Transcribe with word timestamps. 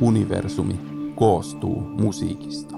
universumi 0.00 0.80
koostuu 1.14 1.80
musiikista. 1.80 2.76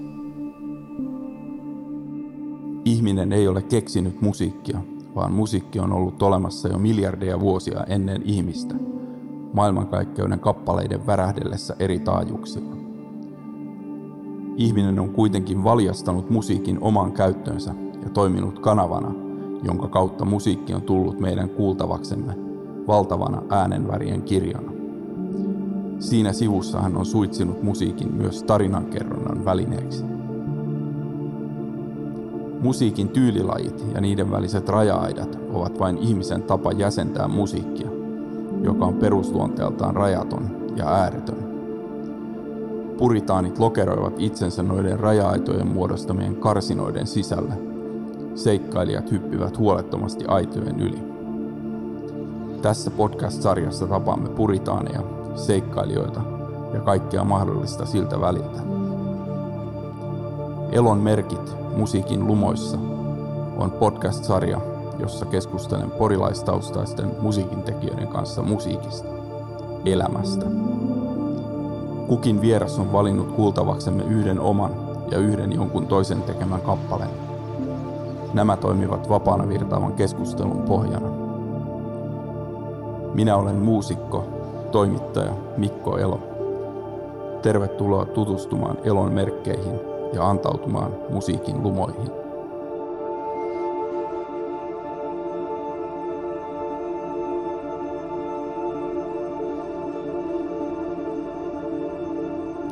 Ihminen 2.85 3.33
ei 3.33 3.49
ole 3.49 3.63
keksinyt 3.63 4.21
musiikkia, 4.21 4.81
vaan 5.15 5.33
musiikki 5.33 5.81
on 5.81 5.93
ollut 5.93 6.23
olemassa 6.23 6.69
jo 6.69 6.79
miljardeja 6.79 7.41
vuosia 7.41 7.85
ennen 7.85 8.23
ihmistä, 8.25 8.75
maailmankaikkeuden 9.53 10.41
kappaleiden 10.41 11.07
värähdellessä 11.07 11.77
eri 11.79 11.99
taajuuksilla. 11.99 12.77
Ihminen 14.57 15.01
on 15.01 15.11
kuitenkin 15.11 15.65
valjastanut 15.65 16.31
musiikin 16.31 16.79
omaan 16.81 17.13
käyttöönsä 17.13 17.75
ja 18.03 18.11
toiminut 18.11 18.59
kanavana, 18.59 19.15
jonka 19.63 19.89
kautta 19.89 20.25
musiikki 20.25 20.75
on 20.75 20.83
tullut 20.83 21.21
meidän 21.21 21.51
kuultavaksemme 21.51 22.35
valtavana 22.87 23.43
äänenvärien 23.51 24.23
kirjana. 24.23 24.68
Siinä 25.99 26.33
sivussa 26.33 26.81
hän 26.81 26.97
on 26.97 27.07
suitsinut 27.07 27.63
musiikin 27.63 28.15
myös 28.15 28.43
tarinankerronnan 28.43 29.45
välineeksi. 29.45 30.05
Musiikin 32.61 33.09
tyylilajit 33.09 33.85
ja 33.95 34.01
niiden 34.01 34.31
väliset 34.31 34.69
raja-aidat 34.69 35.39
ovat 35.53 35.79
vain 35.79 35.99
ihmisen 35.99 36.43
tapa 36.43 36.73
jäsentää 36.73 37.29
musiikkia, 37.29 37.89
joka 38.63 38.85
on 38.85 38.95
perusluonteeltaan 38.95 39.97
rajaton 39.97 40.51
ja 40.77 40.89
ääretön. 40.89 41.49
Puritaanit 42.99 43.59
lokeroivat 43.59 44.15
itsensä 44.19 44.63
noiden 44.63 45.01
raja-aitojen 45.01 45.67
muodostamien 45.67 46.37
karsinoiden 46.37 47.07
sisälle. 47.07 47.55
Seikkailijat 48.35 49.11
hyppivät 49.11 49.59
huolettomasti 49.59 50.25
aitojen 50.29 50.81
yli. 50.81 50.99
Tässä 52.63 52.91
podcast-sarjassa 52.91 53.87
tapaamme 53.87 54.29
puritaaneja, 54.29 55.18
seikkailijoita 55.39 56.21
ja 56.75 56.81
kaikkea 56.81 57.25
mahdollista 57.25 57.87
siltä 57.87 58.21
väliltä. 58.21 58.61
Elon 60.73 60.99
merkit 60.99 61.57
musiikin 61.77 62.27
lumoissa 62.27 62.79
on 63.57 63.71
podcast-sarja, 63.71 64.61
jossa 64.99 65.27
keskustelen 65.27 65.91
porilaistaustaisten 65.91 67.11
musiikintekijöiden 67.21 68.09
kanssa 68.09 68.43
musiikista, 68.43 69.09
elämästä. 69.85 70.47
Kukin 72.09 72.41
vieras 72.41 72.79
on 72.79 72.93
valinnut 72.93 73.33
kuultavaksemme 73.33 74.05
yhden 74.05 74.41
oman 74.41 74.71
ja 75.11 75.19
yhden 75.19 75.53
jonkun 75.53 75.87
toisen 75.87 76.23
tekemän 76.23 76.61
kappaleen. 76.61 77.11
Nämä 78.35 78.57
toimivat 78.57 79.09
vapaana 79.09 79.49
virtaavan 79.49 79.93
keskustelun 79.93 80.63
pohjana. 80.63 81.09
Minä 83.15 83.37
olen 83.37 83.57
muusikko, 83.57 84.25
toimittaja 84.71 85.33
Mikko 85.57 85.99
Elo. 85.99 86.21
Tervetuloa 87.43 88.07
tutustumaan 88.07 88.79
Elon 88.85 89.13
merkkeihin 89.13 89.81
ja 90.13 90.29
antautumaan 90.29 90.93
musiikin 91.11 91.63
lumoihin. 91.63 92.11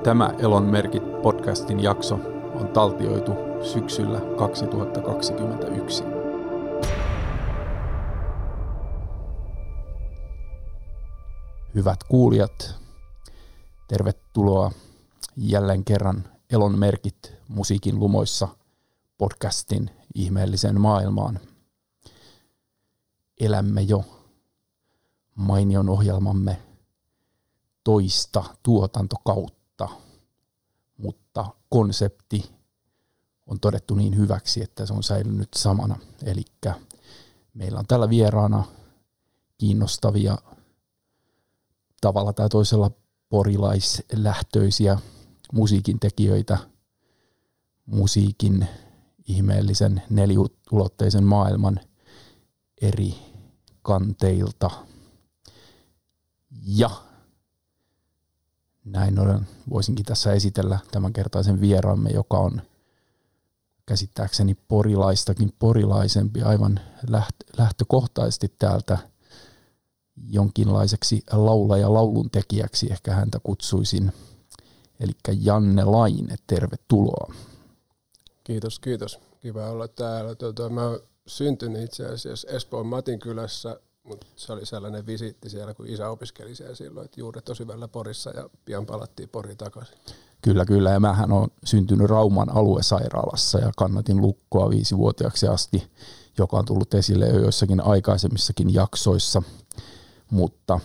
Tämä 0.02 0.30
Elon 0.38 0.62
merkit 0.62 1.22
podcastin 1.22 1.82
jakso 1.82 2.18
on 2.60 2.68
taltioitu 2.68 3.32
syksyllä 3.62 4.20
2021. 4.36 6.15
Hyvät 11.76 12.04
kuulijat, 12.04 12.74
tervetuloa 13.88 14.70
jälleen 15.36 15.84
kerran 15.84 16.24
Elon 16.50 16.78
merkit 16.78 17.32
musiikin 17.48 17.98
lumoissa 17.98 18.48
podcastin 19.18 19.90
ihmeelliseen 20.14 20.80
maailmaan. 20.80 21.40
Elämme 23.40 23.82
jo 23.82 24.04
mainion 25.34 25.88
ohjelmamme 25.88 26.62
toista 27.84 28.44
tuotantokautta, 28.62 29.88
mutta 30.96 31.46
konsepti 31.68 32.50
on 33.46 33.60
todettu 33.60 33.94
niin 33.94 34.16
hyväksi, 34.16 34.62
että 34.62 34.86
se 34.86 34.94
on 34.94 35.02
säilynyt 35.02 35.54
samana. 35.54 35.98
Eli 36.22 36.44
meillä 37.54 37.78
on 37.78 37.86
tällä 37.86 38.08
vieraana 38.08 38.64
kiinnostavia 39.58 40.38
tavalla 42.00 42.32
tai 42.32 42.48
toisella 42.48 42.90
porilaislähtöisiä 43.28 44.98
musiikin 45.52 46.00
tekijöitä, 46.00 46.58
musiikin 47.86 48.68
ihmeellisen 49.28 50.02
neliulotteisen 50.10 51.24
maailman 51.24 51.80
eri 52.82 53.14
kanteilta. 53.82 54.70
Ja 56.66 56.90
näin 58.84 59.18
ollen 59.18 59.48
voisinkin 59.70 60.04
tässä 60.04 60.32
esitellä 60.32 60.78
tämänkertaisen 60.90 61.60
vieraamme, 61.60 62.10
joka 62.10 62.38
on 62.38 62.62
käsittääkseni 63.86 64.54
porilaistakin 64.54 65.52
porilaisempi 65.58 66.42
aivan 66.42 66.80
lähtökohtaisesti 67.58 68.54
täältä 68.58 68.98
jonkinlaiseksi 70.28 71.22
laula- 71.32 71.78
ja 71.78 71.94
laulun 71.94 72.30
tekijäksi, 72.30 72.92
ehkä 72.92 73.12
häntä 73.14 73.40
kutsuisin– 73.42 74.12
eli 75.00 75.12
Janne 75.42 75.84
Laine, 75.84 76.36
tervetuloa. 76.46 77.34
Kiitos, 78.44 78.78
kiitos. 78.78 79.18
Kiva 79.40 79.70
olla 79.70 79.88
täällä. 79.88 80.34
Tuota, 80.34 80.68
mä 80.68 80.84
oon 80.84 81.00
syntynyt 81.26 81.82
itse 81.82 82.06
asiassa 82.06 82.48
Espoon 82.48 82.86
Matin 82.86 83.18
kylässä, 83.18 83.80
mutta 84.02 84.26
se 84.36 84.52
oli 84.52 84.66
sellainen 84.66 85.06
visiitti 85.06 85.50
siellä, 85.50 85.74
kun 85.74 85.86
isä 85.86 86.10
opiskeli 86.10 86.54
siellä 86.54 86.74
silloin, 86.74 87.04
että 87.04 87.20
juuri 87.20 87.42
tosi 87.42 87.66
välillä 87.66 87.88
Porissa 87.88 88.30
ja 88.30 88.50
pian 88.64 88.86
palattiin 88.86 89.28
Pori 89.28 89.56
takaisin. 89.56 89.98
Kyllä, 90.42 90.64
kyllä. 90.64 90.90
Ja 90.90 91.00
mähän 91.00 91.32
on 91.32 91.48
syntynyt 91.64 92.06
Rauman 92.06 92.56
aluesairaalassa 92.56 93.58
ja 93.58 93.72
kannatin 93.76 94.20
lukkoa 94.20 94.70
viisivuotiaaksi 94.70 95.48
asti, 95.48 95.90
joka 96.38 96.56
on 96.56 96.64
tullut 96.64 96.94
esille 96.94 97.28
jo 97.28 97.40
joissakin 97.40 97.80
aikaisemmissakin 97.80 98.74
jaksoissa. 98.74 99.42
Mutta 100.30 100.80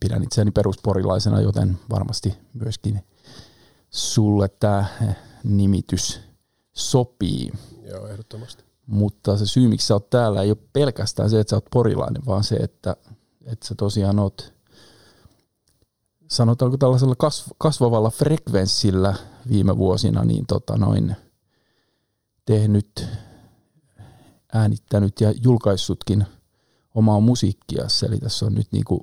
pidän 0.00 0.22
itseäni 0.22 0.50
perusporilaisena, 0.50 1.40
joten 1.40 1.78
varmasti 1.90 2.34
myöskin 2.54 3.00
sulle 3.90 4.48
tämä 4.48 4.84
nimitys 5.44 6.20
sopii. 6.72 7.52
Joo, 7.82 8.06
ehdottomasti. 8.06 8.64
Mutta 8.86 9.36
se 9.36 9.46
syy, 9.46 9.68
miksi 9.68 9.86
sä 9.86 9.94
oot 9.94 10.10
täällä, 10.10 10.42
ei 10.42 10.50
ole 10.50 10.58
pelkästään 10.72 11.30
se, 11.30 11.40
että 11.40 11.50
sä 11.50 11.56
oot 11.56 11.66
porilainen, 11.72 12.26
vaan 12.26 12.44
se, 12.44 12.56
että, 12.56 12.96
että 13.46 13.66
sä 13.68 13.74
tosiaan 13.74 14.18
oot, 14.18 14.52
sanotaanko 16.28 16.76
tällaisella 16.76 17.14
kasvavalla 17.58 18.10
frekvenssillä 18.10 19.14
viime 19.48 19.76
vuosina, 19.76 20.24
niin 20.24 20.46
tota 20.46 20.76
noin, 20.76 21.16
tehnyt, 22.44 23.06
äänittänyt 24.52 25.20
ja 25.20 25.34
julkaissutkin 25.42 26.26
omaa 26.94 27.20
musiikkia. 27.20 27.84
Eli 28.08 28.18
tässä 28.18 28.46
on 28.46 28.54
nyt 28.54 28.66
niin 28.72 28.84
kuin, 28.84 29.00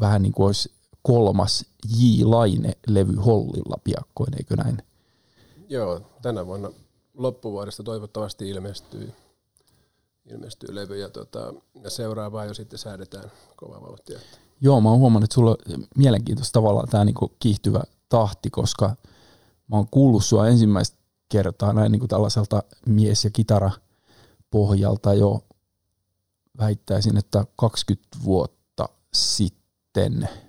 vähän 0.00 0.22
niin 0.22 0.32
kuin 0.32 0.46
olisi 0.46 0.72
kolmas 1.02 1.64
J. 1.96 2.24
Laine-levy 2.24 3.16
Hollilla 3.16 3.80
piakkoin, 3.84 4.34
eikö 4.34 4.56
näin? 4.56 4.82
Joo, 5.68 6.00
tänä 6.22 6.46
vuonna 6.46 6.70
loppuvuodesta 7.14 7.82
toivottavasti 7.82 8.48
ilmestyy, 8.48 9.12
ilmestyy 10.26 10.74
levy 10.74 10.96
ja, 10.96 11.08
tota, 11.08 11.54
ja 11.82 11.90
seuraavaa 11.90 12.44
jo 12.44 12.54
sitten 12.54 12.78
säädetään 12.78 13.30
kova 13.56 13.80
vauhtia. 13.80 14.18
Joo, 14.60 14.80
mä 14.80 14.90
oon 14.90 14.98
huomannut, 14.98 15.24
että 15.24 15.34
sulla 15.34 15.50
on 15.50 15.86
mielenkiintoista 15.96 16.52
tavallaan 16.52 16.88
tämä 16.88 17.04
niinku 17.04 17.32
kiihtyvä 17.38 17.82
tahti, 18.08 18.50
koska 18.50 18.96
mä 19.68 19.76
oon 19.76 19.88
kuullut 19.90 20.24
sua 20.24 20.48
ensimmäistä 20.48 20.98
kertaa 21.28 21.72
näin 21.72 21.92
niinku 21.92 22.08
tällaiselta 22.08 22.62
mies- 22.86 23.24
ja 23.24 23.30
kitara 23.30 23.70
pohjalta 24.50 25.14
jo 25.14 25.42
väittäisin, 26.58 27.16
että 27.16 27.44
20 27.56 28.08
vuotta 28.24 28.88
sitten– 29.12 30.28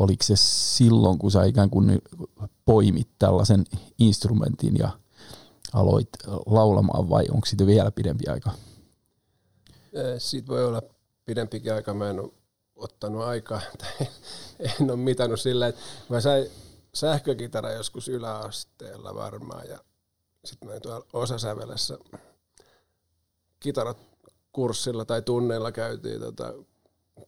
oliko 0.00 0.22
se 0.22 0.36
silloin, 0.36 1.18
kun 1.18 1.30
sä 1.30 1.44
ikään 1.44 1.70
kuin 1.70 2.02
poimit 2.64 3.08
tällaisen 3.18 3.64
instrumentin 3.98 4.76
ja 4.78 4.90
aloit 5.72 6.08
laulamaan 6.46 7.10
vai 7.10 7.24
onko 7.30 7.46
siitä 7.46 7.66
vielä 7.66 7.90
pidempi 7.90 8.28
aika? 8.28 8.50
Siitä 10.18 10.48
voi 10.48 10.64
olla 10.64 10.82
pidempikin 11.24 11.74
aika. 11.74 11.94
Mä 11.94 12.10
en 12.10 12.20
ole 12.20 12.32
ottanut 12.76 13.22
aikaa 13.22 13.60
tai 13.80 14.06
en 14.60 14.90
ole 14.90 14.96
mitannut 14.96 15.40
sillä, 15.40 15.66
että 15.66 15.80
mä 16.08 16.20
sain 16.20 16.46
sähkökitara 16.94 17.72
joskus 17.72 18.08
yläasteella 18.08 19.14
varmaan 19.14 19.68
ja 19.68 19.78
sitten 20.44 20.68
mä 20.68 20.74
osasävelessä 21.12 21.98
kitarakurssilla 24.50 25.04
tai 25.04 25.22
tunneilla 25.22 25.72
käytiin 25.72 26.20
tota, 26.20 26.54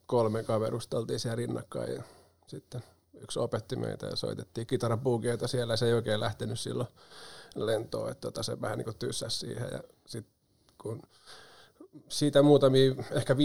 kolme 0.06 0.42
kaverusta 0.42 0.98
oltiin 0.98 1.20
siellä 1.20 1.36
rinnakkain 1.36 1.94
ja 1.94 2.02
sitten 2.46 2.82
yksi 3.20 3.38
opetti 3.38 3.76
meitä 3.76 4.06
ja 4.06 4.16
soitettiin 4.16 4.66
kitarapuugeita 4.66 5.48
siellä 5.48 5.72
ja 5.72 5.76
se 5.76 5.86
ei 5.86 5.92
oikein 5.92 6.20
lähtenyt 6.20 6.60
silloin 6.60 6.88
lentoon, 7.54 8.10
että 8.10 8.20
tota, 8.20 8.42
se 8.42 8.60
vähän 8.60 8.78
niin 8.78 8.98
tyssäsi 8.98 9.38
siihen 9.38 9.68
ja 9.72 9.82
sitten 10.06 10.34
kun 10.78 11.02
siitä 12.08 12.42
muutamia, 12.42 12.94
ehkä 13.10 13.34
5-10 13.34 13.36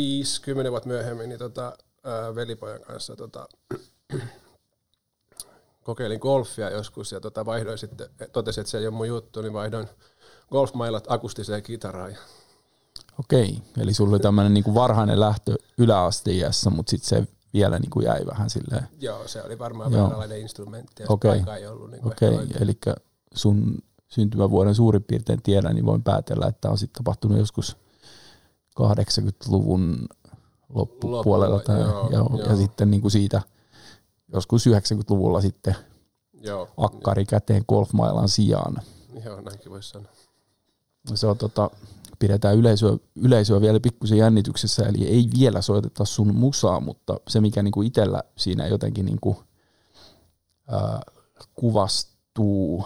vuotta 0.69 0.89
myöhemmin, 0.89 1.30
niin 1.30 1.39
tota, 1.39 1.77
ää, 2.03 2.35
velipojan 2.35 2.81
kanssa 2.81 3.15
tota, 3.15 3.47
kokeilin 5.88 6.19
golfia 6.19 6.69
joskus 6.69 7.12
ja 7.12 7.19
tota, 7.19 7.45
vaihdoin 7.45 7.77
sitten, 7.77 8.09
totesin, 8.31 8.62
että 8.62 8.71
se 8.71 8.77
ei 8.77 8.88
ole 8.88 8.95
mun 8.95 9.07
juttu, 9.07 9.41
niin 9.41 9.53
vaihdoin 9.53 9.88
golfmailat 10.50 11.06
akustiseen 11.07 11.63
kitaraan. 11.63 12.18
Okei, 13.19 13.61
eli 13.77 13.93
sulla 13.93 14.09
oli 14.11 14.19
tämmöinen 14.19 14.53
niin 14.53 14.73
varhainen 14.73 15.19
lähtö 15.19 15.55
yläasteiässä, 15.77 16.69
mutta 16.69 16.89
sitten 16.89 17.09
se 17.09 17.27
vielä 17.53 17.79
niin 17.79 17.89
kuin 17.89 18.05
jäi 18.05 18.25
vähän 18.25 18.49
silleen. 18.49 18.87
Joo, 18.99 19.27
se 19.27 19.43
oli 19.43 19.59
varmaan 19.59 19.91
vääränlainen 19.91 20.41
instrumentti 20.41 21.03
ja 21.03 21.07
Okei. 21.09 21.43
ei 21.57 21.67
ollut. 21.67 21.91
Niin 21.91 22.07
Okei, 22.07 22.39
eli 22.59 22.77
sun 23.33 23.77
syntymävuoden 24.07 24.75
suurin 24.75 25.03
piirtein 25.03 25.41
tiedän, 25.41 25.75
niin 25.75 25.85
voin 25.85 26.03
päätellä, 26.03 26.47
että 26.47 26.69
on 26.69 26.77
sitten 26.77 26.97
tapahtunut 27.03 27.37
joskus 27.37 27.77
80-luvun 28.79 30.07
loppupuolella. 30.69 31.59
Tai, 31.59 31.79
joo, 31.79 32.09
joo, 32.11 32.29
joo. 32.37 32.49
Ja 32.49 32.55
sitten 32.55 32.91
niin 32.91 33.01
kuin 33.01 33.11
siitä 33.11 33.41
joskus 34.33 34.67
90-luvulla 34.67 35.41
sitten 35.41 35.75
Joo, 36.41 36.69
akkari 36.77 37.25
käteen 37.25 37.63
golfmailan 37.67 38.29
sijaan. 38.29 38.81
joo, 39.25 39.41
näinkin 39.41 39.71
voisi 39.71 39.89
sanoa. 39.89 40.11
Se 41.15 41.27
on 41.27 41.37
tota, 41.37 41.69
pidetään 42.19 42.57
yleisöä, 42.57 42.97
yleisöä 43.15 43.61
vielä 43.61 43.79
pikkusen 43.79 44.17
jännityksessä, 44.17 44.83
eli 44.83 45.07
ei 45.07 45.29
vielä 45.39 45.61
soiteta 45.61 46.05
sun 46.05 46.35
musaa, 46.35 46.79
mutta 46.79 47.19
se 47.27 47.41
mikä 47.41 47.63
niinku 47.63 47.81
itsellä 47.81 48.23
siinä 48.37 48.67
jotenkin 48.67 49.05
niinku, 49.05 49.43
ää, 50.67 51.01
kuvastuu 51.53 52.85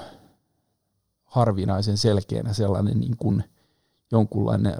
harvinaisen 1.23 1.97
selkeänä 1.97 2.53
sellainen 2.53 2.99
niin 2.99 3.17
kuin 3.17 3.43
jonkunlainen 4.11 4.75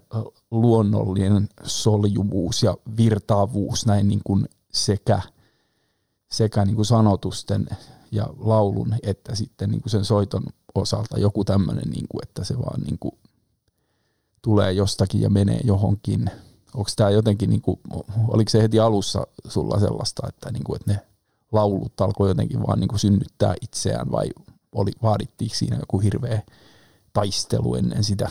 luonnollinen 0.52 1.50
soljuvuus 1.64 2.64
ja 2.64 2.78
virtaavuus 2.98 3.86
näin 3.86 4.08
niin 4.08 4.22
kuin 4.24 4.46
sekä, 4.74 5.22
sekä 6.32 6.66
niin 6.66 6.76
kuin 6.76 6.86
sanotusten 6.86 7.68
ja 8.12 8.28
laulun 8.38 8.96
että 9.04 9.36
sitten 9.36 9.72
niin 9.72 9.82
kuin 9.82 9.92
sen 9.92 10.06
soiton 10.06 10.44
osalta. 10.76 11.20
Joku 11.20 11.46
tämmöinen, 11.46 11.90
niin 11.90 12.06
kuin, 12.10 12.24
että 12.24 12.44
se 12.44 12.58
vaan 12.58 12.82
niin 12.82 12.98
kuin 13.00 13.16
tulee 14.42 14.72
jostakin 14.72 15.22
ja 15.22 15.30
menee 15.30 15.60
johonkin. 15.64 16.32
Onko 16.76 16.90
tämä 16.96 17.10
jotenkin, 17.10 17.50
niin 17.50 17.62
kuin, 17.62 17.80
oliko 18.28 18.50
se 18.50 18.62
heti 18.62 18.80
alussa 18.80 19.28
sulla 19.48 19.80
sellaista, 19.80 20.28
että, 20.28 20.52
niin 20.52 20.64
kuin, 20.64 20.76
että 20.76 20.92
ne 20.92 21.00
laulut 21.52 22.02
alkoi 22.02 22.30
jotenkin 22.30 22.68
vaan 22.68 22.80
niin 22.80 22.88
kuin 22.88 23.00
synnyttää 23.00 23.56
itseään 23.62 24.12
vai 24.12 24.30
oli, 24.72 24.92
vaadittiinko 25.04 25.56
siinä 25.56 25.78
joku 25.80 26.00
hirveä 26.00 26.42
taistelu 27.14 27.76
ennen 27.76 28.04
sitä? 28.04 28.30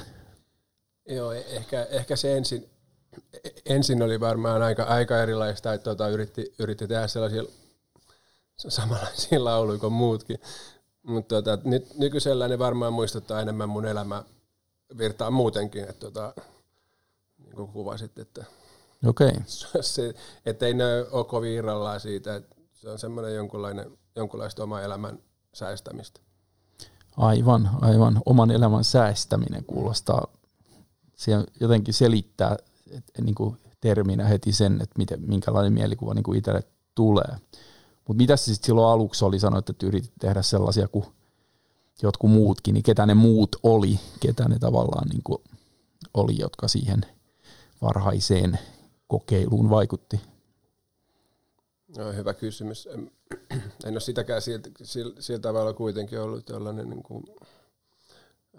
Joo, 1.09 1.33
e- 1.33 1.45
ehkä, 1.49 1.87
ehkä 1.91 2.17
se 2.17 2.37
ensin, 2.37 2.71
ensin 3.67 4.03
oli 4.03 4.21
varmaan 4.21 4.63
aika, 4.63 4.83
aika 4.83 5.23
erilaista, 5.23 5.73
että 5.75 5.85
tota, 5.85 6.09
yritti, 6.09 6.55
yritti 6.59 6.89
tehdä 6.89 7.07
sellaisia 7.07 7.43
samanlaisia 8.57 9.45
lauluja 9.45 9.79
kuin 9.79 9.93
muutkin. 9.93 10.41
Mutta 11.03 11.43
tota, 11.43 11.59
nyt 11.65 11.99
nykyisellä 11.99 12.49
ne 12.49 12.59
varmaan 12.59 12.93
muistuttaa 12.93 13.41
enemmän 13.41 13.69
mun 13.69 13.87
elämää 13.87 14.25
virtaa 14.99 15.31
muutenkin, 15.31 15.83
että 15.83 15.93
tota, 16.01 16.35
niin 17.39 17.57
kuin 17.57 17.73
kuvasit, 17.73 18.19
että, 18.19 18.45
Okei, 19.07 19.33
se, 19.81 20.15
että 20.47 20.67
ei 20.67 20.75
ne 20.75 20.85
ole 21.11 21.25
kovin 21.25 21.53
irrallaan 21.53 22.01
siitä, 22.01 22.37
että 22.37 22.57
se 22.75 22.91
on 22.91 22.99
semmoinen 22.99 23.35
jonkunlainen, 23.35 23.99
jonkunlaista 24.17 24.63
oman 24.63 24.85
elämän 24.85 25.19
säästämistä. 25.53 26.21
aivan, 27.17 27.71
aivan. 27.81 28.23
Oman 28.27 28.51
elämän 28.51 28.85
säästäminen 28.85 29.65
kuulostaa, 29.65 30.27
se 31.17 31.33
jotenkin 31.61 31.95
selittää 31.95 32.57
et, 32.91 33.05
niin 33.21 33.35
kuin 33.35 33.57
terminä 33.81 34.25
heti 34.25 34.53
sen, 34.53 34.73
että 34.73 34.95
miten, 34.99 35.21
minkälainen 35.21 35.73
mielikuva 35.73 36.15
niin 36.15 36.23
kuin 36.23 36.39
itselle 36.39 36.63
tulee. 36.95 37.37
Mutta 38.09 38.23
mitä 38.23 38.37
se 38.37 38.45
sitten 38.45 38.67
silloin 38.67 38.93
aluksi 38.93 39.25
oli, 39.25 39.39
sanoit, 39.39 39.71
että 39.71 39.87
yritit 39.87 40.13
tehdä 40.19 40.43
sellaisia 40.43 40.89
kuin 40.89 41.05
jotkut 42.03 42.31
muutkin, 42.31 42.75
niin 42.75 42.83
ketä 42.83 43.07
ne 43.07 43.15
muut 43.15 43.57
oli, 43.63 44.01
ketä 44.21 44.49
ne 44.49 44.59
tavallaan 44.59 45.09
niin 45.09 45.23
kuin 45.25 45.39
oli, 46.15 46.39
jotka 46.39 46.69
siihen 46.69 47.01
varhaiseen 47.83 48.59
kokeiluun 49.07 49.71
vaikutti? 49.71 50.21
No, 51.97 52.13
hyvä 52.13 52.35
kysymys. 52.35 52.87
En, 52.87 53.11
ole 53.91 54.01
sitäkään 54.01 54.43
sillä, 54.83 55.15
sillä 55.19 55.41
tavalla 55.41 55.73
kuitenkin 55.73 56.21
ollut 56.21 56.47
tällainen 56.47 56.91
niin 56.91 57.03
kuin, 57.03 57.25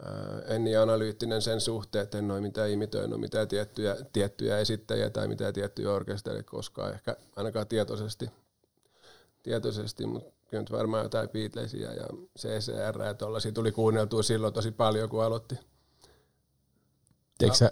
ää, 0.03 0.41
en 0.47 0.63
niin 0.63 0.79
analyyttinen 0.79 1.41
sen 1.41 1.61
suhteen, 1.61 2.03
että 2.03 2.17
en 2.17 2.31
ole 2.31 2.41
mitään 2.41 2.69
imitoinut 2.69 3.19
mitään 3.19 3.47
tiettyjä, 3.47 3.97
tiettyjä 4.13 4.59
esittäjiä 4.59 5.09
tai 5.09 5.27
mitään 5.27 5.53
tiettyjä 5.53 5.91
orkestereita 5.91 6.51
koskaan, 6.51 6.93
ehkä 6.93 7.17
ainakaan 7.35 7.67
tietoisesti, 7.67 8.29
tietoisesti 9.43 10.05
mutta 10.05 10.40
kyllä 10.51 10.61
nyt 10.61 10.71
varmaan 10.71 11.03
jotain 11.03 11.29
Beatlesia 11.29 11.93
ja 11.93 12.07
CCR 12.39 13.01
ja 13.01 13.13
tuollaisia 13.13 13.51
tuli 13.51 13.71
kuunneltua 13.71 14.23
silloin 14.23 14.53
tosi 14.53 14.71
paljon, 14.71 15.09
kun 15.09 15.23
aloitti, 15.23 15.55
Teikö 17.37 17.55
sä, 17.55 17.71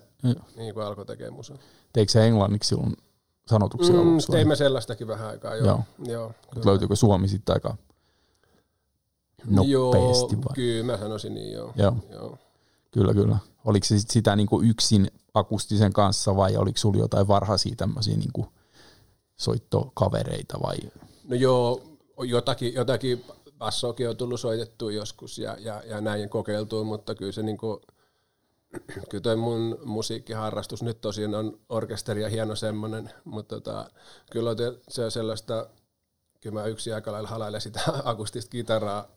niin 0.56 0.74
kuin 0.74 0.86
alkoi 0.86 1.06
tekemään 1.06 1.34
musaa. 1.34 1.58
teikö 1.94 2.12
sä 2.12 2.26
englanniksi 2.26 2.68
silloin 2.70 2.98
sanotuksia 3.50 3.96
Mm, 3.96 4.02
aluksi? 4.02 4.32
teimme 4.32 4.56
sellaistakin 4.56 5.08
vähän 5.08 5.28
aikaa, 5.30 5.56
joo. 5.56 5.66
Joo. 5.68 5.84
joo 6.08 6.28
Mut 6.28 6.36
kyllä. 6.54 6.66
löytyykö 6.66 6.96
Suomi 6.96 7.28
sitten 7.28 7.54
aika 7.56 7.78
nopeasti 9.46 9.72
joo, 10.36 10.44
vai? 10.46 10.56
kyllä 10.56 10.84
mä 10.94 10.98
sanoisin 10.98 11.34
niin, 11.34 11.52
joo. 11.54 11.74
Joo. 11.76 11.96
joo. 12.12 12.38
Kyllä, 12.92 13.14
kyllä. 13.14 13.38
Oliko 13.66 13.86
se 13.86 14.00
sit 14.00 14.10
sitä 14.10 14.36
niinku 14.36 14.62
yksin 14.62 15.12
akustisen 15.34 15.94
kanssa 15.94 16.36
vai 16.36 16.58
oliko 16.58 16.78
sulla 16.78 17.00
jotain 17.00 17.28
varhaisia 17.28 17.76
tämmöisiä 17.78 18.18
niinku 18.18 18.46
soittokavereita 19.38 20.58
vai? 20.62 20.78
No 21.28 21.36
joo, 21.36 21.82
jotakin, 22.24 22.74
jotakin 22.74 23.26
bassoakin 23.58 24.10
on 24.10 24.18
tullut 24.18 24.40
soitettua 24.40 24.92
joskus 24.92 25.38
ja, 25.38 25.56
ja, 25.60 25.84
ja 25.86 26.02
näin 26.02 26.30
kokeiltua, 26.30 26.84
mutta 26.84 27.16
kyllä 27.16 27.32
se 27.32 27.44
niinku, 27.44 27.82
kyllä 29.10 29.22
toi 29.22 29.36
mun 29.36 29.78
musiikkiharrastus 29.86 30.84
nyt 30.84 31.02
tosiaan 31.02 31.36
on 31.36 31.60
orkesteri 31.70 32.22
ja 32.22 32.30
hieno 32.30 32.56
semmoinen, 32.56 33.10
mutta 33.26 33.56
tota, 33.56 33.90
kyllä 34.32 34.52
se 34.90 35.06
on 35.06 35.12
sellaista, 35.12 35.70
kyllä 36.40 36.54
mä 36.54 36.66
yksin 36.66 36.96
aika 36.96 37.12
lailla 37.12 37.30
halailen 37.30 37.62
sitä 37.62 37.82
akustista 38.04 38.50
kitaraa, 38.50 39.08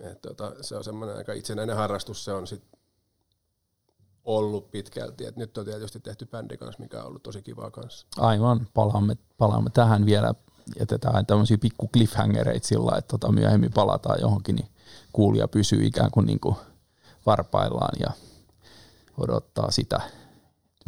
Et 0.00 0.22
tota, 0.22 0.52
se 0.60 0.76
on 0.76 0.84
semmoinen 0.84 1.16
aika 1.16 1.32
itsenäinen 1.32 1.76
harrastus, 1.76 2.24
se 2.24 2.32
on 2.32 2.46
sit 2.46 2.62
ollut 4.24 4.70
pitkälti, 4.70 5.26
et 5.26 5.36
nyt 5.36 5.58
on 5.58 5.64
tietysti 5.64 6.00
tehty 6.00 6.26
bändi 6.26 6.56
kanssa, 6.56 6.82
mikä 6.82 7.00
on 7.00 7.06
ollut 7.06 7.22
tosi 7.22 7.42
kivaa 7.42 7.70
kanssa. 7.70 8.06
Aivan, 8.18 8.68
palaamme, 8.74 9.16
palaamme 9.38 9.70
tähän 9.70 10.06
vielä. 10.06 10.34
Jätetään 10.80 11.26
tämmöisiä 11.26 11.58
pikku 11.58 11.88
cliffhangereita 11.88 12.66
sillä, 12.66 12.98
että 12.98 13.08
tota 13.08 13.32
myöhemmin 13.32 13.72
palataan 13.72 14.20
johonkin, 14.20 14.56
niin 14.56 14.68
kuulija 15.12 15.48
pysyy 15.48 15.86
ikään 15.86 16.10
kuin, 16.10 16.26
niin 16.26 16.40
kuin 16.40 16.56
varpaillaan 17.26 18.00
ja 18.00 18.10
odottaa 19.18 19.70
sitä, 19.70 20.00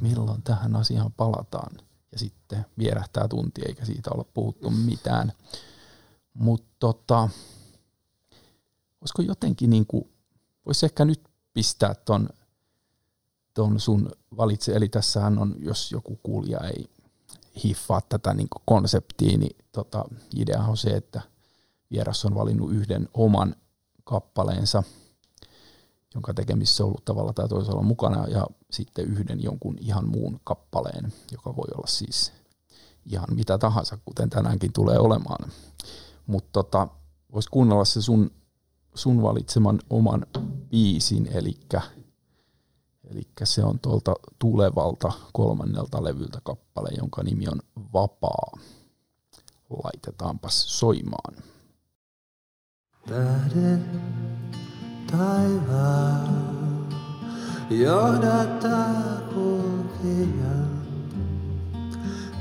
milloin 0.01 0.43
tähän 0.43 0.77
asiaan 0.77 1.13
palataan. 1.13 1.77
Ja 2.13 2.19
sitten 2.19 2.67
vierähtää 2.79 3.29
tunti, 3.29 3.63
eikä 3.67 3.85
siitä 3.85 4.11
olla 4.15 4.25
puhuttu 4.35 4.71
mitään. 4.71 5.33
Mutta 6.35 6.69
tota, 6.79 7.29
olisiko 9.01 9.23
jotenkin 9.23 9.71
niin 9.71 9.87
kuin, 9.87 10.11
voisi 10.67 10.87
ehkä 10.87 11.05
nyt 11.05 11.29
pistää 11.53 11.95
ton, 11.95 12.29
ton 13.55 13.81
sun 13.81 14.11
valitse, 14.37 14.73
eli 14.73 14.89
tässähän 14.89 15.39
on, 15.39 15.55
jos 15.59 15.93
joku 15.93 16.21
kuulija 16.23 16.61
ei 16.61 16.96
hiffaa 17.65 18.01
tätä 18.01 18.35
niin 18.35 18.49
konseptia, 18.65 19.39
niin 19.39 19.57
tota, 19.73 20.05
idea 20.37 20.61
on 20.61 20.77
se, 20.77 20.91
että 20.91 21.21
vieras 21.91 22.25
on 22.25 22.35
valinnut 22.35 22.73
yhden 22.73 23.09
oman 23.15 23.57
kappaleensa, 24.05 24.83
jonka 26.15 26.35
tekemissä 26.35 26.85
on 26.85 26.89
ollut 26.89 27.05
tavalla 27.05 27.33
tai 27.33 27.49
toisella 27.49 27.83
mukana, 27.83 28.27
ja 28.27 28.47
sitten 28.71 29.05
yhden 29.05 29.43
jonkun 29.43 29.77
ihan 29.81 30.09
muun 30.09 30.41
kappaleen, 30.45 31.13
joka 31.33 31.57
voi 31.57 31.69
olla 31.75 31.87
siis 31.87 32.33
ihan 33.07 33.29
mitä 33.35 33.59
tahansa, 33.59 33.99
kuten 34.05 34.31
tänäänkin 34.31 34.73
tulee 34.73 34.99
olemaan. 34.99 35.51
Mutta 36.27 36.51
tota, 36.53 36.89
voisi 37.33 37.49
kuunnella 37.51 37.85
se 37.85 38.03
sun, 38.03 38.31
sun 38.95 39.23
valitseman 39.23 39.79
oman 39.91 40.27
biisin, 40.71 41.29
eli 41.33 41.55
Eli 43.11 43.23
se 43.45 43.65
on 43.65 43.79
tuolta 43.79 44.15
tulevalta 44.39 45.13
kolmannelta 45.33 46.05
levyltä 46.05 46.39
kappale, 46.45 46.89
jonka 46.99 47.23
nimi 47.23 47.49
on 47.49 47.61
Vapaa. 47.93 48.53
Laitetaanpas 49.71 50.79
soimaan. 50.79 51.35
Tähdet 53.09 53.81
taivaan 55.11 56.89
johdattaa 57.71 59.21
kulkija. 59.35 60.57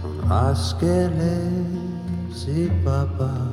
On 0.03 0.31
askeleessa 0.31 1.86
yksin 2.36 2.86
vapaa, 2.86 3.48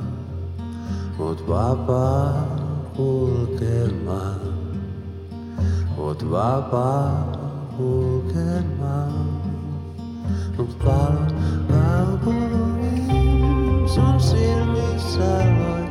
mut 1.17 1.47
vapaa 1.47 2.57
kulkemaan. 2.95 4.62
Oot 5.97 6.31
vapaa 6.31 7.31
kulkemaan, 7.77 9.13
mut 10.57 10.85
valot 10.85 11.33
kaupungin 11.67 13.09
sun 13.89 14.19
silmissä 14.19 15.33
loistaa. 15.59 15.82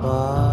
Oot 0.00 0.51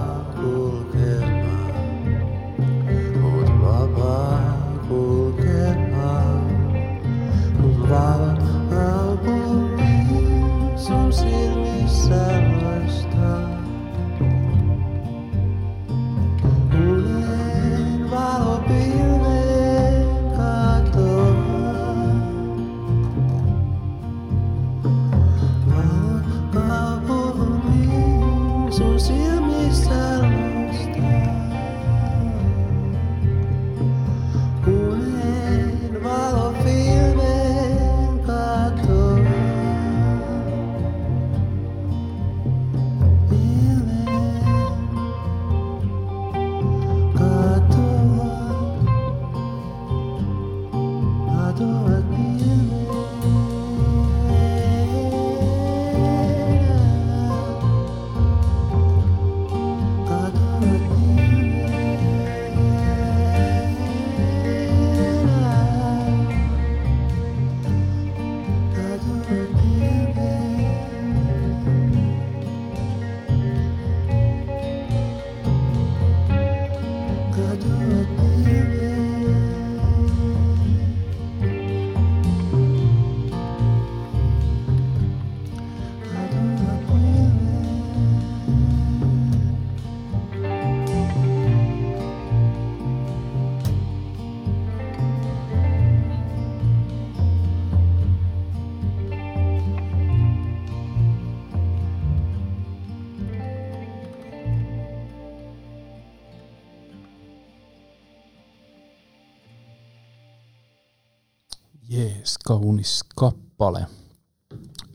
kaunis 112.50 113.04
kappale. 113.16 113.86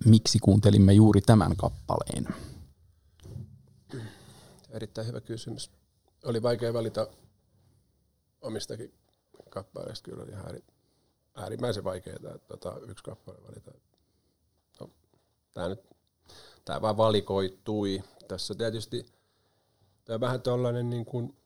Miksi 0.05 0.39
kuuntelimme 0.39 0.93
juuri 0.93 1.21
tämän 1.21 1.57
kappaleen? 1.57 2.29
Erittäin 4.71 5.07
hyvä 5.07 5.21
kysymys. 5.21 5.71
Oli 6.25 6.43
vaikea 6.43 6.75
valita 6.75 7.07
omistakin 8.41 8.95
kappaleista. 9.51 10.11
Kyllä 10.11 10.25
ihan 10.29 10.45
ääri- 10.45 10.65
äärimmäisen 11.35 11.85
vaikeaa 11.85 12.17
että 12.17 12.39
tota, 12.49 12.77
yksi 12.89 13.05
kappale 13.05 13.39
valita. 13.43 13.71
No, 14.81 14.91
tämä 15.55 15.69
nyt 15.69 15.81
tämä 16.65 16.83
vaan 16.83 16.97
valikoitui. 16.97 18.03
Tässä 18.29 18.55
tietysti 18.55 19.07
tämä 20.05 20.21
vähän 20.21 20.43
tuollainen 20.43 20.91
niin 20.91 21.05
kuin, 21.05 21.37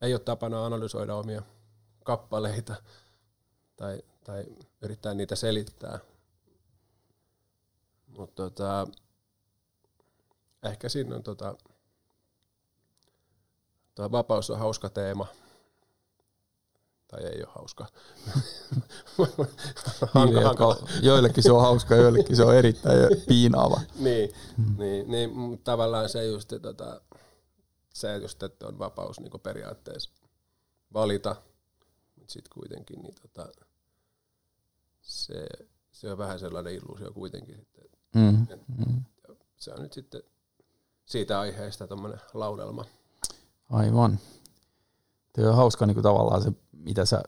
ei 0.00 0.14
ole 0.14 0.20
tapana 0.20 0.66
analysoida 0.66 1.14
omia 1.14 1.42
kappaleita 2.04 2.74
tai, 3.76 4.02
tai 4.24 4.44
yrittää 4.82 5.14
niitä 5.14 5.36
selittää. 5.36 5.98
Mutta 8.06 8.42
tota, 8.42 8.86
ehkä 10.62 10.88
siinä 10.88 11.16
on 11.16 11.22
tota, 11.22 11.54
tuo 13.94 14.10
vapaus 14.10 14.50
on 14.50 14.58
hauska 14.58 14.90
teema. 14.90 15.26
Tai 17.08 17.24
ei 17.24 17.42
ole 17.42 17.52
hauska. 17.54 17.86
Niille, 20.26 20.42
jotka, 20.42 20.76
joillekin 21.02 21.42
se 21.42 21.52
on 21.52 21.60
hauska, 21.60 21.94
joillekin 21.94 22.36
se 22.36 22.44
on 22.44 22.54
erittäin 22.54 22.98
piinaava. 23.28 23.80
niin, 23.98 24.30
niin, 24.78 25.10
niin 25.10 25.36
mut 25.36 25.64
tavallaan 25.64 26.08
se 26.08 26.24
just, 26.24 26.52
tota, 26.62 27.00
se 27.94 28.16
just, 28.16 28.42
että 28.42 28.66
on 28.66 28.78
vapaus 28.78 29.20
niin 29.20 29.40
periaatteessa 29.42 30.10
valita, 30.92 31.36
mutta 32.16 32.32
sitten 32.32 32.50
kuitenkin 32.54 33.02
niin 33.02 33.14
tota, 33.22 33.48
se, 35.04 35.46
se 35.92 36.12
on 36.12 36.18
vähän 36.18 36.38
sellainen 36.38 36.74
illuusio 36.74 37.12
kuitenkin. 37.12 37.56
Sitten, 37.56 37.84
Mm. 38.14 38.46
Mm. 38.86 39.04
se 39.56 39.72
on 39.72 39.82
nyt 39.82 39.92
sitten 39.92 40.22
siitä 41.06 41.40
aiheesta 41.40 41.86
tuommoinen 41.88 42.20
laudelma. 42.34 42.84
Aivan. 43.70 44.18
Tuo 45.32 45.48
on 45.48 45.56
hauska 45.56 45.86
niin 45.86 45.94
kuin 45.94 46.02
tavallaan 46.02 46.42
se, 46.42 46.52
mitä 46.72 47.04
sä 47.04 47.22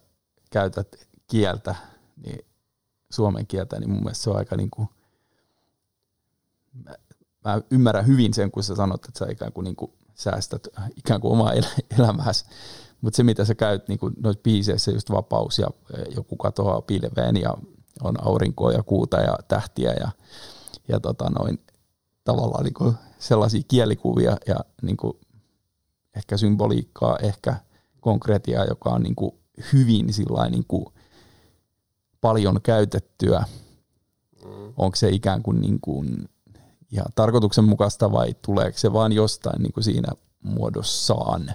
käytät 0.51 1.09
kieltä, 1.27 1.75
niin 2.17 2.47
suomen 3.11 3.47
kieltä, 3.47 3.81
niin 3.81 3.91
mun 3.91 4.03
mielestä 4.03 4.25
se 4.25 4.31
on 4.31 4.37
aika 4.37 4.57
niin 4.57 4.71
kuin, 4.71 4.89
mä, 6.85 6.95
mä 7.45 7.61
ymmärrän 7.71 8.07
hyvin 8.07 8.35
sen, 8.35 8.51
kun 8.51 8.63
sä 8.63 8.75
sanot, 8.75 9.05
että 9.05 9.19
sä 9.19 9.27
ikään 9.33 9.53
kuin, 9.53 9.65
niin 9.65 9.77
kuin 9.77 9.93
säästät 10.15 10.69
ikään 10.97 11.21
kuin 11.21 11.33
omaa 11.33 11.53
el- 11.53 11.83
elämääsi, 11.99 12.45
mutta 13.01 13.17
se 13.17 13.23
mitä 13.23 13.45
sä 13.45 13.55
käyt 13.55 13.89
niin 13.89 13.99
kuin 13.99 14.15
noissa 14.21 14.43
biiseissä, 14.43 14.91
just 14.91 15.11
vapaus 15.11 15.59
ja 15.59 15.67
e, 15.95 16.03
joku 16.15 16.37
katoaa 16.37 16.83
pilveen 16.83 17.37
ja 17.37 17.55
on 18.03 18.27
aurinkoa 18.27 18.73
ja 18.73 18.83
kuuta 18.83 19.21
ja 19.21 19.39
tähtiä 19.49 19.93
ja, 20.01 20.11
ja 20.89 21.01
tota 21.01 21.31
noin, 21.31 21.59
tavallaan 22.25 22.65
niin 22.65 22.75
kuin 22.75 22.95
sellaisia 23.19 23.63
kielikuvia 23.69 24.37
ja 24.47 24.57
niin 24.83 24.97
kuin 24.97 25.19
ehkä 26.17 26.37
symboliikkaa, 26.37 27.19
ehkä 27.19 27.57
konkretiaa, 28.01 28.65
joka 28.65 28.91
on 28.91 29.03
niin 29.03 29.17
kuin 29.17 29.33
hyvin 29.73 30.13
sillain 30.13 30.53
niin 30.53 30.65
kuin 30.69 30.87
paljon 32.21 32.61
käytettyä. 32.63 33.45
Mm. 34.45 34.73
Onko 34.77 34.97
se 34.97 35.09
ikään 35.09 35.43
kuin, 35.43 35.61
niin 35.61 35.81
kuin 35.81 36.29
ihan 36.93 37.07
tarkoituksenmukaista 37.15 38.13
vai 38.13 38.35
tuleeko 38.43 38.79
se 38.79 38.93
vaan 38.93 39.13
jostain 39.13 39.63
niin 39.63 39.73
kuin 39.73 39.85
siinä 39.85 40.13
muodossaan? 40.43 41.53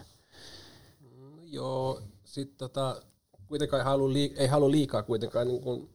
Joo, 1.53 2.01
sitten 2.25 2.57
tota, 2.57 3.01
kuitenkaan 3.47 3.79
ei 3.79 3.85
halua, 3.85 4.09
liik- 4.09 4.33
ei 4.37 4.47
halua 4.47 4.71
liikaa 4.71 5.03
kuitenkaan 5.03 5.47
niin 5.47 5.61
kuin, 5.61 5.89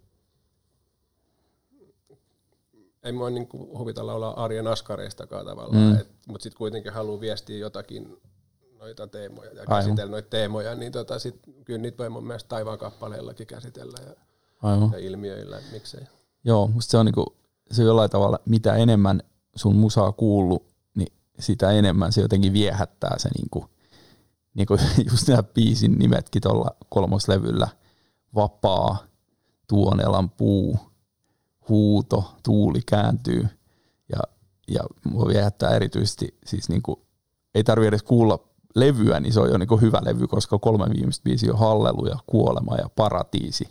ei 3.02 3.12
mua 3.12 3.30
niin 3.30 3.48
kuin 3.48 3.78
huvita 3.78 4.06
laulaa 4.06 4.44
arjen 4.44 4.66
askareistakaan 4.66 5.46
tavallaan, 5.46 5.82
Mm. 5.92 5.98
mutta 6.28 6.42
sitten 6.42 6.58
kuitenkin 6.58 6.92
haluaa 6.92 7.20
viestiä 7.20 7.58
jotakin 7.58 8.16
noita 8.78 9.06
teemoja 9.06 9.50
ja 9.52 9.60
Aivan. 9.60 9.84
käsitellä 9.84 10.10
noita 10.10 10.28
teemoja, 10.30 10.74
niin 10.74 10.92
tota 10.92 11.18
sit, 11.18 11.34
kyllä 11.64 11.78
niitä 11.80 11.98
voi 11.98 12.08
mun 12.10 12.26
mielestä 12.26 12.48
taivaan 12.48 12.78
kappaleillakin 12.78 13.46
käsitellä. 13.46 13.96
Ja, 14.06 14.14
Aivan. 14.62 14.92
ja 14.92 14.98
ilmiöillä, 14.98 15.60
miksei. 15.72 16.00
Joo, 16.44 16.66
musta 16.66 16.90
se 16.90 16.98
on, 16.98 17.06
niinku, 17.06 17.36
se 17.70 17.82
on 17.82 17.86
jollain 17.88 18.10
tavalla, 18.10 18.38
mitä 18.46 18.74
enemmän 18.74 19.22
sun 19.56 19.76
musaa 19.76 20.12
kuullut, 20.12 20.62
niin 20.94 21.12
sitä 21.38 21.70
enemmän 21.70 22.12
se 22.12 22.20
jotenkin 22.20 22.52
viehättää 22.52 23.14
se 23.18 23.28
niinku, 23.38 23.64
niinku 24.56 24.76
just 25.10 25.28
nämä 25.28 25.42
biisin 25.42 25.98
nimetkin 25.98 26.42
tuolla 26.42 26.70
kolmoslevyllä. 26.88 27.68
Vapaa, 28.34 28.98
Tuonelan 29.68 30.30
puu, 30.30 30.78
huuto, 31.68 32.34
tuuli 32.44 32.80
kääntyy 32.86 33.48
ja, 34.08 34.18
ja 34.68 34.80
mua 35.04 35.28
viehättää 35.28 35.76
erityisesti 35.76 36.38
siis 36.46 36.68
niinku, 36.68 37.06
ei 37.54 37.64
tarvi 37.64 37.86
edes 37.86 38.02
kuulla 38.02 38.38
levyä, 38.74 39.20
niin 39.20 39.32
se 39.32 39.40
on 39.40 39.50
jo 39.50 39.58
niinku 39.58 39.76
hyvä 39.76 40.00
levy, 40.04 40.26
koska 40.26 40.58
kolme 40.58 40.86
viimeistä 40.94 41.24
biisiä 41.24 41.52
on 41.52 41.58
Hallelu 41.58 42.06
ja 42.06 42.18
Kuolema 42.26 42.76
ja 42.76 42.88
Paratiisi. 42.88 43.68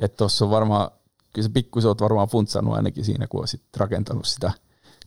Että 0.00 0.16
tuossa 0.16 0.44
on 0.44 0.50
varmaan, 0.50 0.90
kyllä 1.32 1.48
se 1.48 1.52
pikkusen 1.52 1.88
oot 1.88 2.00
varmaan 2.00 2.28
funtsannut 2.28 2.74
ainakin 2.74 3.04
siinä, 3.04 3.26
kun 3.26 3.40
olisit 3.40 3.62
rakentanut 3.76 4.26
sitä 4.26 4.52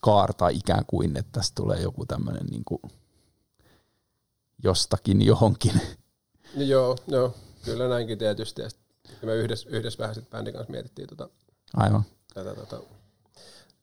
kaarta 0.02 0.50
ikään 0.50 0.86
kuin, 0.88 1.18
että 1.18 1.32
tästä 1.32 1.56
tulee 1.56 1.82
joku 1.82 2.06
tämmöinen 2.06 2.46
niinku 2.46 2.82
jostakin 4.64 5.26
johonkin. 5.26 5.82
No 6.56 6.62
joo, 6.64 6.98
joo, 7.08 7.36
kyllä 7.66 7.88
näinkin 7.88 8.18
tietysti. 8.18 8.62
Ja 8.62 8.70
me 9.24 9.36
yhdessä, 9.36 9.70
yhdessä 9.70 10.00
vähän 10.00 10.16
sitten 10.16 10.32
bändin 10.32 10.54
kanssa 10.54 10.72
mietittiin 10.72 11.08
tota, 11.08 11.30
Aivan. 11.74 12.04
tätä 12.34 12.56
tota, 12.56 12.80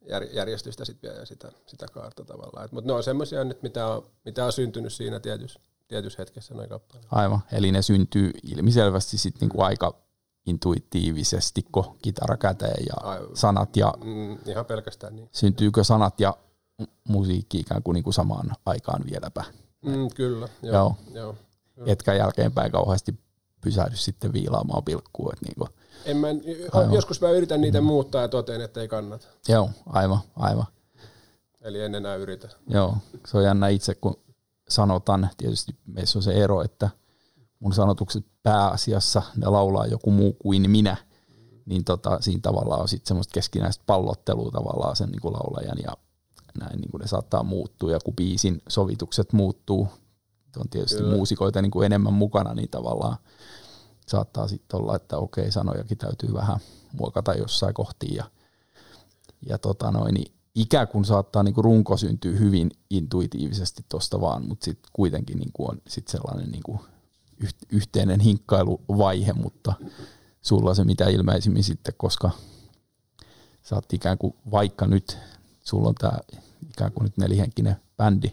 jär, 0.09 0.23
järjestystä 0.23 0.85
sit 0.85 1.03
vielä 1.03 1.15
ja 1.15 1.27
sitä, 1.27 1.53
sitä 1.67 1.87
kaarta 1.93 2.25
tavallaan. 2.25 2.69
Mutta 2.73 2.87
ne 2.89 2.93
on 2.93 3.03
semmoisia 3.05 3.45
nyt, 3.45 3.63
mitä 3.63 3.87
on, 3.87 4.07
mitä 4.25 4.45
on 4.45 4.53
syntynyt 4.53 4.93
siinä 4.93 5.21
tietyssä, 5.21 5.61
tietyssä 5.89 6.17
hetkessä 6.23 6.55
noin 6.55 6.69
kappaleet. 6.69 7.07
Aivan. 7.11 7.41
Eli 7.53 7.73
ne 7.73 7.83
syntyy 7.83 8.31
ilmiselvästi 8.43 9.19
sitten 9.19 9.41
niinku 9.41 9.63
aika 9.63 9.95
intuitiivisesti, 10.47 11.63
kun 11.73 11.99
kitara 12.03 12.37
käteen 12.37 12.85
ja 12.87 12.95
Aivan. 13.11 13.37
sanat 13.37 13.77
ja 13.77 13.95
Mm, 14.05 14.39
ihan 14.47 14.67
pelkästään 14.67 15.17
niin. 15.17 15.29
syntyykö 15.33 15.85
sanat 15.85 16.21
ja 16.21 16.35
mu- 16.83 16.87
musiikki 17.09 17.59
ikään 17.59 17.83
kuin, 17.83 17.95
niinku 17.95 18.13
samaan 18.13 18.53
aikaan 18.67 19.05
vieläpä. 19.11 19.45
Mm, 19.87 20.09
kyllä, 20.15 20.49
joo. 20.63 20.75
Joo. 20.75 20.97
joo. 21.15 21.35
Kyllä. 21.75 21.93
Etkä 21.93 22.15
jälkeenpäin 22.15 22.73
kauheasti 22.73 23.15
pysähdy 23.61 23.97
sitten 23.97 24.33
viilaamaan 24.33 24.85
pilkkua. 24.85 25.31
Et 25.33 25.43
niinku, 25.43 25.69
En 26.05 26.17
mä, 26.17 26.27
Aivan. 26.73 26.95
joskus 26.95 27.21
mä 27.21 27.31
yritän 27.31 27.61
niitä 27.61 27.81
muuttaa 27.81 28.23
ja 28.23 28.29
toteen, 28.29 28.61
että 28.61 28.81
ei 28.81 28.89
kannata. 28.89 29.27
joo, 29.49 29.71
aivan, 29.87 30.19
aivan. 30.37 30.67
Eli 31.63 31.81
en 31.81 31.95
enää 31.95 32.15
yritä. 32.15 32.49
Joo, 32.69 32.97
se 33.27 33.37
on 33.39 33.45
jännä 33.45 33.69
itse, 33.69 33.95
kun 33.95 34.21
sanotan, 34.69 35.29
tietysti 35.37 35.77
meissä 35.87 36.19
on 36.19 36.23
se 36.23 36.33
ero, 36.33 36.63
että 36.63 36.91
mun 37.59 37.73
sanotukset 37.75 38.27
pääasiassa, 38.43 39.23
ne 39.37 39.47
laulaa 39.47 39.87
joku 39.87 40.11
muu 40.11 40.33
kuin 40.33 40.71
minä, 40.71 40.97
niin 41.67 41.85
tota, 41.85 42.19
siinä 42.21 42.41
tavallaan 42.43 42.81
on 42.81 42.89
sitten 42.89 43.09
semmoista 43.09 43.35
keskinäistä 43.35 43.85
pallottelua 43.87 44.51
tavallaan 44.51 44.97
sen 44.97 45.09
niin 45.11 45.21
kuin 45.21 45.35
laulajan 45.35 45.79
ja 45.83 45.93
näin 46.57 46.81
niin 46.81 46.91
kuin 46.91 47.01
ne 47.01 47.07
saattaa 47.07 47.43
muuttua 47.43 47.93
ja 47.93 47.99
kun 48.05 48.15
biisin 48.15 48.63
sovitukset 48.69 49.33
muuttuu, 49.33 49.89
on 50.61 50.69
tietysti 50.69 50.99
Kyllä. 50.99 51.15
muusikoita 51.15 51.63
niin 51.63 51.71
kuin 51.71 51.87
enemmän 51.87 52.13
mukana, 52.13 52.55
niin 52.55 52.69
tavallaan 52.69 53.17
saattaa 54.07 54.49
sitten 54.49 54.81
olla, 54.81 54.97
että 54.97 55.19
okei, 55.19 55.53
sanojakin 55.53 55.99
täytyy 55.99 56.33
vähän 56.33 56.59
muokata 56.93 57.35
jossain 57.35 57.75
kohtiin 57.75 58.15
ja, 58.15 58.25
ja 59.47 59.59
tota 59.59 59.91
noin, 59.91 60.15
niin 60.15 60.33
ikään 60.55 60.89
kuin 60.89 61.05
saattaa 61.05 61.43
niinku 61.43 61.63
runko 61.63 61.97
syntyä 61.97 62.39
hyvin 62.39 62.71
intuitiivisesti 62.91 63.85
tuosta 63.89 64.21
vaan, 64.21 64.49
mutta 64.49 64.65
sitten 64.65 64.91
kuitenkin 64.93 65.39
niinku 65.39 65.69
on 65.69 65.83
sit 65.89 66.09
sellainen 66.09 66.51
niinku 66.51 66.81
yht- 67.45 67.67
yhteinen 67.73 68.21
hinkkailuvaihe, 68.21 69.33
mutta 69.33 69.75
sulla 70.43 70.75
se 70.75 70.85
mitä 70.85 71.09
ilmeisimmin 71.09 71.65
sitten, 71.65 71.95
koska 71.97 72.31
sä 73.63 73.75
oot 73.75 73.93
ikään 73.93 74.19
kuin, 74.19 74.35
vaikka 74.51 74.87
nyt 74.87 75.19
sulla 75.65 75.89
on 75.89 75.95
tämä 75.95 76.19
ikään 76.71 76.93
kuin 76.93 77.05
nyt 77.05 77.17
nelihenkinen 77.17 77.77
bändi, 77.97 78.33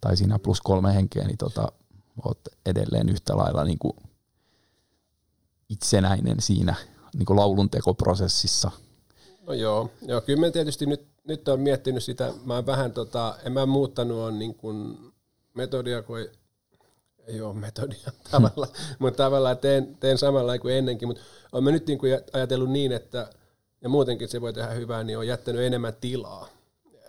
tai 0.00 0.16
siinä 0.16 0.38
plus 0.38 0.60
kolme 0.60 0.94
henkeä, 0.94 1.24
niin 1.24 1.38
tota, 1.38 1.72
oot 2.24 2.40
edelleen 2.66 3.08
yhtä 3.08 3.36
lailla 3.36 3.64
niin 3.64 3.78
kuin 3.78 3.96
itsenäinen 5.68 6.40
siinä 6.40 6.74
niin 7.14 7.26
kuin 7.26 7.36
lauluntekoprosessissa. 7.36 8.70
No 9.46 9.52
joo, 9.52 9.90
joo 10.02 10.20
kyllä 10.20 10.40
mä 10.40 10.50
tietysti 10.50 10.86
nyt, 10.86 11.06
nyt 11.24 11.48
olen 11.48 11.60
miettinyt 11.60 12.04
sitä, 12.04 12.32
mä 12.44 12.54
oon 12.54 12.66
vähän 12.66 12.92
tota, 12.92 13.38
en 13.44 13.52
mä 13.52 13.66
muuttanut 13.66 14.18
on 14.18 14.38
niin 14.38 14.54
kuin 14.54 14.98
metodia, 15.54 16.02
kun 16.02 16.18
ei, 17.26 17.40
ole 17.40 17.54
metodia 17.54 18.12
tavallaan, 18.30 18.72
mutta 18.98 19.22
tavallaan 19.22 19.58
teen, 19.58 19.96
teen 20.00 20.18
samalla 20.18 20.58
kuin 20.58 20.74
ennenkin, 20.74 21.08
mutta 21.08 21.22
olen 21.52 21.74
nyt 21.74 21.86
niin 21.86 21.98
kuin 21.98 22.18
ajatellut 22.32 22.70
niin, 22.70 22.92
että 22.92 23.30
ja 23.80 23.88
muutenkin 23.88 24.28
se 24.28 24.40
voi 24.40 24.52
tehdä 24.52 24.70
hyvää, 24.70 25.04
niin 25.04 25.18
on 25.18 25.26
jättänyt 25.26 25.62
enemmän 25.62 25.94
tilaa. 26.00 26.48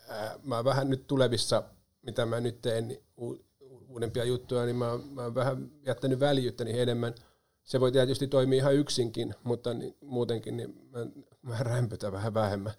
Ää, 0.07 0.39
Mä 0.43 0.63
vähän 0.63 0.89
nyt 0.89 1.07
tulevissa, 1.07 1.63
mitä 2.01 2.25
mä 2.25 2.39
nyt 2.39 2.61
teen, 2.61 2.87
niin 2.87 3.03
u- 3.21 3.45
uudempia 3.87 4.23
juttuja, 4.23 4.65
niin 4.65 4.75
mä, 4.75 4.99
mä 5.11 5.23
oon 5.23 5.35
vähän 5.35 5.71
jättänyt 5.85 6.19
väljyyttä 6.19 6.63
niin 6.63 6.79
enemmän. 6.79 7.15
Se 7.63 7.79
voi 7.79 7.91
tietysti 7.91 8.27
toimia 8.27 8.57
ihan 8.57 8.75
yksinkin, 8.75 9.35
mutta 9.43 9.73
niin, 9.73 9.97
muutenkin 10.01 10.57
niin 10.57 10.89
mä, 10.91 10.99
mä 11.41 11.63
rämpytän 11.63 12.11
vähän 12.11 12.33
vähemmän. 12.33 12.73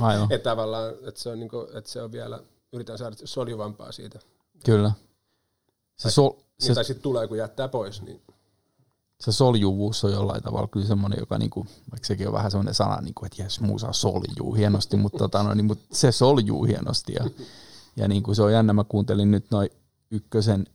Aivan. 0.00 0.26
että 0.32 0.50
tavallaan, 0.50 0.94
että 1.08 1.20
se, 1.20 1.28
on 1.30 1.40
niinku, 1.40 1.68
että 1.74 1.90
se 1.90 2.02
on 2.02 2.12
vielä, 2.12 2.40
yritän 2.72 2.98
saada 2.98 3.16
soljuvampaa 3.24 3.92
siitä. 3.92 4.18
Kyllä. 4.64 4.92
Se, 5.96 6.10
sol, 6.10 6.30
Se, 6.58 6.66
se, 6.66 6.74
tai 6.74 6.84
sitten 6.84 7.02
tulee, 7.02 7.28
kun 7.28 7.38
jättää 7.38 7.68
pois. 7.68 8.02
Niin. 8.02 8.22
Se 9.20 9.32
soljuvuus 9.32 10.04
on 10.04 10.12
jollain 10.12 10.42
tavalla 10.42 10.68
kyllä 10.68 10.86
semmoinen, 10.86 11.18
joka 11.20 11.38
niinku, 11.38 11.66
vaikka 11.90 12.06
sekin 12.06 12.26
on 12.26 12.32
vähän 12.32 12.50
semmoinen 12.50 12.74
sana, 12.74 13.00
niinku, 13.00 13.26
että 13.26 13.42
jes, 13.42 13.60
muusa 13.60 13.92
soljuu 13.92 14.54
hienosti, 14.54 14.96
mutta, 14.96 15.18
tota, 15.18 15.42
no, 15.42 15.54
niin, 15.54 15.64
mutta 15.64 15.96
se 15.96 16.12
soljuu 16.12 16.64
hienosti. 16.64 17.12
Ja, 17.12 17.30
ja 17.96 18.08
niinku, 18.08 18.34
se 18.34 18.42
on 18.42 18.52
jännä, 18.52 18.72
mä 18.72 18.84
kuuntelin 18.84 19.30
nyt 19.30 19.50
noin 19.50 19.70
ykkösen, 20.10 20.66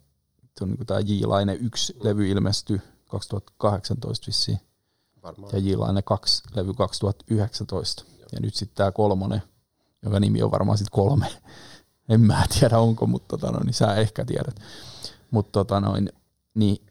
se 0.57 0.63
on 0.63 0.69
niinku 0.69 0.85
tämä 0.85 0.99
J-Laine 0.99 1.53
1 1.53 1.97
levy 1.99 2.29
ilmestyi 2.29 2.81
2018 3.09 4.27
vissiin, 4.27 4.59
Varmaan. 5.23 5.51
ja 5.53 5.59
J-Laine 5.59 6.01
2 6.01 6.43
levy 6.55 6.73
2019. 6.73 8.03
Ja 8.31 8.39
nyt 8.41 8.55
sitten 8.55 8.75
tämä 8.75 8.91
kolmonen, 8.91 9.41
jonka 10.03 10.19
nimi 10.19 10.43
on 10.43 10.51
varmaan 10.51 10.77
sitten 10.77 10.95
kolme. 10.95 11.27
En 12.09 12.21
mä 12.21 12.43
tiedä 12.59 12.79
onko, 12.79 13.07
mutta 13.07 13.37
tota 13.37 13.51
noin, 13.51 13.65
niin 13.65 13.73
sä 13.73 13.95
ehkä 13.95 14.25
tiedät. 14.25 14.55
Mutta 15.31 15.51
tota 15.51 15.79
noin, 15.79 16.11
niin 16.53 16.88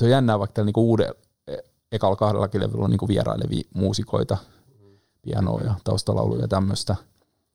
se 0.00 0.04
on 0.04 0.10
jännää, 0.10 0.38
vaikka 0.38 0.64
niinku 0.64 0.90
uudella, 0.90 1.14
e- 1.46 1.56
ekalla 1.92 2.16
kahdellakin 2.16 2.60
levyllä 2.60 2.84
on 2.84 2.90
niinku 2.90 3.08
vierailevia 3.08 3.62
muusikoita, 3.74 4.36
pianoa 5.22 5.60
ja 5.60 5.74
taustalauluja 5.84 6.42
ja 6.42 6.48
tämmöistä, 6.48 6.96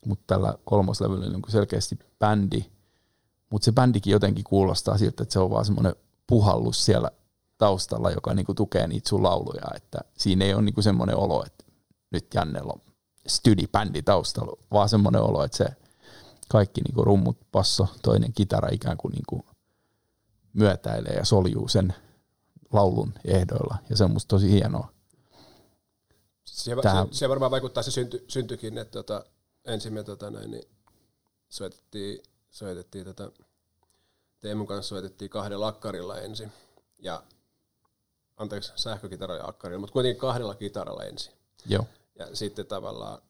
mutta 0.05 0.23
tällä 0.27 0.53
kolmoslevyllä 0.65 1.29
niinku 1.29 1.51
selkeästi 1.51 1.99
bändi, 2.19 2.65
mutta 3.49 3.65
se 3.65 3.71
bändikin 3.71 4.11
jotenkin 4.11 4.43
kuulostaa 4.43 4.97
siltä, 4.97 5.23
että 5.23 5.33
se 5.33 5.39
on 5.39 5.49
vaan 5.49 5.65
semmoinen 5.65 5.95
puhallus 6.27 6.85
siellä 6.85 7.11
taustalla, 7.57 8.11
joka 8.11 8.33
niinku 8.33 8.53
tukee 8.53 8.87
niitä 8.87 9.09
sun 9.09 9.23
lauluja, 9.23 9.65
että 9.75 9.97
siinä 10.17 10.45
ei 10.45 10.53
ole 10.53 10.61
niinku 10.61 10.81
semmoinen 10.81 11.17
olo, 11.17 11.45
että 11.45 11.65
nyt 12.11 12.33
Jannella 12.33 12.73
on 12.73 12.93
stydibändi 13.27 14.01
taustalla, 14.01 14.57
vaan 14.71 14.89
semmoinen 14.89 15.21
olo, 15.21 15.43
että 15.43 15.57
se 15.57 15.65
kaikki 16.49 16.81
niinku 16.81 17.03
rummut, 17.03 17.37
basso, 17.51 17.87
toinen 18.01 18.33
kitara 18.33 18.69
ikään 18.71 18.97
kuin 18.97 19.11
niinku 19.11 19.45
myötäilee 20.53 21.13
ja 21.13 21.25
soljuu 21.25 21.67
sen 21.67 21.93
laulun 22.75 23.13
ehdoilla. 23.25 23.77
Ja 23.89 23.97
se 23.97 24.03
on 24.03 24.11
musta 24.11 24.27
tosi 24.29 24.51
hienoa. 24.51 24.91
Se, 26.45 26.71
se, 26.71 27.07
se, 27.11 27.29
varmaan 27.29 27.51
vaikuttaa 27.51 27.83
se 27.83 27.91
synty, 27.91 28.25
syntykin, 28.27 28.77
että 28.77 28.91
tota, 28.91 29.25
ensin 29.65 29.93
me 29.93 30.03
tota, 30.03 30.31
näin, 30.31 30.51
niin 30.51 30.63
soitettiin, 31.49 32.23
soitettiin 32.49 33.05
tota, 33.05 33.31
Teemun 34.39 34.67
kanssa 34.67 34.89
soitettiin 34.89 35.29
kahdella 35.29 35.67
akkarilla 35.67 36.17
ensin. 36.19 36.51
Ja 36.99 37.23
anteeksi, 38.37 38.71
sähkökitara 38.75 39.35
ja 39.35 39.47
akkarilla, 39.47 39.79
mutta 39.79 39.93
kuitenkin 39.93 40.21
kahdella 40.21 40.55
kitaralla 40.55 41.03
ensin. 41.03 41.33
Joo. 41.65 41.85
Ja 42.15 42.35
sitten 42.35 42.65
tavallaan, 42.65 43.21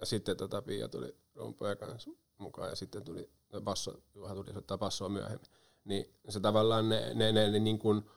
ja 0.00 0.06
sitten 0.06 0.36
tota 0.36 0.62
Pia 0.62 0.88
tuli 0.88 1.16
rumpuja 1.34 1.76
kanssa 1.76 2.10
mukaan 2.38 2.70
ja 2.70 2.76
sitten 2.76 3.04
tuli 3.04 3.30
no 3.52 3.60
basso, 3.60 4.02
Juha 4.14 4.34
tuli 4.34 4.52
soittaa 4.52 4.78
bassoa 4.78 5.08
myöhemmin. 5.08 5.50
Niin 5.84 6.14
se 6.28 6.40
tavallaan 6.40 6.88
ne, 6.88 7.14
ne, 7.14 7.32
ne, 7.32 7.50
ne 7.50 7.58
niin 7.58 7.78
kuin, 7.78 8.10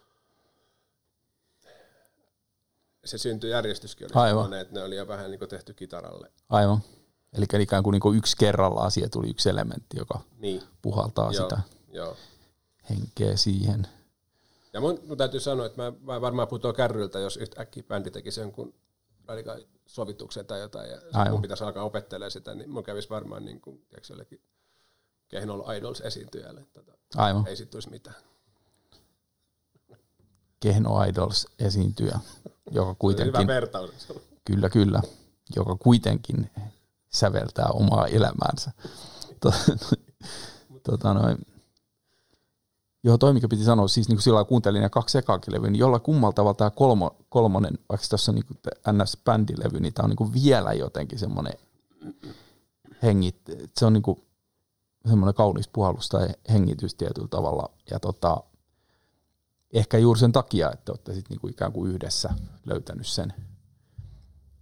se 3.05 3.17
syntyjärjestyskin 3.17 4.05
oli 4.07 4.11
Aivan. 4.15 4.29
sellainen, 4.43 4.59
että 4.59 4.73
ne 4.73 4.83
oli 4.83 4.95
jo 4.95 5.07
vähän 5.07 5.31
niin 5.31 5.39
kuin 5.39 5.49
tehty 5.49 5.73
kitaralle. 5.73 6.31
Aivan. 6.49 6.77
Eli 7.33 7.45
ikään 7.59 7.83
kuin 7.83 7.91
niinku 7.91 8.11
yksi 8.13 8.37
kerrallaan 8.37 8.91
siihen 8.91 9.11
tuli 9.11 9.29
yksi 9.29 9.49
elementti, 9.49 9.97
joka 9.97 10.19
Niin, 10.37 10.61
puhaltaa 10.81 11.31
joo, 11.31 11.43
sitä 11.43 11.61
joo. 11.91 12.15
henkeä 12.89 13.35
siihen. 13.37 13.87
Ja 14.73 14.81
mun, 14.81 14.99
mun 15.07 15.17
täytyy 15.17 15.39
sanoa, 15.39 15.65
että 15.65 15.81
mä, 15.81 15.93
mä 16.01 16.21
varmaan 16.21 16.47
putoan 16.47 16.75
kärryltä, 16.75 17.19
jos 17.19 17.37
yhtäkkiä 17.37 17.83
bändi 17.83 18.11
tekisi 18.11 18.39
jonkun 18.41 18.73
sovituksen 19.85 20.45
tai 20.45 20.59
jotain, 20.59 20.89
ja 20.91 20.97
Aivan. 21.13 21.31
mun 21.31 21.41
pitäisi 21.41 21.63
alkaa 21.63 21.83
opettelemaan 21.83 22.31
sitä, 22.31 22.53
niin 22.55 22.69
mun 22.69 22.83
kävisi 22.83 23.09
varmaan 23.09 23.45
niin 23.45 23.61
kuin, 23.61 23.85
tiedätkö, 23.89 24.13
jollekin 24.13 24.41
Kehnolla 25.27 25.73
Idols 25.73 26.01
esiintyjälle. 26.01 26.65
Tota, 26.73 26.93
Aivan. 27.15 27.47
ei 27.47 27.55
sit 27.55 27.69
tulisi 27.69 27.89
mitään. 27.89 28.15
Kehno 30.63 31.03
Idols 31.03 31.47
esiintyjä. 31.59 32.19
joka 32.71 32.85
Hyvä 32.85 32.95
kuitenkin, 32.99 33.47
vertaus. 33.47 34.13
kyllä 34.45 34.69
kyllä, 34.69 35.01
joka 35.55 35.75
kuitenkin 35.75 36.49
säveltää 37.09 37.65
omaa 37.65 38.07
elämäänsä. 38.07 38.71
To- 39.39 39.53
tota 40.83 41.13
noin. 41.13 41.37
Joo, 43.03 43.17
toi 43.17 43.33
mikä 43.33 43.47
piti 43.47 43.63
sanoa, 43.63 43.87
siis 43.87 44.07
niin 44.07 44.15
kuin 44.15 44.23
sillä 44.23 44.43
kuuntelin 44.43 44.81
ne 44.81 44.89
kaksi 44.89 45.17
ekaakin 45.17 45.53
levyä, 45.53 45.69
niin 45.69 45.79
jolla 45.79 45.99
kummalla 45.99 46.33
tavalla 46.33 46.53
tämä 46.53 46.69
kolmo, 46.69 47.15
kolmonen, 47.29 47.77
vaikka 47.89 48.07
tässä 48.09 48.31
on 48.31 48.35
niin 48.35 48.45
kuin 48.45 48.57
NS-bändilevy, 48.87 49.79
niin 49.79 49.93
tämä 49.93 50.03
on 50.03 50.09
niin 50.09 50.17
kuin 50.17 50.33
vielä 50.33 50.73
jotenkin 50.73 51.19
semmoinen 51.19 51.53
hengit, 53.03 53.35
se 53.79 53.85
on 53.85 53.93
niin 53.93 54.03
kuin 54.03 54.23
semmoinen 55.09 55.35
kaunis 55.35 55.67
puhallus 55.67 56.09
tai 56.09 56.27
hengitys 56.51 56.95
tietyllä 56.95 57.27
tavalla. 57.27 57.69
Ja 57.91 57.99
tota, 57.99 58.43
ehkä 59.73 59.97
juuri 59.97 60.19
sen 60.19 60.31
takia, 60.31 60.71
että 60.71 60.91
olette 60.91 61.13
sitten 61.13 61.29
niinku 61.29 61.47
ikään 61.47 61.71
kuin 61.71 61.91
yhdessä 61.91 62.29
löytänyt 62.65 63.07
sen 63.07 63.33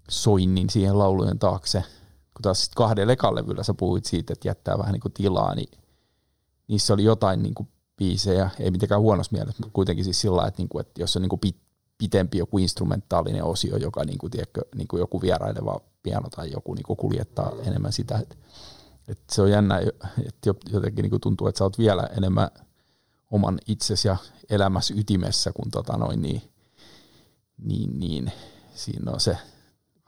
soinnin 0.09 0.69
siihen 0.69 0.99
laulujen 0.99 1.39
taakse. 1.39 1.83
Kun 2.33 2.41
taas 2.41 2.61
sitten 2.61 2.75
kahden 2.75 3.09
ekan 3.09 3.35
levyllä 3.35 3.63
sä 3.63 3.73
puhuit 3.73 4.05
siitä, 4.05 4.33
että 4.33 4.47
jättää 4.47 4.77
vähän 4.77 4.91
niinku 4.91 5.09
tilaa, 5.09 5.55
niin 5.55 5.71
niissä 6.67 6.93
oli 6.93 7.03
jotain 7.03 7.43
niinku 7.43 7.67
biisejä, 7.97 8.49
ei 8.59 8.71
mitenkään 8.71 9.01
huonossa 9.01 9.31
mielessä, 9.31 9.63
mutta 9.63 9.73
kuitenkin 9.73 10.03
siis 10.03 10.21
sillä 10.21 10.47
että, 10.47 10.61
niinku, 10.61 10.79
että 10.79 11.01
jos 11.01 11.15
on 11.15 11.21
niinku 11.21 11.37
pit, 11.37 11.57
pitempi 11.97 12.37
joku 12.37 12.57
instrumentaalinen 12.57 13.43
osio, 13.43 13.77
joka 13.77 14.03
niinku, 14.03 14.29
tiedätkö, 14.29 14.61
niinku 14.75 14.97
joku 14.97 15.21
vieraileva 15.21 15.81
piano 16.03 16.29
tai 16.29 16.51
joku 16.51 16.73
niinku 16.73 16.95
kuljettaa 16.95 17.51
enemmän 17.65 17.93
sitä, 17.93 18.17
että, 18.17 18.35
että 19.07 19.35
se 19.35 19.41
on 19.41 19.51
jännä, 19.51 19.79
että 20.27 20.49
jo- 20.49 20.55
jotenkin 20.71 21.03
niinku 21.03 21.19
tuntuu, 21.19 21.47
että 21.47 21.57
sä 21.57 21.63
oot 21.63 21.77
vielä 21.77 22.09
enemmän 22.17 22.49
oman 23.31 23.59
itsesi 23.67 24.07
ja 24.07 24.17
elämässä 24.49 24.93
ytimessä, 24.97 25.51
kun 25.51 25.71
tota 25.71 25.97
noin, 25.97 26.21
niin, 26.21 26.41
niin, 27.57 27.99
niin 27.99 28.31
siinä 28.73 29.11
on 29.11 29.19
se 29.19 29.37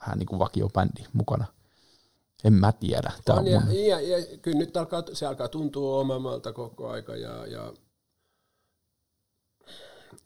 vähän 0.02 0.20
niin 0.20 0.28
kuin 0.28 0.40
vakiobändi 0.40 1.04
mukana. 1.14 1.46
En 2.44 2.54
mä 2.54 2.72
tiedä. 2.72 3.12
Tää 3.26 3.36
On, 3.36 3.42
on 3.42 3.48
ja, 3.48 3.60
mun, 3.60 3.76
ja, 3.76 4.02
ja, 4.02 4.38
kyllä 4.42 4.58
nyt 4.58 4.78
alkaa, 4.78 5.04
se 5.14 5.26
alkaa 5.26 5.48
tuntua 5.48 6.00
omammalta 6.00 6.54
koko 6.54 6.90
aika 6.90 7.16
ja, 7.16 7.48
ja 7.48 7.74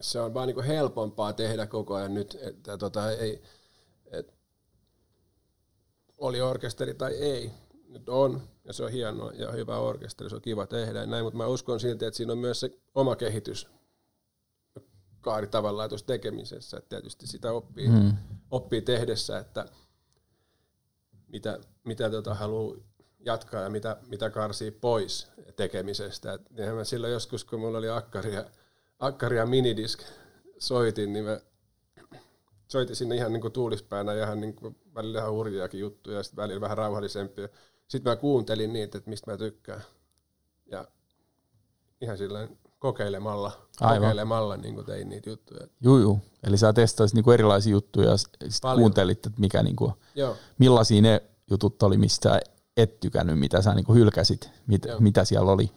se 0.01 0.19
on 0.19 0.33
vaan 0.33 0.47
niin 0.47 0.63
helpompaa 0.63 1.33
tehdä 1.33 1.67
koko 1.67 1.95
ajan 1.95 2.13
nyt, 2.13 2.37
että 2.41 2.77
tota, 2.77 3.11
ei, 3.11 3.43
et, 4.11 4.33
oli 6.17 6.41
orkesteri 6.41 6.93
tai 6.93 7.13
ei, 7.13 7.51
nyt 7.89 8.09
on, 8.09 8.41
ja 8.67 8.73
se 8.73 8.83
on 8.83 8.91
hieno 8.91 9.31
ja 9.31 9.51
hyvä 9.51 9.77
orkesteri, 9.77 10.29
se 10.29 10.35
on 10.35 10.41
kiva 10.41 10.67
tehdä 10.67 10.99
ja 10.99 11.05
näin, 11.05 11.23
mutta 11.23 11.37
mä 11.37 11.47
uskon 11.47 11.79
silti, 11.79 12.05
että 12.05 12.17
siinä 12.17 12.31
on 12.31 12.37
myös 12.37 12.59
se 12.59 12.71
oma 12.95 13.15
kehitys 13.15 13.67
kaari 15.21 15.47
tavallaan 15.47 15.89
tuossa 15.89 16.07
tekemisessä, 16.07 16.77
että 16.77 16.89
tietysti 16.89 17.27
sitä 17.27 17.51
oppii, 17.51 17.87
mm, 17.87 18.13
oppii 18.51 18.81
tehdessä, 18.81 19.37
että 19.37 19.65
mitä, 21.27 21.59
mitä 21.83 22.09
tota 22.09 22.33
haluaa 22.33 22.77
jatkaa 23.19 23.61
ja 23.61 23.69
mitä, 23.69 23.97
mitä 24.07 24.29
karsii 24.29 24.71
pois 24.71 25.27
tekemisestä. 25.55 26.33
Et 26.33 26.51
niinhän 26.51 26.75
mä 26.75 26.83
silloin 26.83 27.13
joskus, 27.13 27.45
kun 27.45 27.59
mulla 27.59 27.77
oli 27.77 27.89
akkari 27.89 28.33
ja, 28.33 28.45
akkari 28.99 29.37
ja 29.37 29.45
minidisk 29.45 30.03
soitin, 30.57 31.13
niin 31.13 31.25
mä 31.25 31.39
soitin 32.67 32.95
sinne 32.95 33.15
ihan 33.15 33.33
niin 33.33 33.41
kuin 33.41 33.53
tuulispäänä 33.53 34.13
ja 34.13 34.23
ihan 34.23 34.41
niin 34.41 34.55
kuin 34.55 34.75
välillä 34.95 35.19
ihan 35.19 35.31
hurjiakin 35.31 35.79
juttuja 35.79 36.17
ja 36.17 36.23
sitten 36.23 36.43
välillä 36.43 36.61
vähän 36.61 36.77
rauhallisempia. 36.77 37.49
Sitten 37.87 38.11
mä 38.11 38.15
kuuntelin 38.15 38.73
niitä, 38.73 38.97
että 38.97 39.09
mistä 39.09 39.31
mä 39.31 39.37
tykkään. 39.37 39.81
Ja 40.71 40.87
ihan 42.01 42.17
sillä 42.17 42.47
kokeilemalla, 42.79 43.51
Aivan. 43.81 44.01
kokeilemalla 44.01 44.57
niin 44.57 44.75
kuin 44.75 44.85
tein 44.85 45.09
niitä 45.09 45.29
juttuja. 45.29 45.67
juu, 45.81 45.97
juu. 45.97 46.19
Eli 46.43 46.57
sä 46.57 46.73
testasit 46.73 47.15
niinku 47.15 47.31
erilaisia 47.31 47.71
juttuja 47.71 48.09
ja 48.09 48.17
sitten 48.17 48.49
kuuntelit, 48.75 49.25
että 49.25 49.39
mikä 49.41 49.63
niinku, 49.63 49.93
Joo. 50.15 50.35
millaisia 50.57 51.01
ne 51.01 51.21
jutut 51.49 51.83
oli, 51.83 51.97
mistä 51.97 52.41
et 52.77 52.99
tykännyt, 52.99 53.39
mitä 53.39 53.61
sä 53.61 53.73
niinku 53.73 53.93
hylkäsit, 53.93 54.49
mit, 54.67 54.85
Joo. 54.85 54.99
mitä 54.99 55.25
siellä 55.25 55.51
oli 55.51 55.71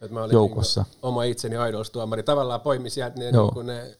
Et 0.00 0.10
mä 0.10 0.22
olin 0.22 0.32
joukossa. 0.34 0.82
Niin 0.82 0.98
oma 1.02 1.24
itseni 1.24 1.56
idols-tuomari. 1.56 2.22
Tavallaan 2.22 2.60
poimi 2.60 2.90
sieltä 2.90 3.18
ne, 3.18 3.30
Joo. 3.30 3.52
niin 3.54 3.66
ne 3.66 3.98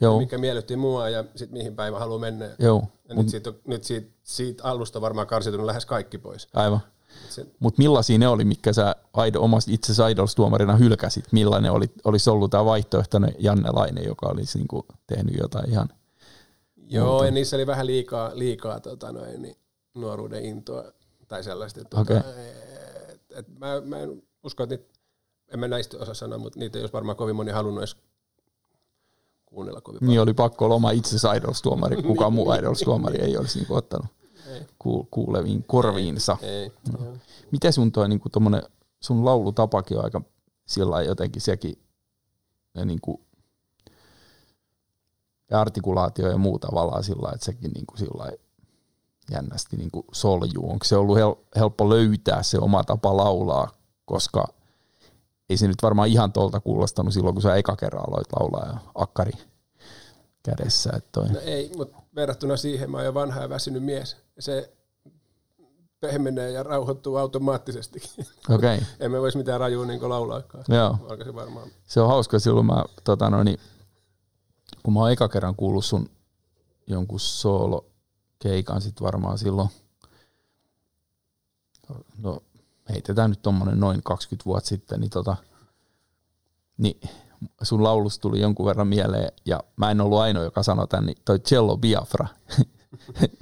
Joo, 0.00 0.18
mikä 0.18 0.38
miellytti 0.38 0.76
mua 0.76 1.08
ja 1.08 1.24
sit 1.36 1.50
mihin 1.50 1.76
päin 1.76 1.92
mä 1.92 1.98
haluan 1.98 2.20
mennä. 2.20 2.50
joo, 2.58 2.82
Ja 3.08 3.14
mut, 3.14 3.24
nyt, 3.24 3.30
siitä, 3.30 3.52
nyt 3.66 3.84
siitä, 3.84 4.10
siitä 4.22 4.64
alusta 4.64 5.00
varmaan 5.00 5.26
karsitunut 5.26 5.66
lähes 5.66 5.86
kaikki 5.86 6.18
pois. 6.18 6.48
aivan. 6.54 6.80
Mutta 7.58 7.78
millaisia 7.82 8.18
ne 8.18 8.28
oli, 8.28 8.44
mitkä 8.44 8.72
sä 8.72 8.96
aido, 9.12 9.40
omasta 9.40 9.70
itsesi 9.72 10.02
idols-tuomarina 10.02 10.76
hylkäsit? 10.76 11.24
Millainen 11.32 11.72
oli, 11.72 11.86
olisi 12.04 12.30
ollut 12.30 12.50
tämä 12.50 12.64
vaihtoehtoinen 12.64 13.34
Janne 13.38 13.70
Laine, 13.72 14.02
joka 14.02 14.26
olisi 14.26 14.58
niinku 14.58 14.86
tehnyt 15.06 15.34
jotain 15.40 15.70
ihan... 15.70 15.88
joo, 16.76 17.24
ja 17.24 17.30
niissä 17.30 17.56
oli 17.56 17.66
vähän 17.66 17.86
liikaa, 17.86 18.30
liikaa 18.34 18.80
tota 18.80 19.12
noin, 19.12 19.42
niin 19.42 19.56
nuoruuden 19.94 20.44
intoa 20.44 20.84
tai 21.28 21.44
sellaista. 21.44 21.84
Tota, 21.84 22.16
et, 22.16 23.38
et 23.38 23.58
mä, 23.58 23.80
mä 23.80 23.98
en 23.98 24.22
usko, 24.44 24.62
että 24.62 24.76
niitä, 24.76 24.94
en 25.48 25.60
mä 25.60 25.68
näistä 25.68 25.96
osaa 25.98 26.14
sanoa, 26.14 26.38
mutta 26.38 26.58
niitä 26.58 26.78
ei 26.78 26.82
olisi 26.82 26.92
varmaan 26.92 27.16
kovin 27.16 27.36
moni 27.36 27.52
halunnut 27.52 27.80
edes 27.80 27.96
kuunnella 29.54 29.80
kovin 29.80 29.98
Niin 30.02 30.20
oli 30.20 30.34
pakko 30.34 30.64
olla 30.64 30.74
oma 30.74 30.90
itsesi 30.90 31.26
idols-tuomari, 31.36 32.02
kukaan 32.08 32.32
muu 32.32 32.52
idols-tuomari 32.52 33.20
ei 33.20 33.36
olisi 33.36 33.58
niinku 33.58 33.74
ottanut 33.74 34.06
Ei. 34.48 34.66
ku- 34.78 35.08
kuuleviin 35.10 35.64
korviinsa. 35.66 36.36
Ei. 36.42 36.72
Joo. 36.92 37.12
Miten 37.50 37.72
sun 37.72 37.92
toi 37.92 38.08
niinku 38.08 38.28
tommonen, 38.28 38.62
sun 39.00 39.24
laulutapakin 39.24 39.98
on 39.98 40.04
aika 40.04 40.20
sillä 40.66 41.02
jotenkin 41.02 41.42
sekin 41.42 41.78
ja 42.74 42.84
niinku, 42.84 43.20
ja 45.50 45.60
artikulaatio 45.60 46.30
ja 46.30 46.38
muu 46.38 46.58
tavallaan 46.58 47.04
sillä 47.04 47.30
että 47.34 47.44
sekin 47.44 47.70
niinku 47.70 47.96
sillä 47.96 48.18
lailla 48.24 48.42
jännästi 49.30 49.76
niinku 49.76 50.04
soljuu. 50.12 50.70
Onko 50.70 50.84
se 50.84 50.96
ollut 50.96 51.16
hel- 51.18 51.44
helppo 51.56 51.88
löytää 51.90 52.42
se 52.42 52.58
oma 52.58 52.84
tapa 52.84 53.16
laulaa, 53.16 53.70
koska 54.04 54.44
ei 55.54 55.58
se 55.58 55.68
nyt 55.68 55.82
varmaan 55.82 56.08
ihan 56.08 56.32
tuolta 56.32 56.60
kuulostanut 56.60 57.14
silloin, 57.14 57.34
kun 57.34 57.42
sä 57.42 57.56
eka 57.56 57.76
kerran 57.76 58.04
aloit 58.08 58.26
laulaa 58.40 58.66
ja 58.66 58.78
akkari 58.94 59.32
kädessä. 60.42 60.90
Että 60.96 61.08
toi. 61.12 61.28
No 61.28 61.40
ei, 61.40 61.70
mutta 61.76 61.98
verrattuna 62.14 62.56
siihen 62.56 62.90
mä 62.90 62.96
oon 62.96 63.06
jo 63.06 63.14
vanha 63.14 63.40
ja 63.40 63.48
väsynyt 63.48 63.84
mies. 63.84 64.16
Se 64.38 64.72
pehmenee 66.00 66.50
ja 66.50 66.62
rauhoittuu 66.62 67.16
automaattisestikin. 67.16 68.10
Okei, 68.50 68.76
okay. 68.76 68.88
en 69.00 69.10
mä 69.10 69.20
vois 69.20 69.36
mitään 69.36 69.60
rajua 69.60 69.86
niin 69.86 70.08
laulaakaan. 70.08 70.64
joo. 70.68 70.98
Alkaisin 71.10 71.34
varmaan. 71.34 71.68
Se 71.86 72.00
on 72.00 72.08
hauska 72.08 72.38
silloin 72.38 72.66
mä, 72.66 72.84
tota 73.04 73.30
noin, 73.30 73.58
kun 74.82 74.94
mä 74.94 75.00
oon 75.00 75.12
eka 75.12 75.28
kerran 75.28 75.56
kuullut 75.56 75.84
sun 75.84 76.10
jonkun 76.86 77.20
soolo 77.20 77.86
keikan 78.38 78.80
sit 78.80 79.00
varmaan 79.00 79.38
silloin, 79.38 79.68
no 82.18 82.42
heitetään 82.88 83.30
nyt 83.30 83.42
tommonen 83.42 83.80
noin 83.80 84.02
20 84.02 84.44
vuotta 84.44 84.68
sitten, 84.68 85.00
niin 85.00 85.10
tota, 85.10 85.36
niin 86.78 87.00
sun 87.62 87.84
laulusta 87.84 88.22
tuli 88.22 88.40
jonkun 88.40 88.66
verran 88.66 88.88
mieleen, 88.88 89.32
ja 89.46 89.60
mä 89.76 89.90
en 89.90 90.00
ollut 90.00 90.18
ainoa, 90.18 90.44
joka 90.44 90.62
sanoi 90.62 90.88
tän, 90.88 91.06
niin 91.06 91.16
toi 91.24 91.38
Cello 91.38 91.76
Biafra. 91.76 92.26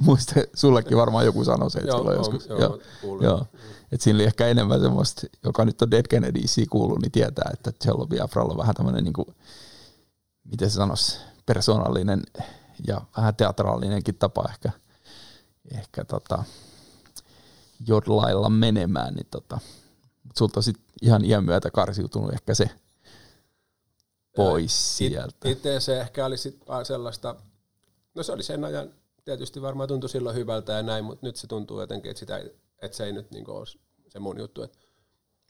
Muista, 0.07 0.35
sullekin 0.55 0.97
varmaan 0.97 1.25
joku 1.25 1.45
sanoi 1.45 1.71
se, 1.71 1.79
että 1.79 1.93
silloin 1.93 2.17
joskus. 2.17 2.47
Joo, 2.47 2.59
Joo. 2.61 2.81
joo. 3.03 3.23
Joo. 3.23 3.47
Et 3.93 4.01
siinä 4.01 4.17
oli 4.17 4.25
ehkä 4.25 4.47
enemmän 4.47 4.81
semmoista, 4.81 5.27
joka 5.45 5.65
nyt 5.65 5.83
on 5.83 5.91
Dead 5.91 6.07
Kennedysiin 6.09 6.69
kuullut, 6.69 7.03
niin 7.03 7.13
tietää, 7.13 7.51
että 7.53 7.73
Cello 7.73 8.07
Biafralla 8.07 8.53
on 8.53 8.59
vähän 8.59 8.75
tämmöinen, 8.75 9.05
niin 9.05 9.13
kuin, 9.13 9.29
miten 10.45 10.71
se 10.71 10.75
sanoisi, 10.75 11.19
persoonallinen 11.47 12.23
ja 12.87 13.01
vähän 13.17 13.37
teatraalinenkin 13.37 14.15
tapa 14.15 14.45
ehkä, 14.51 14.71
ehkä 15.75 16.05
tota, 16.05 16.45
jodlailla 17.87 18.49
menemään. 18.49 19.15
Niin 19.15 19.27
tota, 19.31 19.59
sulta 20.39 20.59
on 20.59 20.63
sit 20.63 20.77
ihan 21.03 21.25
iän 21.25 21.45
myötä 21.45 21.71
karsiutunut 21.71 22.33
ehkä 22.33 22.55
se 22.55 22.71
pois 24.37 24.97
sieltä. 24.97 25.49
Itse 25.49 25.81
se 25.81 26.01
ehkä 26.01 26.27
oli 26.27 26.37
sit 26.37 26.69
vaan 26.69 26.85
sellaista, 26.85 27.37
no 28.15 28.23
se 28.23 28.33
oli 28.33 28.43
sen 28.43 28.65
ajan, 28.65 28.91
tietysti 29.25 29.63
varmaan 29.63 29.89
tuntui 29.89 30.11
silloin 30.11 30.37
hyvältä 30.37 30.73
ja 30.73 30.83
näin, 30.83 31.05
mutta 31.05 31.27
nyt 31.27 31.37
se 31.37 31.47
tuntuu 31.47 31.81
jotenkin, 31.81 32.11
että, 32.11 32.21
sitä 32.21 32.45
että 32.83 32.97
se 32.97 33.05
ei 33.05 33.13
nyt 33.13 33.31
niin 33.31 33.51
ole 33.51 33.67
se 34.09 34.19
mun 34.19 34.39
juttu. 34.39 34.63
Että 34.63 34.79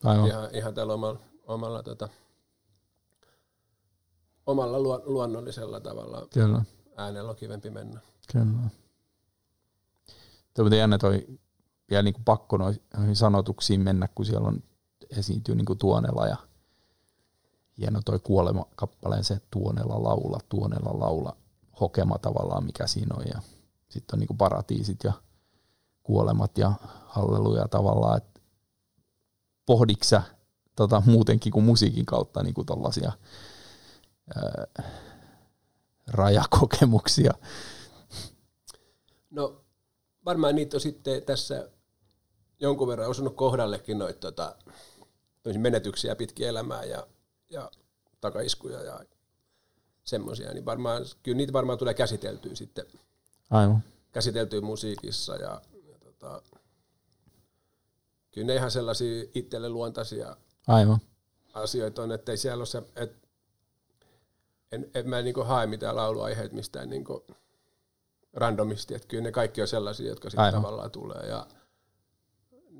Aivan. 0.04 0.26
ihan, 0.26 0.48
ihan 0.52 0.74
tällä 0.74 0.92
omalla, 0.92 1.20
omalla, 1.46 1.82
tota, 1.82 2.08
omalla 4.46 4.80
luo, 4.80 5.02
luonnollisella 5.04 5.80
tavalla 5.80 6.26
Kyllä. 6.32 6.64
äänellä 6.96 7.30
on 7.30 7.36
kivempi 7.36 7.70
mennä. 7.70 8.00
Kyllä. 8.32 8.68
Tuo 10.54 10.64
on 10.64 10.76
jännä 10.76 10.98
toi, 10.98 11.26
vielä 11.92 12.02
niin 12.02 12.14
kuin 12.14 12.24
pakko 12.24 12.56
noihin 12.56 13.16
sanotuksiin 13.16 13.80
mennä, 13.80 14.08
kun 14.14 14.26
siellä 14.26 14.48
on 14.48 14.62
esiintyy 15.10 15.54
niin 15.54 15.64
kuin 15.64 15.78
Tuonela 15.78 16.26
ja 16.26 16.36
hieno 17.78 18.00
toi 18.04 18.18
kuolema-kappaleen 18.18 19.24
se 19.24 19.40
Tuonela 19.50 20.02
laula, 20.02 20.38
Tuonela 20.48 21.00
laula, 21.00 21.36
hokema 21.80 22.18
tavallaan 22.18 22.64
mikä 22.64 22.86
siinä 22.86 23.16
on 23.16 23.24
ja 23.26 23.42
sitten 23.88 24.16
on 24.16 24.20
niin 24.20 24.26
kuin 24.26 24.38
paratiisit 24.38 25.04
ja 25.04 25.12
kuolemat 26.02 26.58
ja 26.58 26.72
halleluja 27.06 27.68
tavallaan, 27.68 28.16
että 28.16 28.40
pohdiksä 29.66 30.22
tota, 30.76 31.02
muutenkin 31.06 31.52
kuin 31.52 31.64
musiikin 31.64 32.06
kautta 32.06 32.42
niin 32.42 32.54
kuin 32.54 32.66
tollasia 32.66 33.12
ää, 34.36 34.66
rajakokemuksia? 36.06 37.34
No 39.30 39.64
varmaan 40.24 40.54
niitä 40.54 40.76
on 40.76 40.80
sitten 40.80 41.22
tässä 41.22 41.68
jonkun 42.62 42.88
verran 42.88 43.08
osunut 43.08 43.36
kohdallekin 43.36 43.98
noita 43.98 44.20
tota, 44.20 44.56
menetyksiä 45.58 46.16
pitkin 46.16 46.48
elämää 46.48 46.84
ja, 46.84 47.06
ja 47.50 47.70
takaiskuja 48.20 48.82
ja 48.82 49.00
semmoisia, 50.04 50.52
niin 50.52 50.64
varmaan, 50.64 51.04
kyllä 51.22 51.36
niitä 51.36 51.52
varmaan 51.52 51.78
tulee 51.78 51.94
käsiteltyä 51.94 52.54
sitten, 52.54 52.86
Aivan. 53.50 53.84
käsiteltyä 54.12 54.60
musiikissa 54.60 55.36
ja, 55.36 55.62
ja 55.88 55.98
tota, 55.98 56.42
kyllä 58.30 58.46
ne 58.46 58.54
ihan 58.54 58.70
sellaisia 58.70 59.24
itselle 59.34 59.68
luontaisia 59.68 60.36
Aivan. 60.66 60.98
asioita 61.54 62.02
on, 62.02 62.12
että 62.12 62.32
ei 62.32 62.36
siellä 62.36 62.60
ole 62.60 62.66
se, 62.66 62.82
että 62.96 63.28
en, 64.72 64.90
en 64.94 65.08
mä 65.08 65.22
niinku 65.22 65.44
hae 65.44 65.66
mitään 65.66 65.96
lauluaiheita 65.96 66.54
mistään 66.54 66.90
niinku 66.90 67.26
randomisti, 68.32 68.94
että 68.94 69.08
kyllä 69.08 69.22
ne 69.22 69.32
kaikki 69.32 69.62
on 69.62 69.68
sellaisia, 69.68 70.08
jotka 70.08 70.30
sitten 70.30 70.52
tavallaan 70.52 70.90
tulee 70.90 71.26
ja 71.26 71.46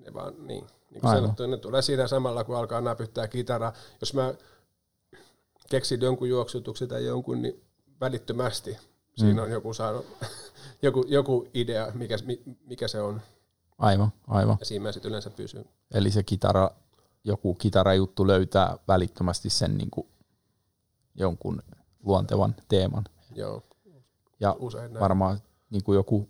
ne 0.05 0.15
vaan, 0.15 0.35
niin, 0.47 0.47
niin 0.91 1.01
kuin 1.01 1.07
Aivan. 1.07 1.23
sanottu, 1.23 1.47
ne 1.47 1.57
tulee 1.57 1.83
siitä 1.83 2.07
samalla, 2.07 2.45
kun 2.45 2.57
alkaa 2.57 2.81
näpyttää 2.81 3.29
kitaraa. 3.29 3.73
Jos 4.01 4.15
mä 4.15 4.35
keksin 5.71 6.01
jonkun 6.01 6.29
juoksutuksen 6.29 6.89
tai 6.89 7.05
jonkun, 7.07 7.43
niin 7.43 7.65
välittömästi 8.01 8.77
siinä 9.17 9.41
Mm. 9.41 9.47
on 9.47 9.51
joku 9.51 9.75
saanut, 9.75 10.07
joku, 10.83 11.05
joku 11.09 11.49
idea, 11.55 11.93
mikä, 11.95 12.17
mi- 12.25 12.43
mikä 12.67 12.89
se 12.89 13.01
on, 13.01 13.21
Aivan, 13.79 14.13
aivan. 14.29 14.57
ja 14.61 14.67
siinä 14.67 14.83
mä 14.83 14.93
sitten 14.93 15.09
yleensä 15.09 15.31
pysyn. 15.31 15.65
Eli 15.95 16.11
se 16.11 16.23
kitara, 16.23 16.71
joku 17.25 17.55
kitarajuttu 17.55 18.27
löytää 18.27 18.77
välittömästi 18.89 19.51
sen 19.51 19.79
niin 19.79 19.91
kuin 19.91 20.07
jonkun 21.15 21.63
luontevan 22.03 22.55
teeman. 22.69 23.05
Joo, 23.35 23.63
Ja 24.41 24.57
usein 24.59 24.93
näin. 24.93 25.01
varmaan 25.01 25.39
niin 25.71 25.85
kuin 25.85 25.97
joku 25.97 26.29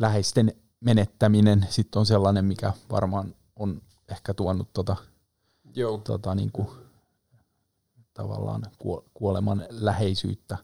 läheisten 0.00 0.52
menettäminen 0.84 1.66
sitten 1.70 2.00
on 2.00 2.06
sellainen, 2.06 2.44
mikä 2.44 2.72
varmaan 2.90 3.34
on 3.56 3.82
ehkä 4.08 4.34
tuonut 4.34 4.72
tota, 4.72 4.96
Joo, 5.74 5.98
tota, 5.98 6.34
niin 6.34 6.52
kuin, 6.52 6.68
tavallaan 8.14 8.62
kuo- 8.78 9.04
kuoleman 9.14 9.66
läheisyyttä, 9.70 10.58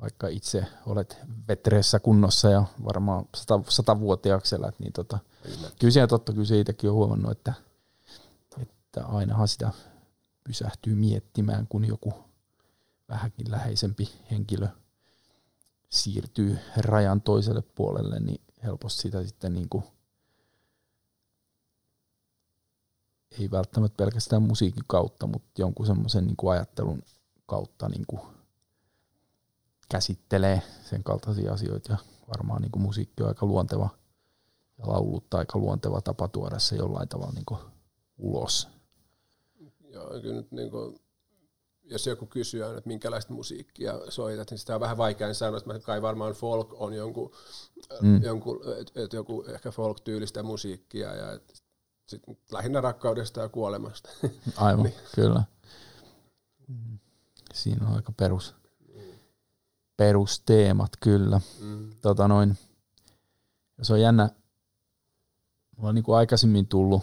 vaikka 0.00 0.28
itse 0.28 0.66
olet 0.86 1.18
vetreessä 1.48 2.00
kunnossa 2.00 2.50
ja 2.50 2.64
varmaan 2.84 3.24
sata, 3.36 3.60
satavuotiaaksi 3.68 4.54
elät, 4.54 4.78
niin 4.78 4.92
tota, 4.92 5.18
kyllä. 5.42 5.70
kyllä 5.78 5.92
siellä 5.92 6.06
totta, 6.06 6.32
kyllä 6.32 6.44
se 6.44 6.60
itsekin 6.60 6.90
on 6.90 6.96
huomannut, 6.96 7.32
että, 7.32 7.52
että 8.62 9.06
ainahan 9.06 9.48
sitä 9.48 9.70
pysähtyy 10.44 10.94
miettimään, 10.94 11.66
kun 11.66 11.84
joku 11.84 12.14
vähänkin 13.08 13.50
läheisempi 13.50 14.08
henkilö 14.30 14.68
siirtyy 15.92 16.58
rajan 16.76 17.20
toiselle 17.20 17.62
puolelle, 17.62 18.20
niin 18.20 18.40
helposti 18.62 19.02
sitä 19.02 19.24
sitten 19.24 19.52
niin 19.52 19.68
kuin 19.68 19.84
ei 23.40 23.50
välttämättä 23.50 23.96
pelkästään 23.96 24.42
musiikin 24.42 24.84
kautta, 24.86 25.26
mutta 25.26 25.62
jonkun 25.62 25.86
semmoisen 25.86 26.26
niin 26.26 26.36
kuin 26.36 26.52
ajattelun 26.52 27.02
kautta 27.46 27.88
niin 27.88 28.04
kuin 28.06 28.20
käsittelee 29.88 30.62
sen 30.82 31.04
kaltaisia 31.04 31.52
asioita 31.52 31.92
ja 31.92 31.98
varmaan 32.28 32.62
niin 32.62 32.72
kuin 32.72 32.82
musiikki 32.82 33.22
on 33.22 33.28
aika 33.28 33.46
luonteva 33.46 33.88
ja 34.78 34.88
laulut 34.88 35.34
aika 35.34 35.58
luonteva 35.58 36.00
tapa 36.00 36.28
tuoda 36.28 36.58
se 36.58 36.76
jollain 36.76 37.08
tavalla 37.08 37.32
niin 37.32 37.46
kuin 37.46 37.60
ulos. 38.18 38.68
Joo, 39.88 40.20
kyllä 40.20 40.34
nyt 40.34 40.52
niin 40.52 40.70
kuin, 40.70 41.00
jos 41.92 42.06
joku 42.06 42.26
kysyy 42.26 42.62
aina, 42.64 42.78
että 42.78 42.88
minkälaista 42.88 43.32
musiikkia 43.32 43.94
soitat, 44.08 44.50
niin 44.50 44.58
sitä 44.58 44.74
on 44.74 44.80
vähän 44.80 44.96
vaikea 44.96 45.34
sanoa, 45.34 45.58
että 45.58 45.72
mä 45.72 45.78
kai 45.78 46.02
varmaan 46.02 46.32
folk 46.32 46.74
on 46.80 46.94
jonkun, 46.94 47.32
Mm. 48.02 48.08
mm. 48.08 48.22
jonkun 48.22 48.60
et, 48.80 48.92
et 48.96 49.12
joku 49.12 49.44
ehkä 49.48 49.70
folk-tyylistä 49.70 50.42
musiikkia 50.42 51.14
ja 51.14 51.32
et, 51.32 51.62
sit 52.06 52.22
lähinnä 52.52 52.80
rakkaudesta 52.80 53.40
ja 53.40 53.48
kuolemasta. 53.48 54.08
Aivan, 54.56 54.84
Niin. 54.84 54.94
kyllä. 55.14 55.42
Siinä 57.54 57.86
on 57.88 57.94
aika 57.96 58.12
perus, 58.12 58.54
perusteemat, 59.96 60.90
kyllä. 61.00 61.40
mm. 61.60 61.90
Tota 62.00 62.28
noin, 62.28 62.58
se 63.82 63.92
on 63.92 64.00
jännä, 64.00 64.30
mulla 65.76 65.88
on 65.88 65.94
niin 65.94 66.04
kuin 66.04 66.16
aikaisemmin 66.16 66.66
tullut, 66.66 67.02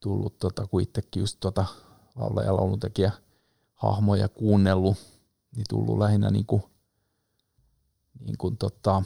tullut 0.00 0.38
tota, 0.38 0.66
kun 0.66 0.82
itsekin 0.82 1.20
just 1.20 1.36
tota 1.40 1.64
laulaja 2.14 2.46
ja 2.46 2.56
lauluntekijä 2.56 3.12
hahmoja 3.74 4.28
kuunnellut, 4.28 4.96
niin 5.56 5.64
tullut 5.68 5.98
lähinnä 5.98 6.30
niin 6.30 6.46
kuin, 6.46 6.62
niin 8.20 8.38
kuin 8.38 8.56
tota, 8.56 9.02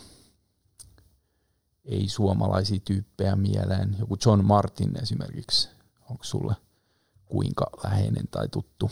ei 1.85 2.09
suomalaisia 2.09 2.81
tyyppejä 2.85 3.37
mieleen. 3.37 3.97
Joku 3.99 4.17
John 4.27 4.45
Martin 4.45 5.03
esimerkiksi, 5.03 5.69
onko 6.11 6.25
sulle 6.25 6.55
kuinka 7.25 7.67
läheinen 7.85 8.29
tai 8.31 8.49
tuttu? 8.49 8.91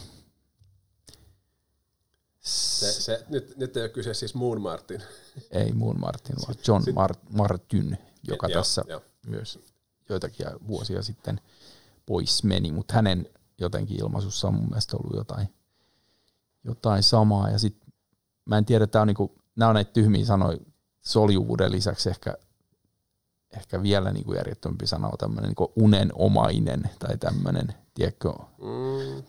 se, 2.45 2.93
se, 2.93 3.25
nyt, 3.29 3.57
nyt 3.57 3.77
ei 3.77 3.83
ole 3.83 3.89
kyse 3.89 4.15
siis 4.15 4.35
Moon 4.35 4.61
Martin. 4.61 5.03
Ei 5.51 5.73
Moon 5.73 6.01
Martin, 6.01 6.37
vaan 6.37 6.55
John 6.69 6.83
Sit- 6.83 6.95
Mar- 6.95 7.37
Martin, 7.37 7.99
joka 8.29 8.49
Joo, 8.49 8.61
tässä 8.61 8.85
joo. 8.89 9.03
myös 9.27 9.59
joitakin 10.09 10.47
vuosia 10.67 11.03
sitten 11.03 11.41
pois 12.07 12.45
meni, 12.45 12.73
mutta 12.73 12.95
hänen 12.95 13.29
jotenkin 13.59 14.01
ilmaisussa 14.01 14.49
on 14.49 14.55
mun 14.55 14.69
mielestä 14.69 14.97
ollut 14.97 15.17
jotain, 15.17 15.49
jotain 16.65 17.03
samaa. 17.03 17.51
Ja 17.51 17.59
sit, 17.59 17.77
mä 18.45 18.59
en 18.59 18.65
tiedä, 18.65 18.87
tää 18.87 19.03
on 19.03 19.07
niinku, 19.07 19.35
nämä 19.57 19.69
on 19.69 19.75
näitä 19.75 19.93
tyhmiä 19.93 20.25
sanoja 20.25 20.59
soljuvuuden 21.01 21.73
lisäksi 21.73 22.11
ehkä, 22.11 22.35
ehkä 23.57 23.83
vielä 23.83 24.13
niinku 24.13 24.35
järjettömpi 24.35 24.87
sana 24.87 25.07
on 25.09 25.19
tämmöinen 25.19 25.49
niinku 25.49 25.73
unenomainen 25.77 26.91
tai 26.99 27.19
tämmöinen, 27.19 27.75
tiedätkö, 27.95 28.33
Mm. 28.59 29.23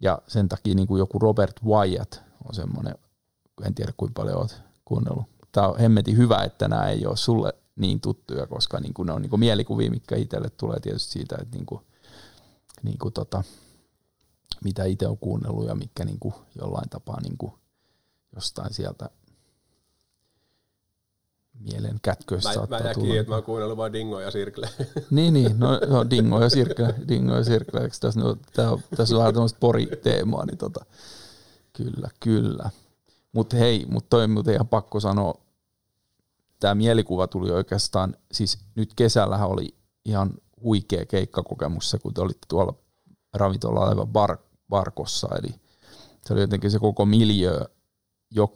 ja 0.00 0.18
sen 0.28 0.48
takia 0.48 0.74
niin 0.74 0.88
kuin 0.88 0.98
joku 0.98 1.18
Robert 1.18 1.64
Wyatt 1.64 2.14
on 2.48 2.54
semmoinen, 2.54 2.94
en 3.64 3.74
tiedä 3.74 3.92
kuinka 3.96 4.20
paljon 4.22 4.38
olet 4.38 4.62
kuunnellut. 4.84 5.26
Tämä 5.52 5.68
on 5.68 5.78
hemmetin 5.78 6.16
hyvä, 6.16 6.44
että 6.44 6.68
nämä 6.68 6.88
ei 6.88 7.06
ole 7.06 7.16
sulle 7.16 7.52
niin 7.76 8.00
tuttuja, 8.00 8.46
koska 8.46 8.80
niin 8.80 8.94
kuin 8.94 9.06
ne 9.06 9.12
on 9.12 9.22
niin 9.22 9.30
kuin 9.30 9.40
mielikuvia, 9.40 9.90
mitkä 9.90 10.16
itselle 10.16 10.50
tulee 10.50 10.80
tietysti 10.80 11.12
siitä, 11.12 11.36
että 11.42 11.56
niin 11.56 11.66
kuin, 11.66 11.80
niin 12.82 12.98
kuin 12.98 13.14
tota, 13.14 13.44
mitä 14.64 14.84
itse 14.84 15.06
on 15.08 15.18
kuunnellut 15.18 15.66
ja 15.66 15.74
mitkä 15.74 16.04
niin 16.04 16.18
kuin 16.18 16.34
jollain 16.60 16.90
tapaa 16.90 17.20
niin 17.20 17.38
kuin 17.38 17.52
jostain 18.34 18.74
sieltä 18.74 19.10
mielen 21.60 21.98
kätköistä 22.02 22.48
Mä, 22.48 22.54
saattaa 22.54 22.80
mä 22.80 22.94
tulla. 22.94 23.04
kiinni, 23.04 23.18
että 23.18 23.30
mä 23.30 23.36
oon 23.36 23.44
kuunnellut 23.44 23.76
vain 23.76 23.92
Dingo 23.92 24.20
ja 24.20 24.30
Sirkle. 24.30 24.68
Niin, 25.10 25.34
niin. 25.34 25.58
No, 25.58 25.80
no 25.88 26.10
Dingo 26.10 26.40
ja 26.40 26.48
Sirkle. 26.48 26.94
Dingo 27.08 27.34
ja 27.34 27.44
Sirkle. 27.44 27.80
Eikö 27.80 27.96
tässä, 28.00 28.20
no, 28.20 28.36
tää 28.52 28.70
on, 28.70 28.80
tässä 28.96 29.14
on 29.14 29.18
vähän 29.18 29.34
tämmöistä 29.34 29.60
pori-teemaa, 29.60 30.46
niin 30.46 30.58
tota, 30.58 30.84
kyllä, 31.72 32.08
kyllä. 32.20 32.70
Mutta 33.32 33.56
hei, 33.56 33.86
mutta 33.88 34.08
toi 34.10 34.24
on 34.24 34.30
muuten 34.30 34.54
ihan 34.54 34.68
pakko 34.68 35.00
sanoa, 35.00 35.34
tämä 36.60 36.74
mielikuva 36.74 37.26
tuli 37.26 37.50
oikeastaan, 37.50 38.16
siis 38.32 38.58
nyt 38.74 38.94
kesällähän 38.94 39.48
oli 39.48 39.74
ihan 40.04 40.34
huikea 40.62 41.06
keikkakokemus 41.06 41.96
kun 42.02 42.14
te 42.14 42.20
olitte 42.20 42.46
tuolla 42.48 42.74
ravintolalla 43.34 43.88
aivan 43.88 44.08
bar, 44.08 44.38
barkossa, 44.68 45.28
eli 45.38 45.54
se 46.26 46.32
oli 46.32 46.40
jotenkin 46.40 46.70
se 46.70 46.78
koko 46.78 47.06
miljö, 47.06 47.60
jo, 48.30 48.54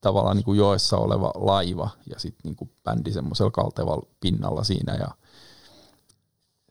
tavallaan 0.00 0.36
niin 0.36 0.44
kuin 0.44 0.58
joessa 0.58 0.96
oleva 0.96 1.32
laiva 1.34 1.90
ja 2.06 2.18
sitten 2.18 2.40
niin 2.44 2.56
kuin 2.56 2.70
bändi 2.84 3.12
semmoisella 3.12 3.50
kaltevalla 3.50 4.06
pinnalla 4.20 4.64
siinä 4.64 4.94
ja 4.94 5.08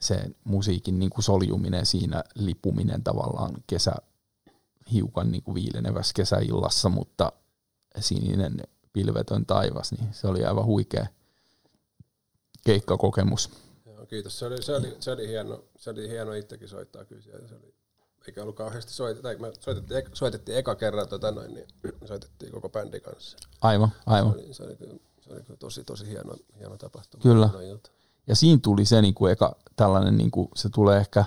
se 0.02 0.26
musiikin 0.44 1.00
niin 1.00 1.10
kuin 1.10 1.24
soljuminen 1.24 1.86
siinä, 1.86 2.24
lipuminen 2.36 3.04
tavallaan 3.04 3.54
kesä, 3.68 3.96
hiukan 4.92 5.32
niin 5.32 5.44
kuin 5.44 5.56
viilenevässä 5.56 6.14
kesäillassa, 6.16 6.90
mutta 6.90 7.32
sininen 8.00 8.58
pilvetön 8.94 9.46
taivas, 9.46 9.92
niin 9.92 10.14
se 10.14 10.28
oli 10.28 10.46
aivan 10.46 10.66
huikea 10.66 11.08
keikkakokemus. 12.66 13.50
Joo, 14.06 14.10
kiitos. 14.10 14.39
Se 14.39 14.46
oli, 14.46 14.62
se, 14.62 14.76
oli, 14.76 14.96
se, 15.00 15.12
oli 15.12 15.28
hieno, 15.28 15.63
se 15.78 15.89
oli 15.89 16.10
hieno 16.10 16.34
itsekin 16.34 16.70
soittaa 16.70 17.06
kyllä 17.06 17.22
siellä. 17.22 17.48
Se 17.48 17.56
oli, 17.56 17.74
eikä 18.28 18.41
ollut 18.41 18.56
kauheasti 18.56 18.94
soittaa. 18.94 19.24
Tai 19.24 19.36
me 19.36 19.52
soitettiin, 19.60 20.04
eka- 20.04 20.10
soitettiin 20.13 20.58
eka 20.58 20.76
kerran, 20.76 21.08
tota 21.10 21.32
noin, 21.32 21.54
niin 21.54 21.68
soitettiin 22.06 22.52
koko 22.52 22.70
bändi 22.70 23.00
kanssa. 23.00 23.38
Aivan, 23.62 23.89
aivan. 24.06 24.32
Se 24.34 24.38
oli, 24.39 24.54
se 24.54 24.63
oli, 24.63 24.76
kyllä- 24.76 25.00
se 25.22 25.34
oli 25.34 25.41
kyllä 25.44 25.58
tosi, 25.58 25.84
tosi 25.84 26.08
hieno, 26.08 26.36
hieno 26.60 26.78
tapahtuma. 26.78 27.22
Kyllä. 27.22 27.50
Ja 28.28 28.36
siinä 28.36 28.60
tuli 28.63 28.86
se 28.86 29.02
niin 29.02 29.13
kuin 29.13 29.32
eka 29.32 29.56
tällainen, 29.76 30.18
niin 30.18 30.32
kuin, 30.32 30.48
se 30.56 30.70
tulee 30.70 30.98
ehkä 31.00 31.26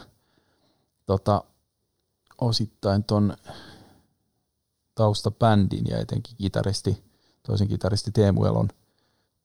tota, 1.06 1.44
osittain 2.40 3.04
ton 3.04 3.36
taustabändin 4.94 5.84
ja 5.90 5.98
etenkin 5.98 6.36
kitaristi, 6.36 7.04
toisen 7.42 7.68
kitaristi 7.68 8.10
Teemu 8.12 8.44
Elon 8.44 8.68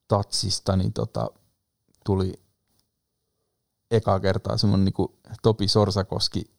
tatsista, 0.08 0.78
niin 0.78 0.94
tota, 0.94 1.28
tuli 2.06 2.34
eka 3.94 4.20
kertaa 4.20 4.58
semmoinen 4.58 4.86
niin 4.86 5.18
Topi 5.42 5.68
Sorsakoski 5.68 6.54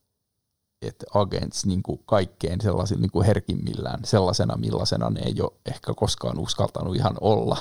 että 0.83 1.07
Agents 1.15 1.67
niin 1.67 1.83
kuin 1.83 2.01
kaikkein 2.07 2.61
sellaisilla 2.61 3.01
niin 3.01 3.25
herkimmillään 3.27 4.05
sellaisena, 4.05 4.57
millaisena 4.57 5.11
ne 5.11 5.21
ei 5.21 5.35
ole 5.41 5.53
ehkä 5.67 5.95
koskaan 5.95 6.39
uskaltanut 6.39 6.97
ihan 6.97 7.17
olla. 7.21 7.57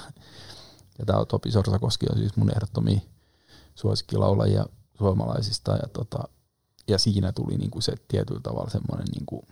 Ja 0.99 1.05
tämä 1.05 1.25
Topi 1.25 1.51
Sorsakoski 1.51 2.05
on 2.12 2.17
siis 2.17 2.36
mun 2.36 2.51
ehdottomia 2.51 2.99
suosikkilaulajia 3.75 4.65
suomalaisista 4.97 5.71
ja, 5.71 5.88
tota, 5.93 6.23
ja 6.88 6.97
siinä 6.97 7.31
tuli 7.31 7.57
niin 7.57 7.71
kuin 7.71 7.83
se 7.83 7.95
tietyllä 8.07 8.41
tavalla 8.43 8.69
semmoinen 8.69 9.07
niin 9.12 9.25
kuin 9.25 9.47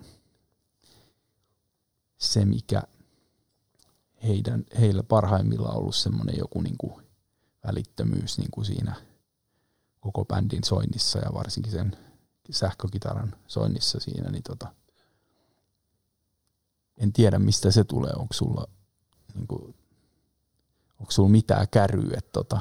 se, 2.18 2.46
mikä 2.46 2.84
heidän, 4.24 4.66
heillä 4.80 5.04
parhaimmillaan 5.04 5.78
ollut 5.78 5.96
semmoinen 5.96 6.38
joku 6.38 6.62
niin 6.62 6.78
kuin 6.78 7.08
välittömyys 7.68 8.38
niin 8.38 8.52
kuin 8.52 8.66
siinä 8.66 8.96
koko 10.02 10.26
bändin 10.26 10.64
soinnissa 10.64 11.20
ja 11.20 11.34
varsinkin 11.34 11.72
sen 11.72 11.98
sähkökitaran 12.52 13.36
soinnissa 13.48 14.00
siinä, 14.00 14.32
niin 14.32 14.44
tota, 14.44 14.68
en 16.98 17.14
tiedä 17.14 17.40
mistä 17.40 17.72
se 17.72 17.84
tulee, 17.84 18.14
onko 18.16 18.34
sulla, 18.34 18.68
niin 19.36 19.48
kuin, 19.48 19.76
onko 21.00 21.12
sulla 21.12 21.30
mitään 21.30 21.68
käryä, 21.72 22.18
että 22.18 22.32
tota, 22.32 22.60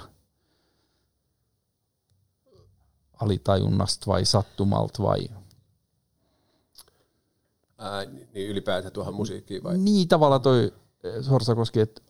alitajunnasta 3.20 4.06
vai 4.06 4.24
sattumalta 4.24 5.02
vai 5.02 5.28
Ää, 7.78 8.04
niin 8.04 8.50
ylipäätään 8.50 8.92
tuohon 8.92 9.14
musiikkiin 9.14 9.62
vai? 9.62 9.78
niin 9.78 10.08
tavallaan 10.08 10.42
toi 10.42 10.72
eh, 11.04 11.24
Sorsakoski, 11.24 11.80
että 11.80 12.02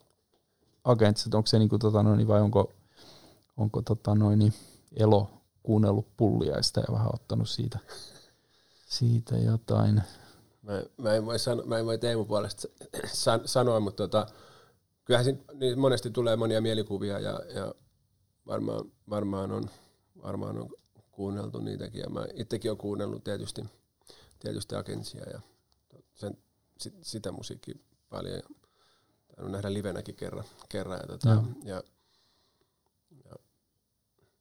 Agents, 0.84 1.24
että 1.26 1.36
onko 1.36 1.46
se 1.46 1.58
niinku 1.58 1.78
tota 1.78 2.02
noin, 2.02 2.28
vai 2.28 2.40
onko, 2.40 2.72
onko 3.56 3.82
tota 3.82 4.14
noin, 4.14 4.52
Elo 4.96 5.30
kuunnellut 5.62 6.16
pulliaista 6.16 6.80
ja 6.80 6.92
vähän 6.92 7.10
ottanut 7.14 7.48
siitä, 7.48 7.78
siitä 8.86 9.36
jotain. 9.36 10.02
Mä, 10.62 10.82
mä, 10.96 11.14
en 11.14 11.26
voi 11.26 11.38
sano, 11.38 11.62
mä 11.62 11.78
en 11.78 11.86
voi 11.86 11.98
Teemu 11.98 12.24
puolesta 12.24 12.68
san, 13.06 13.40
sanoa, 13.44 13.80
mutta 13.80 14.08
tota, 14.08 14.26
kyllähän 15.04 15.24
siinä, 15.24 15.40
niin 15.54 15.78
monesti 15.78 16.10
tulee 16.10 16.36
monia 16.36 16.60
mielikuvia 16.60 17.18
ja, 17.18 17.40
ja 17.54 17.74
varmaan, 18.46 18.92
varmaan, 19.10 19.52
on, 19.52 19.70
varmaan 20.22 20.58
on 20.58 20.70
kuunneltu 21.10 21.60
niitäkin. 21.60 22.00
Ja 22.00 22.10
mä 22.10 22.26
itsekin 22.34 22.70
olen 22.70 22.78
kuunnellut 22.78 23.24
tietysti, 23.24 23.64
tietysti 24.38 24.74
Agentsia 24.74 25.30
ja 25.30 25.40
sen, 26.14 26.38
sit, 26.78 26.94
sitä 27.02 27.32
musiikkia 27.32 27.74
paljon. 28.10 28.42
Ja 29.36 29.48
nähdä 29.48 29.72
livenäkin 29.72 30.14
kerran. 30.14 30.44
kerran 30.68 31.00
ja, 31.00 31.06
tota, 31.06 31.28
ja, 31.28 31.42
ja, 31.64 31.82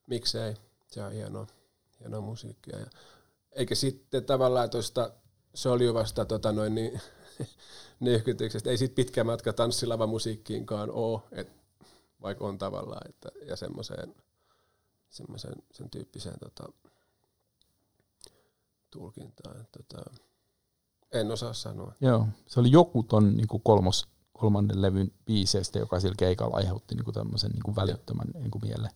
miksei, 0.10 0.56
se 0.88 1.04
on 1.04 1.12
hienoa, 1.12 1.48
hienoa 2.00 2.22
musiikkia. 2.22 2.80
Ja, 2.80 2.86
eikä 3.52 3.76
sitten 3.76 4.26
tavallaan 4.26 4.70
tuosta 4.70 5.12
soljuvasta 5.54 6.26
tota 6.26 6.52
noin, 6.52 6.76
niin, 6.76 7.02
nyhkytyksestä, 8.00 8.70
ei 8.70 8.78
sit 8.78 8.96
pitkä 8.96 9.24
matka 9.24 9.54
tanssilava 9.54 10.08
musiikkiinkaan 10.08 10.92
ole, 10.92 11.22
et, 11.32 11.52
vaikka 12.22 12.46
on 12.46 12.58
tavallaan, 12.58 13.10
että, 13.10 13.30
ja 13.46 13.56
semmoiseen, 13.56 14.16
semmoiseen 15.10 15.56
sen 15.72 15.90
tyyppiseen 15.90 16.40
tota, 16.40 16.74
tulkintaan. 18.92 19.68
Tota, 19.72 20.12
en 21.12 21.32
osaa 21.32 21.54
sanoa. 21.54 21.94
Joo, 22.02 22.28
se 22.48 22.60
oli 22.60 22.72
joku 22.72 23.04
ton 23.04 23.38
niinku 23.38 23.60
kolmos, 23.60 24.08
kolmannen 24.34 24.82
levyn 24.82 25.12
biiseistä, 25.26 25.80
joka 25.80 26.00
sillä 26.00 26.16
keikalla 26.18 26.56
aiheutti 26.56 26.96
niinku 26.96 27.12
tämmöisen 27.12 27.52
niinku 27.52 27.76
välittömän 27.76 28.28
niinku 28.34 28.60
miele 28.60 28.90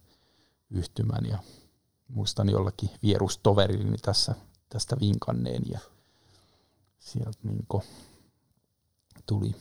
yhtymän 0.74 1.26
ja 1.26 1.38
muistan 2.08 2.50
jollakin 2.50 2.90
vierustoverillini 3.04 3.98
tässä, 3.98 4.36
tästä 4.70 4.96
vinkanneen 5.00 5.64
ja 5.72 5.80
sieltä 7.00 7.40
niinku 7.44 7.84
tuli, 9.26 9.56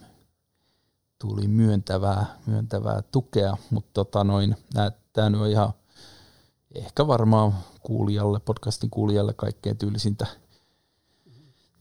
tuli 1.19 1.49
myöntävää, 1.49 2.39
myöntävää 2.47 3.03
tukea, 3.03 3.57
mutta 3.71 3.91
tota 3.95 4.25
noin, 4.25 4.57
tämä 5.13 5.31
nyt 5.31 5.41
on 5.41 5.51
ihan 5.51 5.73
ehkä 6.75 7.07
varmaan 7.07 7.55
kuulijalle, 7.83 8.41
podcastin 8.41 8.91
kuulijalle 8.91 9.35
kaikkein 9.35 9.79
tyylisintä 9.79 10.27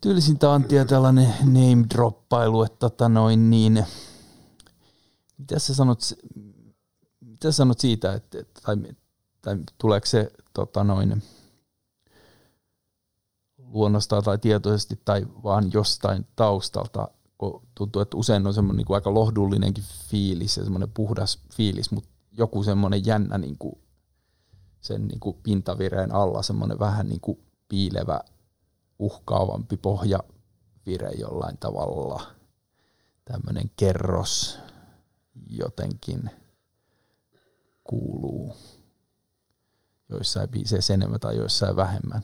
tyylisintä 0.02 0.54
antia 0.54 0.86
tällainen 0.86 1.34
name 1.40 1.86
droppailu, 1.94 2.64
että 2.64 2.78
tota 2.80 3.10
noin 3.10 3.50
niin, 3.50 3.86
mitä 5.38 5.60
sä 5.60 5.74
sanot, 5.76 6.00
mitä 7.22 7.52
sä 7.52 7.58
sanot 7.58 7.80
siitä, 7.80 8.14
että 8.14 8.44
tai, 8.64 8.76
tai 9.42 9.58
tuleeko 9.78 10.06
se 10.06 10.32
tota 10.54 10.84
noin, 10.84 11.24
luonnostaan 13.58 14.24
tai 14.24 14.38
tietoisesti 14.38 15.02
tai 15.06 15.28
vaan 15.44 15.74
jostain 15.74 16.28
taustalta, 16.36 17.08
kun 17.38 17.62
tuntuu, 17.76 18.02
että 18.02 18.18
usein 18.18 18.48
on 18.48 18.54
semmoinen 18.54 18.78
niin 18.78 18.86
kuin 18.86 18.96
aika 18.96 19.14
lohdullinenkin 19.14 19.84
fiilis 20.10 20.58
ja 20.58 20.64
semmoinen 20.64 20.92
puhdas 20.94 21.40
fiilis, 21.56 21.92
mutta 21.92 22.10
joku 22.32 22.64
semmoinen 22.64 23.06
jännä 23.06 23.38
niin 23.38 23.58
kuin 23.58 23.76
sen 24.82 25.08
niin 25.08 25.20
kuin 25.20 25.38
pintavireen 25.44 26.16
alla 26.16 26.42
semmoinen 26.42 26.80
vähän 26.80 27.10
niin 27.10 27.22
kuin 27.22 27.40
piilevä 27.68 28.20
uhkaavampi 29.00 29.78
pohjavire 29.78 31.12
jollain 31.20 31.58
tavalla. 31.58 32.22
Tämmöinen 33.26 33.72
kerros 33.76 34.60
jotenkin 35.50 36.30
kuuluu 37.84 38.56
joissain 40.12 40.50
biiseissä 40.50 40.94
enemmän 40.94 41.20
tai 41.20 41.38
joissain 41.38 41.76
vähemmän. 41.76 42.22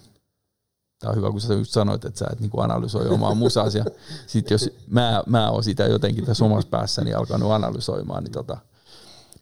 Tämä 0.99 1.11
on 1.11 1.17
hyvä, 1.17 1.31
kun 1.31 1.41
sä 1.41 1.53
just 1.53 1.71
sanoit, 1.71 2.05
että 2.05 2.19
sä 2.19 2.25
et 2.31 2.39
niinku 2.39 2.59
analysoi 2.59 3.07
omaa 3.07 3.35
musaas. 3.45 3.75
Ja 3.75 3.85
sit 4.27 4.51
jos 4.51 4.69
mä, 4.87 5.23
mä 5.25 5.51
oon 5.51 5.63
sitä 5.63 5.85
jotenkin 5.85 6.25
tässä 6.25 6.45
omassa 6.45 6.69
päässäni 6.69 7.13
alkanut 7.13 7.51
analysoimaan, 7.51 8.23
niin 8.23 8.31
tota, 8.31 8.57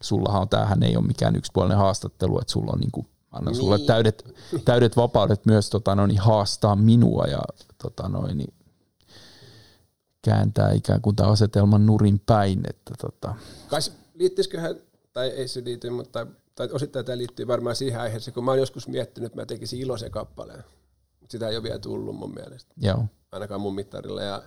sullahan 0.00 0.42
on, 0.42 0.48
tämähän 0.48 0.82
ei 0.82 0.96
ole 0.96 1.06
mikään 1.06 1.36
yksipuolinen 1.36 1.78
haastattelu, 1.78 2.40
että 2.40 2.52
sulla 2.52 2.72
on 2.72 2.80
niinku, 2.80 3.06
annan 3.32 3.52
niin. 3.52 3.60
sulle 3.60 3.78
täydet, 3.78 4.34
täydet 4.64 4.96
vapaudet 4.96 5.46
myös 5.46 5.70
tota, 5.70 5.94
noin, 5.94 6.08
niin 6.08 6.20
haastaa 6.20 6.76
minua 6.76 7.24
ja 7.24 7.40
tota, 7.82 8.08
noin, 8.08 8.38
niin 8.38 8.54
kääntää 10.22 10.72
ikään 10.72 11.00
kuin 11.00 11.16
tämän 11.16 11.32
asetelman 11.32 11.86
nurin 11.86 12.20
päin. 12.26 12.60
Että, 12.70 12.94
tota, 13.00 13.34
Kai 13.68 13.80
liittyisiköhän, 14.14 14.76
tai 15.12 15.28
ei 15.28 15.48
se 15.48 15.64
liity, 15.64 15.90
mutta 15.90 16.26
tai 16.56 16.68
osittain 16.72 17.04
tämä 17.06 17.18
liittyy 17.18 17.46
varmaan 17.46 17.76
siihen 17.76 18.00
aiheeseen, 18.00 18.34
kun 18.34 18.44
mä 18.44 18.50
oon 18.50 18.58
joskus 18.60 18.88
miettinyt, 18.88 19.26
että 19.26 19.40
mä 19.42 19.46
tekisin 19.46 19.80
iloisen 19.80 20.10
kappaleen. 20.10 20.64
Sitä 21.30 21.48
ei 21.48 21.56
ole 21.56 21.62
vielä 21.62 21.78
tullut 21.78 22.16
mun 22.16 22.34
mielestä, 22.34 22.74
joo, 22.76 23.04
ainakaan 23.32 23.60
mun 23.60 23.74
mittarilla. 23.74 24.22
Ja 24.22 24.42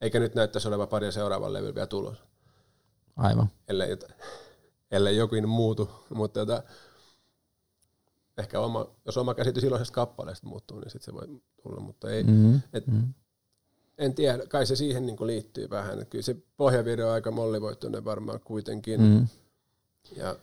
eikä 0.00 0.20
nyt 0.20 0.34
näyttäisi 0.34 0.68
olevan 0.68 0.88
pari 0.88 1.12
seuraavan 1.12 1.52
levyllä 1.52 1.74
vielä 1.74 1.86
tulos, 1.86 2.18
aivan. 3.16 3.50
ellei, 3.68 3.90
jota- 3.90 4.12
ellei 4.90 5.16
jokin 5.16 5.48
muutu. 5.48 5.90
Mutta 6.14 6.40
tota, 6.46 6.62
ehkä 8.38 8.60
oma, 8.60 8.86
jos 9.06 9.16
oma 9.16 9.34
käsitys 9.34 9.64
iloisesta 9.64 9.94
kappaleesta 9.94 10.46
muuttuu, 10.46 10.80
niin 10.80 10.90
sitten 10.90 11.04
se 11.04 11.14
voi 11.14 11.40
tulla, 11.62 11.80
mutta 11.80 12.10
ei. 12.10 12.22
Mm-hmm. 12.24 12.60
Et, 12.72 12.86
Mm. 12.86 13.14
En 13.98 14.14
tiedä, 14.14 14.46
kai 14.46 14.66
se 14.66 14.76
siihen 14.76 15.06
niin 15.06 15.26
liittyy 15.26 15.70
vähän. 15.70 16.06
Kyllä 16.06 16.22
se 16.22 16.36
pohjavideo 16.56 17.06
on 17.08 17.12
aika 17.14 17.30
mollivoittunut 17.30 18.04
varmaan 18.04 18.40
kuitenkin. 18.40 19.00
Mm. 19.00 19.28
Ja 20.16 20.36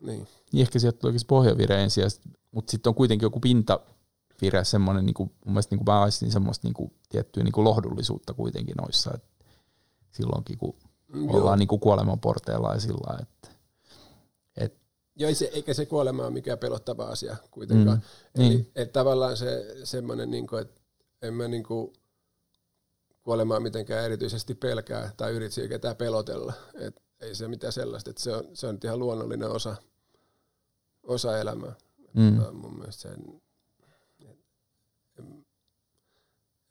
niin. 0.00 0.28
Niin 0.52 0.62
ehkä 0.62 0.78
sieltä 0.78 0.98
tuleekin 0.98 1.26
pohjavire 1.26 1.82
ensin, 1.82 2.04
mutta 2.50 2.70
sitten 2.70 2.90
on 2.90 2.94
kuitenkin 2.94 3.26
joku 3.26 3.40
pintavire, 3.40 4.64
semmoinen, 4.64 5.06
niin 5.06 5.14
kuin, 5.14 5.30
mun 5.44 5.54
mielestä 5.54 5.74
niin 5.74 5.84
kuin 5.84 5.94
mä 5.94 6.02
aistin 6.02 6.32
semmoista 6.32 6.66
niin 6.66 6.74
kuin, 6.74 6.92
tiettyä 7.08 7.44
niin 7.44 7.52
kuin 7.52 7.64
lohdullisuutta 7.64 8.34
kuitenkin 8.34 8.74
noissa, 8.76 9.10
että 9.14 9.44
silloinkin 10.12 10.58
kun 10.58 10.74
Mm, 11.12 11.30
ollaan 11.30 11.58
niin 11.58 11.68
kuin 11.68 11.80
kuoleman 11.80 12.20
porteilla 12.20 12.74
ja 12.74 12.80
sillä 12.80 13.18
että 13.22 13.48
et, 14.56 14.74
Joo, 15.16 15.28
ei 15.28 15.34
se, 15.34 15.50
eikä 15.52 15.74
se 15.74 15.86
kuolema 15.86 16.22
ole 16.22 16.30
mikään 16.30 16.58
pelottava 16.58 17.04
asia 17.04 17.36
kuitenkaan. 17.50 17.98
Mm, 17.98 18.44
Eli 18.44 18.48
niin. 18.48 18.70
et 18.74 18.92
tavallaan 18.92 19.36
se 19.36 19.76
semmoinen, 19.84 20.30
niin 20.30 20.46
kuin, 20.46 20.62
että 20.62 20.80
en 21.22 21.34
mä 21.34 21.48
niin 21.48 21.64
kuin 21.64 21.92
kuolemaa 23.22 23.60
mitenkään 23.60 24.04
erityisesti 24.04 24.54
pelkää 24.54 25.12
tai 25.16 25.32
yritä 25.32 25.68
ketään 25.68 25.96
pelotella. 25.96 26.52
Et 26.74 27.02
ei 27.20 27.34
se 27.34 27.48
mitään 27.48 27.72
sellaista, 27.72 28.10
että 28.10 28.22
se 28.22 28.32
on, 28.32 28.44
se 28.54 28.66
on 28.66 28.78
ihan 28.84 28.98
luonnollinen 28.98 29.50
osa, 29.50 29.76
osa 31.08 31.38
elämää. 31.38 31.72
mm, 32.14 32.36
Tämä 32.36 32.48
on 32.48 32.56
mun 32.56 32.78
mielestä 32.78 33.02
sen, 33.02 33.42
en, 35.18 35.46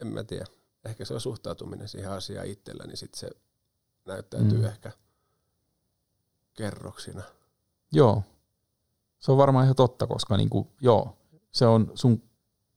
en 0.02 0.08
mä 0.08 0.24
tiedä. 0.24 0.46
Ehkä 0.86 1.06
se 1.06 1.14
on 1.14 1.22
suhtautuminen 1.22 1.88
siihen 1.88 2.12
asiaan 2.12 2.48
itsellä, 2.48 2.84
niin 2.88 2.98
sitten 2.98 3.20
se 3.20 3.30
näyttäytyy 4.06 4.58
mm. 4.58 4.66
ehkä 4.66 4.92
kerroksina. 6.54 7.24
joo, 7.92 8.24
se 9.20 9.32
on 9.32 9.38
varmaan 9.38 9.66
ihan 9.66 9.76
totta, 9.76 10.08
koska 10.08 10.38
niin 10.38 10.50
kuin, 10.50 10.68
joo, 10.82 11.18
se 11.52 11.66
on 11.66 11.92
sun 11.96 12.24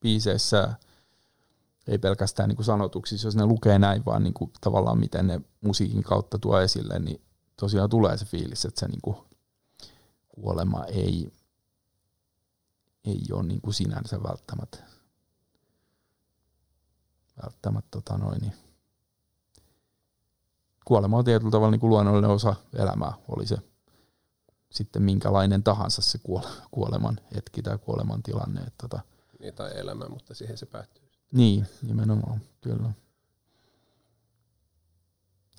biiseissä 0.00 0.74
ei 1.86 1.98
pelkästään 1.98 2.48
niin 2.48 2.56
kuin 2.56 2.66
sanotuksissa, 2.66 3.26
jos 3.26 3.36
ne 3.36 3.46
lukee 3.46 3.78
näin, 3.78 4.04
vaan 4.04 4.22
niin 4.22 4.34
kuin 4.34 4.52
tavallaan 4.61 4.98
miten 4.98 5.26
ne 5.26 5.40
musiikin 5.61 6.02
kautta 6.02 6.38
tuo 6.38 6.61
esille, 6.61 6.98
niin 6.98 7.20
tosiaan 7.56 7.90
tulee 7.90 8.16
se 8.16 8.24
fiilis, 8.24 8.64
että 8.64 8.80
se 8.80 8.88
niin 8.88 9.00
kuin 9.02 9.16
kuolema 10.28 10.84
ei, 10.84 11.32
ei 13.05 13.20
ole 13.32 13.42
niin 13.42 13.61
kuin 13.61 13.74
sinänsä 13.74 14.22
välttämättä 14.22 14.78
välttämättä 17.42 17.88
tota 17.90 18.18
noin, 18.18 18.40
niin 18.40 18.53
kuolema 20.84 21.16
on 21.18 21.24
tietyllä 21.24 21.51
tavalla 21.51 21.70
niin 21.70 21.80
kuin 21.80 21.90
luonnollinen 21.90 22.30
osa 22.30 22.55
elämää, 22.74 23.12
oli 23.28 23.46
se 23.46 23.57
sitten 24.70 25.03
minkälainen 25.03 25.62
tahansa 25.62 26.03
se 26.03 26.18
kuole- 26.18 26.66
kuoleman 26.70 27.20
hetki 27.34 27.62
tai 27.62 27.78
kuoleman 27.78 28.22
tilanne. 28.22 28.61
Että 28.61 28.74
tota, 28.88 29.01
Niin, 29.40 29.55
tai 29.55 29.78
elämä, 29.78 30.09
mutta 30.09 30.34
siihen 30.34 30.59
se 30.59 30.66
päättyy. 30.66 31.05
niin, 31.32 31.66
nimenomaan, 31.82 32.40
kyllä. 32.61 32.90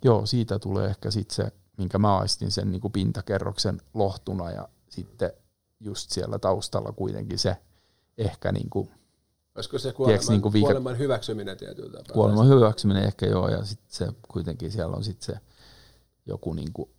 Joo, 0.04 0.26
siitä 0.26 0.60
tulee 0.60 0.88
ehkä 0.89 1.12
sitten 1.12 1.36
se, 1.36 1.52
minkä 1.78 1.98
mä 1.98 2.18
aistin 2.18 2.52
sen 2.52 2.72
niin 2.72 2.82
kuin 2.82 2.92
pintakerroksen 2.92 3.82
lohtuna 3.94 4.52
ja 4.52 4.70
sitten 4.89 5.32
just 5.82 6.12
siellä 6.12 6.40
taustalla 6.40 6.92
kuitenkin 6.92 7.40
se 7.40 7.58
ehkä 8.18 8.52
niin 8.52 8.70
kuin 8.70 8.90
Olisiko 9.56 9.80
se 9.80 9.94
kuoleman, 9.94 10.26
niin 10.30 10.42
kuin 10.42 10.54
viika- 10.54 10.66
kuoleman 10.66 10.98
hyväksyminen 10.98 11.58
tietyllä 11.58 11.98
tapaa? 11.98 12.14
kuoleman 12.14 12.48
hyväksyminen 12.48 13.04
ehkä 13.04 13.26
joo, 13.26 13.50
ja 13.50 13.66
sitten 13.66 13.88
se 13.90 14.08
kuitenkin 14.28 14.72
siellä 14.72 14.96
on 14.96 15.04
sitten 15.04 15.36
se 15.36 15.42
joku 16.26 16.54
niin 16.54 16.74
kuin 16.74 16.90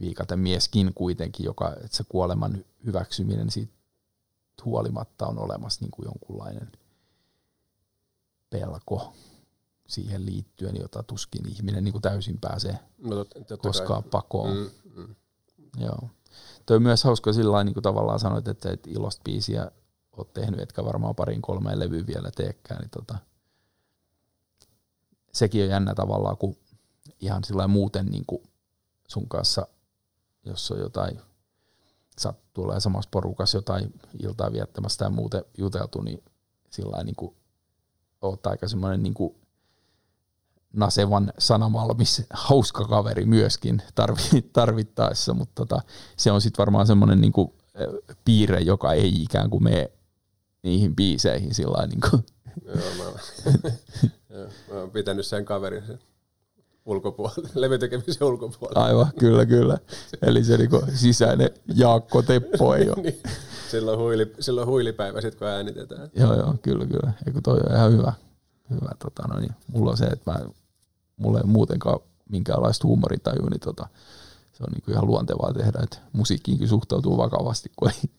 viikaten 0.00 0.38
mieskin 0.38 0.92
kuitenkin, 0.94 1.44
joka, 1.44 1.72
että 1.84 1.96
se 1.96 2.04
kuoleman 2.08 2.64
hyväksyminen 2.86 3.50
siitä 3.50 3.72
huolimatta 4.64 5.26
on 5.26 5.38
olemassa 5.38 5.80
niin 5.80 5.90
kuin 5.90 6.06
jonkunlainen 6.06 6.72
pelko 8.50 9.12
siihen 9.86 10.26
liittyen, 10.26 10.76
jota 10.80 11.02
tuskin 11.02 11.48
ihminen 11.48 11.84
niin 11.84 11.92
kuin 11.92 12.02
täysin 12.02 12.38
pääsee 12.40 12.78
No, 12.98 13.24
tot, 13.24 13.60
koskaan 13.62 14.02
pakoon. 14.04 14.56
Mm, 14.56 14.70
mm. 14.94 15.14
Joo. 15.76 16.08
Toi 16.66 16.76
on 16.76 16.82
myös 16.82 17.04
hauska 17.04 17.32
sillä 17.32 17.64
niin 17.64 17.74
kuin 17.74 17.82
tavallaan 17.82 18.20
sanoit, 18.20 18.48
että 18.48 18.70
et 18.70 18.86
ilosta 18.86 19.22
biisiä 19.24 19.70
oot 20.16 20.32
tehnyt, 20.32 20.60
etkä 20.60 20.84
varmaan 20.84 21.14
parin 21.14 21.42
kolmeen 21.42 21.78
levyyn 21.78 22.06
vielä 22.06 22.30
teekään, 22.30 22.80
niin 22.80 22.90
tota, 22.90 23.18
sekin 25.32 25.62
on 25.62 25.68
jännä 25.68 25.94
tavallaan, 25.94 26.36
kun 26.36 26.56
ihan 27.20 27.44
sillä 27.44 27.68
muuten 27.68 28.06
niin 28.06 28.24
kuin 28.26 28.42
sun 29.08 29.28
kanssa, 29.28 29.66
jos 30.44 30.70
on 30.70 30.78
jotain, 30.78 31.20
sattuu 32.18 32.64
olemaan 32.64 32.80
samassa 32.80 33.10
porukassa 33.10 33.58
jotain 33.58 33.94
iltaa 34.22 34.52
viettämässä 34.52 34.98
tai 34.98 35.10
muuten 35.10 35.44
juteltu, 35.58 36.00
niin 36.00 36.24
sillä 36.70 37.04
niin 37.04 37.16
kuin 37.16 37.36
oot 38.22 38.46
aika 38.46 38.68
semmoinen 38.68 39.02
niin 39.02 39.14
kuin 39.14 39.36
nasevan 40.72 41.32
sanamalmis 41.38 42.22
hauska 42.30 42.84
kaveri 42.84 43.24
myöskin 43.24 43.82
tarvi- 44.00 44.48
tarvittaessa, 44.52 45.34
mutta 45.34 45.52
tota, 45.54 45.82
se 46.16 46.32
on 46.32 46.40
sitten 46.40 46.58
varmaan 46.58 46.86
semmoinen 46.86 47.20
niinku, 47.20 47.54
piirre, 48.24 48.60
joka 48.60 48.92
ei 48.92 49.22
ikään 49.22 49.50
kuin 49.50 49.62
mene 49.64 49.90
niihin 50.62 50.96
biiseihin 50.96 51.54
sillä 51.54 51.86
niinku, 51.86 52.20
Joo, 52.66 52.76
mä, 52.98 53.04
joo, 54.30 54.48
mä 54.72 54.80
oon 54.80 54.90
pitänyt 54.90 55.26
sen 55.26 55.44
kaverin 55.44 55.86
sen 55.86 55.98
ulkopuolella, 56.86 57.48
levytekemisen 57.54 58.26
ulkopuolella. 58.26 58.84
aivan, 58.84 59.12
kyllä, 59.18 59.46
kyllä. 59.46 59.78
Eli 60.22 60.44
se 60.44 60.56
niinku 60.56 60.82
sisäinen 60.94 61.50
Jaakko 61.74 62.22
Teppo 62.22 62.74
ei 62.74 62.90
ole. 62.90 62.96
Niin, 63.02 63.20
silloin, 63.70 63.98
huili, 63.98 64.32
silloin 64.40 64.68
huilipäivä 64.68 65.20
sit 65.20 65.34
kun 65.34 65.46
äänitetään. 65.46 66.10
Joo, 66.14 66.34
joo, 66.34 66.54
kyllä, 66.62 66.86
kyllä. 66.86 67.12
Eikö 67.26 67.40
toi 67.44 67.60
on 67.66 67.76
ihan 67.76 67.92
hyvä. 67.92 68.12
Hyvä 68.70 68.90
tota, 68.98 69.28
no 69.28 69.40
niin. 69.40 69.54
Mulla 69.72 69.90
on 69.90 69.96
se, 69.96 70.04
että 70.04 70.30
mä, 70.32 70.38
mulla 71.16 71.38
ei 71.38 71.46
muutenkaan 71.46 72.00
minkäänlaista 72.28 72.86
huumorintajua, 72.86 73.50
niin 73.50 73.60
tota, 73.60 73.88
se 74.52 74.64
on 74.64 74.72
niinku 74.72 74.90
ihan 74.90 75.06
luontevaa 75.06 75.52
tehdä, 75.52 75.78
että 75.82 75.98
musiikkiinkin 76.12 76.68
suhtautuu 76.68 77.16
vakavasti, 77.16 77.72
kun 77.76 77.90
ei, 77.90 78.10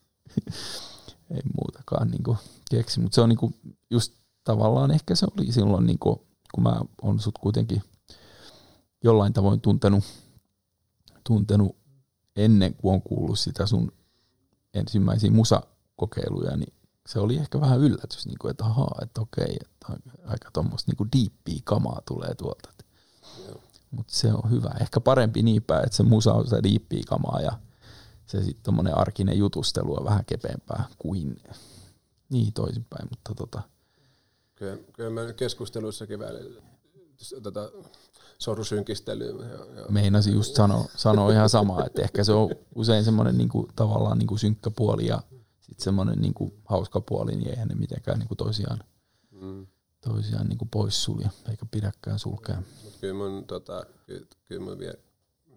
ei 1.36 1.42
muutakaan 1.56 2.10
niinku 2.10 2.36
keksi. 2.70 3.00
Mutta 3.00 3.14
se 3.14 3.20
on 3.20 3.28
niinku 3.28 3.52
just 3.90 4.12
tavallaan 4.44 4.90
ehkä 4.90 5.14
se 5.14 5.26
oli 5.38 5.52
silloin, 5.52 5.86
niinku, 5.86 6.26
kun 6.54 6.62
mä 6.62 6.80
on 7.02 7.20
sut 7.20 7.38
kuitenkin 7.38 7.82
jollain 9.04 9.32
tavoin 9.32 9.60
tuntenut, 9.60 10.04
tuntenut 11.24 11.76
ennen 12.36 12.74
kuin 12.74 12.94
on 12.94 13.02
kuullut 13.02 13.38
sitä 13.38 13.66
sun 13.66 13.92
ensimmäisiä 14.74 15.30
musakokeiluja, 15.30 16.56
niin 16.56 16.72
se 17.08 17.18
oli 17.18 17.36
ehkä 17.36 17.60
vähän 17.60 17.80
yllätys, 17.80 18.26
niin 18.26 18.38
kuin, 18.38 18.50
että 18.50 18.64
ahaa, 18.64 18.98
että 19.02 19.20
okei, 19.20 19.56
että 19.60 20.12
aika 20.26 20.50
tuommoista 20.52 20.92
niin 20.92 21.08
diippiä 21.12 21.60
kamaa 21.64 22.02
tulee 22.08 22.34
tuolta. 22.34 22.72
Mutta 23.90 24.12
se 24.14 24.32
on 24.32 24.50
hyvä. 24.50 24.70
Ehkä 24.80 25.00
parempi 25.00 25.42
niin 25.42 25.62
päin, 25.62 25.84
että 25.84 25.96
se 25.96 26.02
musa 26.02 26.32
on 26.32 26.44
sitä 26.44 26.62
diippiä 26.62 27.02
kamaa 27.08 27.40
ja 27.40 27.52
se 28.26 28.38
sitten 28.38 28.62
tuommoinen 28.62 28.98
arkinen 28.98 29.38
jutustelu 29.38 29.98
on 29.98 30.04
vähän 30.04 30.24
kepeämpää 30.24 30.84
kuin 30.98 31.42
niin 32.30 32.52
toisinpäin, 32.52 33.08
mutta 33.10 33.34
tota, 33.34 33.62
Kyllä, 34.54 34.78
kyllä 34.92 35.10
mä 35.10 35.32
keskusteluissakin 35.32 36.18
välillä 36.18 36.62
tota, 37.42 37.70
sorusynkistelyä. 38.38 39.46
Ja, 39.46 39.80
ja, 39.80 39.86
meinasin 39.88 40.34
just 40.34 40.54
sanoa, 40.54 40.84
sanoa 40.96 41.32
ihan 41.32 41.48
samaa, 41.48 41.86
että 41.86 42.02
ehkä 42.02 42.24
se 42.24 42.32
on 42.32 42.50
usein 42.74 43.04
semmoinen 43.04 43.38
niinku, 43.38 43.68
tavallaan 43.76 44.18
niinku 44.18 44.36
synkkä 44.36 44.70
puoli 44.70 45.06
ja 45.06 45.22
sitten 45.68 45.84
semmoinen 45.84 46.18
niinku, 46.20 46.54
hauska 46.64 47.00
puoli, 47.00 47.36
niin 47.36 47.48
eihän 47.50 47.68
ne 47.68 47.74
mitenkään 47.74 48.18
niinku, 48.18 48.34
toisiaan, 48.34 48.78
mm. 49.30 49.66
toisiaan 50.00 50.46
niinku, 50.48 50.68
poissulje, 50.70 51.30
eikä 51.50 51.66
pidäkään 51.70 52.18
sulkea. 52.18 52.62
Mut 52.84 52.96
kyllä 53.00 53.14
mun, 53.14 53.44
tota, 53.46 53.86
kyllä, 54.06 54.26
kyllä 54.48 54.64
mun 54.64 54.78
vie, 54.78 54.94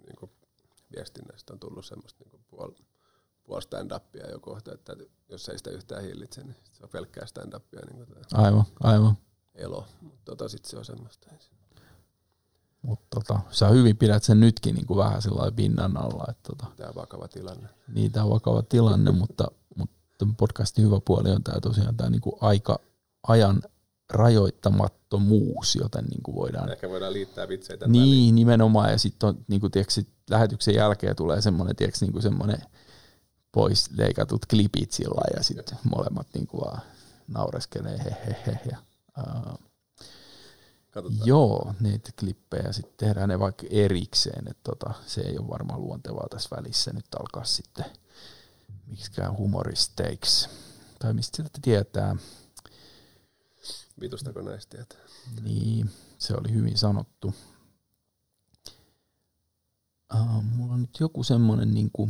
niinku, 0.06 0.30
viestinnästä 0.96 1.54
on 1.54 1.60
tullut 1.60 1.86
semmoista 1.86 2.24
niinku, 2.24 2.40
puol, 2.50 2.72
puol 3.44 3.60
stand-upia 3.62 4.32
jo 4.32 4.40
kohta, 4.40 4.74
että 4.74 4.96
jos 5.30 5.50
ei 5.50 5.58
sitä 5.58 5.70
yhtään 5.70 6.04
hillitse, 6.04 6.44
niin 6.44 6.56
se 6.72 6.84
on 6.84 6.90
pelkkää 6.90 7.26
stand-upia 7.26 7.86
niin 7.86 8.06
kuin 8.06 8.18
Aivan, 8.34 8.64
aivan. 8.80 9.18
elo. 9.56 9.86
Mutta 10.02 10.22
tota, 10.26 10.50
sit 10.50 10.66
se 10.66 10.78
on 10.78 10.86
semmoista. 10.86 11.28
Mutta 12.82 13.06
tota, 13.10 13.40
sä 13.52 13.68
hyvin 13.70 13.98
pidät 13.98 14.24
sen 14.24 14.40
nytkin 14.40 14.76
niin 14.76 14.86
kuin 14.86 14.98
vähän 14.98 15.22
sellainen 15.22 15.54
pinnan 15.56 15.98
alla, 15.98 16.26
että 16.30 16.44
tota, 16.44 16.66
Tämä 16.78 16.90
on 16.90 16.96
vakava 16.96 17.28
tilanne. 17.28 17.70
niitä 17.88 18.24
on 18.24 18.30
vakava 18.30 18.62
tilanne, 18.62 19.12
mutta 19.12 19.52
tämän 20.22 20.36
podcastin 20.36 20.86
hyvä 20.86 21.00
puoli 21.06 21.32
on 21.32 21.44
tämä 21.44 21.60
tosiaan 21.60 21.98
tämä 21.98 22.10
niin 22.10 22.22
kuin 22.22 22.36
aika, 22.42 22.80
ajan 23.28 23.62
rajoittamattomuus, 24.10 25.76
joten 25.76 26.06
niin 26.06 26.24
kuin 26.24 26.36
voidaan 26.36 26.72
Ehkä 26.72 26.90
voidaan 26.90 27.14
liittää 27.14 27.48
vitsejä 27.48 27.78
tämän 27.78 27.94
väliin. 27.94 28.12
Niin, 28.12 28.36
nimenomaan. 28.36 28.92
Ja 28.92 28.98
sitten 28.98 29.30
on 29.30 29.38
niin 29.48 29.62
kuin, 29.62 29.72
tiedätkö, 29.72 29.94
sit 29.94 30.10
lähetyksen 30.30 30.76
jälkeen 30.76 31.16
tulee 31.16 31.42
semmoinen, 31.42 31.76
tiedätkö, 31.76 31.98
niin 32.02 32.12
kuin 32.12 32.22
semmoinen 32.22 32.62
pois 33.52 33.90
leikatut 33.98 34.46
klipit 34.46 34.92
sillä 34.92 35.22
ja 35.38 35.44
sitten 35.44 35.78
molemmat 35.96 36.28
niin 36.34 36.48
kuin 36.48 36.62
vaan 36.62 36.82
naureskelee 37.28 37.98
he, 38.04 38.16
he, 38.28 38.38
he, 38.48 38.60
ja, 38.72 38.78
uh, 39.18 39.60
Katsotaan. 40.92 41.28
Joo, 41.28 41.74
niitä 41.80 42.10
klippejä 42.20 42.72
sitten 42.72 42.94
tehdään 42.98 43.30
ne 43.30 43.40
vaikka 43.40 43.68
erikseen, 43.70 44.48
että 44.48 44.62
tota, 44.64 44.94
se 45.06 45.22
ei 45.22 45.38
ole 45.38 45.48
varmaan 45.48 45.82
luontevaa 45.82 46.28
tässä 46.30 46.56
välissä 46.56 46.94
nyt 46.94 47.06
alkaa 47.20 47.44
sitten 47.44 47.86
miksikään 48.92 49.38
humoristeiksi. 49.38 50.50
Tai 51.00 51.14
mistä 51.14 51.38
sitä 51.38 51.60
tietää. 51.62 52.16
Vitustako 54.02 54.42
näistä 54.42 54.78
tietää? 54.78 55.00
Niin, 55.44 55.92
se 56.18 56.34
oli 56.34 56.54
hyvin 56.54 56.78
sanottu. 56.78 57.34
Uh, 60.14 60.44
mulla 60.44 60.74
on 60.74 60.82
nyt 60.82 61.00
joku 61.00 61.24
semmonen 61.24 61.74
niinku, 61.74 62.10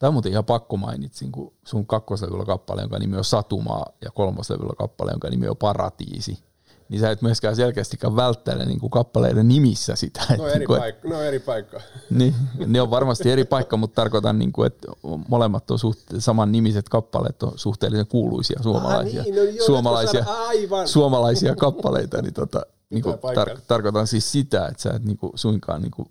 Tämä 0.00 0.08
on 0.08 0.14
muuten 0.14 0.32
ihan 0.32 0.44
pakko 0.44 0.76
mainitsin, 0.76 1.32
kun 1.32 1.54
sun 1.66 1.86
kakkoslevyllä 1.86 2.44
kappale, 2.44 2.80
jonka 2.80 2.98
nimi 2.98 3.16
on 3.16 3.24
Satumaa, 3.24 3.86
ja 4.04 4.10
kolmoslevyllä 4.10 4.72
kappale, 4.78 5.10
jonka 5.10 5.30
nimi 5.30 5.48
on 5.48 5.56
Paratiisi. 5.56 6.49
Niin 6.90 7.00
sä 7.00 7.10
et 7.10 7.22
myöskään 7.22 7.56
selkeästikään 7.56 8.16
välttele 8.16 8.64
niin 8.66 8.80
kuin 8.80 8.90
kappaleiden 8.90 9.48
nimissä 9.48 9.96
sitä. 9.96 10.20
No 10.20 10.34
että 10.34 10.48
eri, 10.48 10.58
niin 10.58 10.66
kuin, 10.66 10.78
paikka, 10.80 11.08
no 11.08 11.20
eri 11.20 11.38
paikka. 11.38 11.80
niin, 12.10 12.34
ne 12.66 12.80
on 12.82 12.90
varmasti 12.90 13.30
eri 13.30 13.44
paikka, 13.44 13.76
mutta 13.76 13.94
tarkoitan, 13.94 14.38
niin 14.38 14.52
kuin, 14.52 14.66
että 14.66 14.88
molemmat 15.28 15.70
on 15.70 15.78
suht, 15.78 15.98
saman 16.18 16.52
nimiset 16.52 16.88
kappaleet 16.88 17.42
on 17.42 17.52
suhteellisen 17.56 18.06
kuuluisia 18.06 18.62
suomalaisia, 18.62 19.20
Ah, 19.20 19.24
niin, 19.26 19.36
no 19.36 19.42
joo, 19.42 19.66
suomalaisia, 19.66 20.24
aivan. 20.28 20.88
suomalaisia 20.88 21.54
kappaleita. 21.56 22.22
Niin 22.22 22.34
tota, 22.34 22.62
niin 22.90 23.02
kuin, 23.02 23.14
tar- 23.14 23.60
tarkoitan 23.68 24.06
siis 24.06 24.32
sitä, 24.32 24.66
että 24.66 24.82
sä 24.82 24.90
et 24.90 25.04
niin 25.04 25.16
kuin, 25.18 25.32
suinkaan 25.34 25.82
niin 25.82 25.92
kuin, 25.92 26.10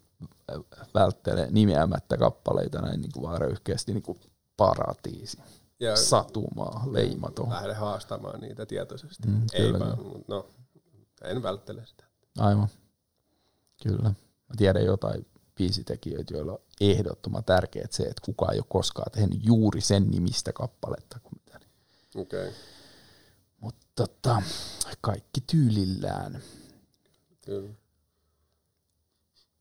välttele 0.94 1.48
nimeämättä 1.52 2.18
kappaleita 2.18 2.82
näin 2.82 3.02
niin 3.02 3.12
kuin, 3.12 3.24
vaan 3.24 3.42
röyhkeästi 3.42 3.94
niin 3.94 4.04
kuin 4.04 4.20
paratiisi, 4.58 5.38
Ja 5.80 5.96
satumaa, 5.96 6.84
leimaton. 6.92 7.50
lähde 7.50 7.74
haastamaan 7.74 8.40
niitä 8.42 8.66
tietoisesti. 8.66 9.28
Mm, 9.28 9.42
Ei 9.54 9.62
kyllä. 9.66 9.80
vaan, 9.80 9.98
no, 10.28 10.46
en 11.24 11.44
välttele 11.44 11.86
sitä. 11.86 12.04
Aivan. 12.38 12.68
Kyllä. 13.84 14.10
Mä 14.50 14.56
tiedän 14.58 14.86
jotain 14.86 15.26
biisitekijöitä, 15.56 16.34
joilla 16.34 16.52
on 16.52 16.60
ehdottoman 16.82 17.44
tärkeää 17.44 17.88
se, 17.92 18.04
että 18.04 18.22
kukaan 18.26 18.54
ei 18.54 18.60
ole 18.60 18.66
koskaan 18.70 19.12
tehnyt 19.12 19.40
juuri 19.46 19.82
sen 19.82 20.12
nimistä 20.12 20.54
kappaletta 20.54 21.20
kuin 21.20 21.42
mitä. 21.46 21.60
Okei. 22.16 22.48
Okay. 22.48 22.54
Mutta 23.60 23.86
tota, 23.96 24.42
kaikki 25.02 25.42
tyylillään. 25.52 26.42
Kyllä. 27.46 27.70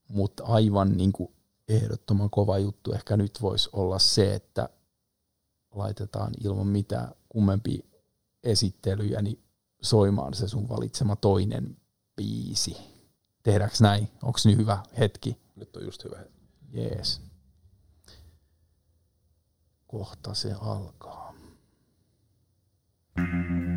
Mutta 0.09 0.45
aivan 0.45 0.97
niin 0.97 1.13
kuin 1.13 1.33
ehdottoman 1.69 2.31
kova 2.31 2.59
juttu 2.59 2.93
ehkä 2.93 3.17
nyt 3.17 3.43
voisi 3.43 3.69
olla 3.73 3.99
se, 3.99 4.35
että 4.35 4.69
laitetaan 5.75 6.33
ilman 6.45 6.67
mitään 6.67 7.15
kummempia 7.29 7.83
esittelyjä, 8.43 9.23
niin 9.23 9.43
soimaan 9.89 10.35
se 10.35 10.49
sun 10.49 10.69
valitsema 10.69 11.17
toinen 11.17 11.77
biisi. 12.17 12.77
Tehdäänkö 13.43 13.77
näin? 13.81 14.09
Onko 14.23 14.39
nyt 14.45 14.57
hyvä 14.57 14.83
hetki? 14.99 15.37
Nyt 15.57 15.77
on 15.77 15.85
just 15.85 16.05
hyvä 16.05 16.17
hetki. 16.19 16.39
Jees. 16.73 17.21
Kohta 19.87 20.35
se 20.35 20.53
alkaa. 20.53 21.35
Thank 23.15 23.68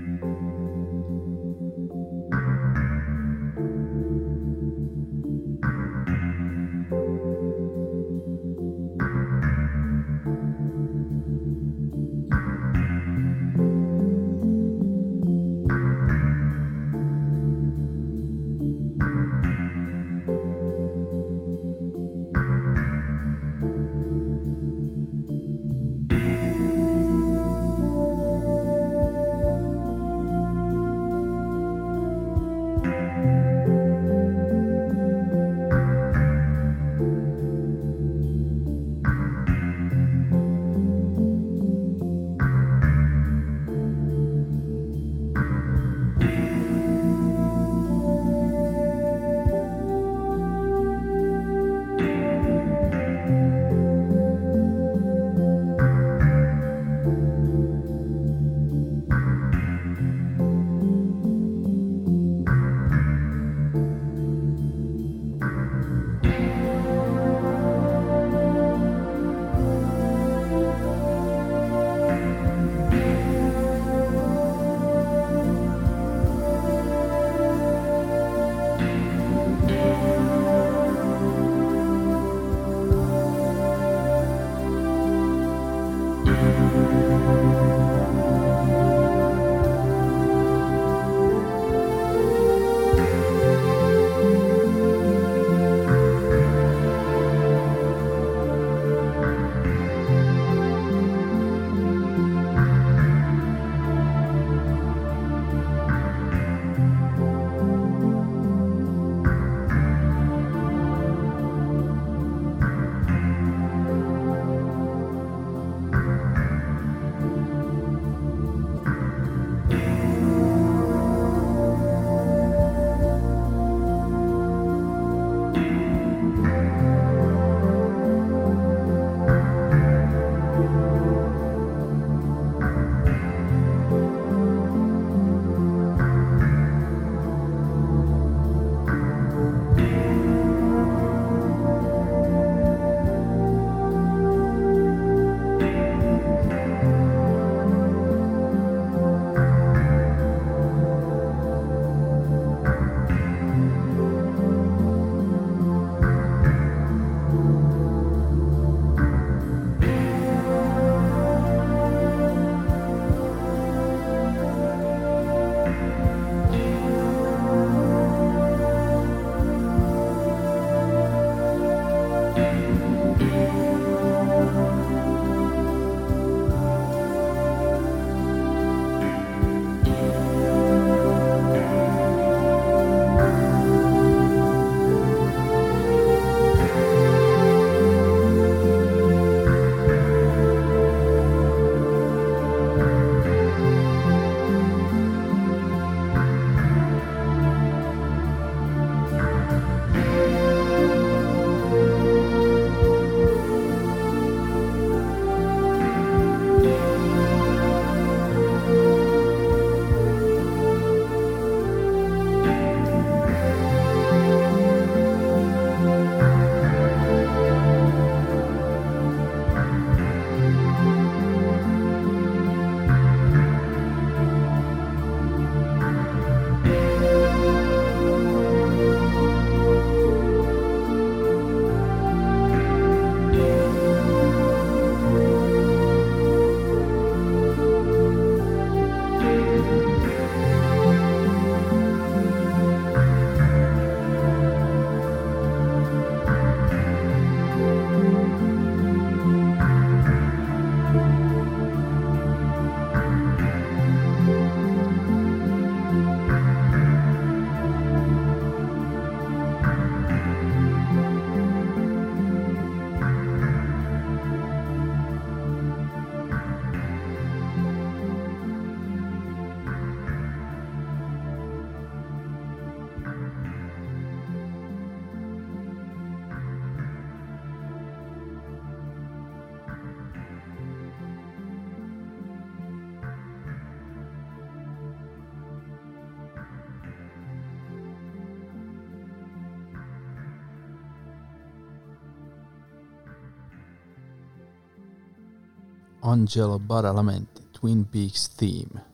Angelo 296.21 296.59
Badalamenti, 296.59 297.41
Twin 297.59 297.85
Peaks 297.85 298.29
Theme. 298.29 298.85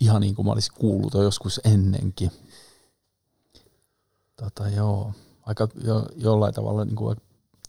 Ihan 0.00 0.20
niin 0.20 0.34
kuin 0.34 0.46
mä 0.46 0.52
olisin 0.52 0.74
kuullut 0.74 1.14
jo 1.14 1.22
joskus 1.22 1.60
ennenkin. 1.64 2.30
Tota 4.36 4.68
joo, 4.68 5.12
aika 5.42 5.68
jo, 5.84 6.06
jollain 6.16 6.54
tavalla 6.54 6.84
niin 6.84 6.96
kuin 6.96 7.16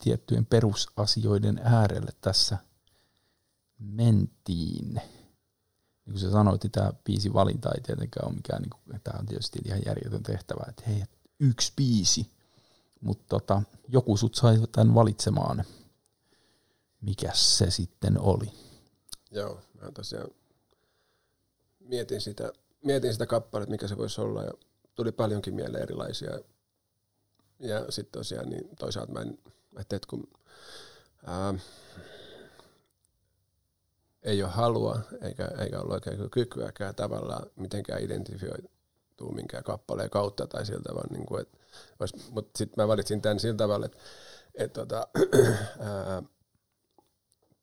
tiettyjen 0.03 0.45
perusasioiden 0.45 1.61
äärelle 1.63 2.11
tässä 2.21 2.57
mentiin. 3.79 4.93
Niin 4.93 6.11
kuin 6.11 6.19
sä 6.19 6.31
sanoit, 6.31 6.63
niin 6.63 6.71
tämä 6.71 6.93
biisi 7.03 7.33
valinta 7.33 7.69
ei 7.75 7.81
tietenkään 7.81 8.27
ole 8.27 8.35
mikään, 8.35 8.61
niin 8.61 8.69
kuin, 8.69 9.01
tämä 9.03 9.19
on 9.19 9.25
tietysti 9.25 9.59
ihan 9.65 9.81
järjetön 9.85 10.23
tehtävä, 10.23 10.65
että 10.69 10.83
hei, 10.87 11.03
yksi 11.39 11.73
biisi, 11.75 12.31
mutta 13.01 13.25
tota, 13.29 13.61
joku 13.87 14.17
sut 14.17 14.35
sai 14.35 14.57
tämän 14.71 14.95
valitsemaan. 14.95 15.63
Mikä 17.01 17.29
se 17.33 17.71
sitten 17.71 18.19
oli? 18.19 18.51
Joo, 19.31 19.61
mä 19.81 19.91
tosiaan 19.91 20.29
mietin 21.79 22.21
sitä, 22.21 22.53
mietin 22.83 23.13
sitä 23.13 23.25
kappaletta, 23.25 23.71
mikä 23.71 23.87
se 23.87 23.97
voisi 23.97 24.21
olla 24.21 24.43
ja 24.43 24.51
tuli 24.95 25.11
paljonkin 25.11 25.55
mieleen 25.55 25.83
erilaisia. 25.83 26.39
Ja 27.59 27.91
sitten 27.91 28.19
tosiaan 28.19 28.49
niin 28.49 28.75
toisaalta 28.79 29.11
mä 29.11 29.21
en, 29.21 29.37
että 29.79 29.99
kun 30.09 30.27
ää, 31.25 31.53
ei 34.23 34.43
ole 34.43 34.51
halua 34.51 34.99
eikä, 35.21 35.45
eikä 35.59 35.79
ole 35.79 35.93
oikein 35.93 36.29
kykyäkään 36.29 36.95
tavallaan 36.95 37.49
mitenkään 37.55 38.03
identifioitua 38.03 39.31
minkään 39.35 39.63
kappaleen 39.63 40.09
kautta 40.09 40.47
tai 40.47 40.65
siltä 40.65 40.95
vaan 40.95 41.09
niin 41.11 41.25
kuin, 41.25 41.41
että 41.41 41.57
mutta 42.31 42.57
sitten 42.57 42.83
mä 42.83 42.87
valitsin 42.87 43.21
tämän 43.21 43.39
sillä 43.39 43.57
tavalla, 43.57 43.85
että 43.85 43.97
et 44.55 44.73
tota, 44.73 45.07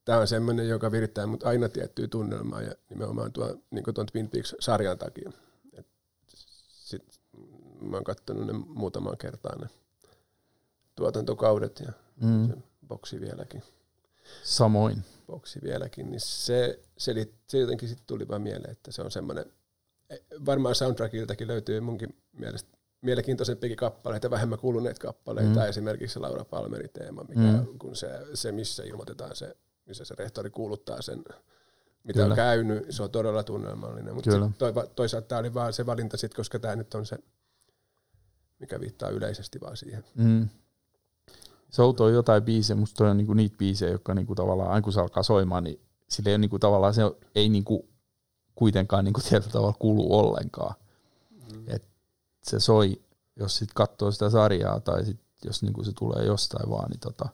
tämä 0.04 0.18
on 0.18 0.28
semmoinen, 0.28 0.68
joka 0.68 0.92
virittää 0.92 1.26
mut 1.26 1.42
aina 1.42 1.68
tiettyä 1.68 2.08
tunnelmaa 2.08 2.62
ja 2.62 2.74
nimenomaan 2.90 3.32
tuo, 3.32 3.56
niin 3.70 3.84
tuon 3.94 4.06
Twin 4.06 4.30
Peaks-sarjan 4.30 4.98
takia. 4.98 5.32
Et 5.72 5.86
sit 6.68 7.20
mä 7.80 7.96
oon 7.96 8.04
katsonut 8.04 8.46
ne 8.46 8.52
muutaman 8.52 9.18
kertaan 9.18 9.60
ne 9.60 9.66
tuotantokaudet 10.94 11.80
ja 11.80 11.92
mm. 12.20 12.48
se 12.48 12.54
boksi 12.88 13.20
vieläkin. 13.20 13.62
Samoin. 14.42 15.04
Boksi 15.26 15.60
vieläkin, 15.62 16.10
niin 16.10 16.20
se, 16.20 16.80
se, 16.96 17.28
se 17.46 17.58
jotenkin 17.58 17.88
sitten 17.88 18.06
tuli 18.06 18.28
vaan 18.28 18.42
mieleen, 18.42 18.70
että 18.70 18.92
se 18.92 19.02
on 19.02 19.10
semmoinen, 19.10 19.44
e, 20.10 20.16
varmaan 20.46 20.74
soundtrackiltakin 20.74 21.48
löytyy 21.48 21.80
munkin 21.80 22.16
mielestä 22.32 22.78
mielenkiintoisempiakin 23.00 23.76
kappaleita, 23.76 24.30
vähemmän 24.30 24.58
kuluneet 24.58 24.98
kappaleita, 24.98 25.60
mm. 25.60 25.68
esimerkiksi 25.68 26.18
Laura 26.18 26.44
Palmerin 26.44 26.90
teema, 26.92 27.24
mikä, 27.24 27.40
mm. 27.40 27.78
kun 27.78 27.96
se, 27.96 28.08
se, 28.34 28.52
missä 28.52 28.82
ilmoitetaan 28.82 29.36
se, 29.36 29.56
missä 29.86 30.04
se 30.04 30.14
rehtori 30.18 30.50
kuuluttaa 30.50 31.02
sen, 31.02 31.18
mitä 32.04 32.20
Kyllä. 32.20 32.26
on 32.26 32.36
käynyt, 32.36 32.86
se 32.90 33.02
on 33.02 33.10
todella 33.10 33.42
tunnelmallinen. 33.42 34.14
Mutta 34.14 34.30
toi, 34.58 34.72
toisaalta 34.94 35.28
tämä 35.28 35.38
oli 35.38 35.54
vaan 35.54 35.72
se 35.72 35.86
valinta, 35.86 36.16
sit, 36.16 36.34
koska 36.34 36.58
tämä 36.58 36.76
nyt 36.76 36.94
on 36.94 37.06
se, 37.06 37.18
mikä 38.58 38.80
viittaa 38.80 39.08
yleisesti 39.08 39.60
vaan 39.60 39.76
siihen. 39.76 40.04
Mm. 40.14 40.48
Sout 41.70 42.00
on 42.00 42.12
jotain 42.12 42.42
biisejä, 42.42 42.76
musta 42.76 43.04
on 43.04 43.16
niinku 43.16 43.34
niitä 43.34 43.56
biisejä, 43.56 43.92
jotka 43.92 44.14
niinku 44.14 44.34
tavallaan, 44.34 44.70
aina 44.70 44.82
kun 44.82 44.92
se 44.92 45.00
alkaa 45.00 45.22
soimaan, 45.22 45.64
niin 45.64 45.80
sille 46.08 46.30
ei, 46.30 46.38
niinku 46.38 46.58
tavallaan, 46.58 46.94
se 46.94 47.02
ei 47.34 47.48
niinku 47.48 47.88
kuitenkaan 48.54 49.04
niinku 49.04 49.20
tietyllä 49.28 49.52
tavalla 49.52 49.76
kuulu 49.78 50.18
ollenkaan. 50.18 50.74
Mm. 51.52 51.64
Et 51.66 51.84
se 52.42 52.60
soi, 52.60 53.02
jos 53.36 53.56
sit 53.56 53.68
katsoo 53.74 54.10
sitä 54.10 54.30
sarjaa 54.30 54.80
tai 54.80 55.04
sit, 55.04 55.20
jos 55.44 55.62
niinku 55.62 55.84
se 55.84 55.92
tulee 55.92 56.24
jostain 56.24 56.70
vaan, 56.70 56.90
niin 56.90 57.00
tota, 57.00 57.28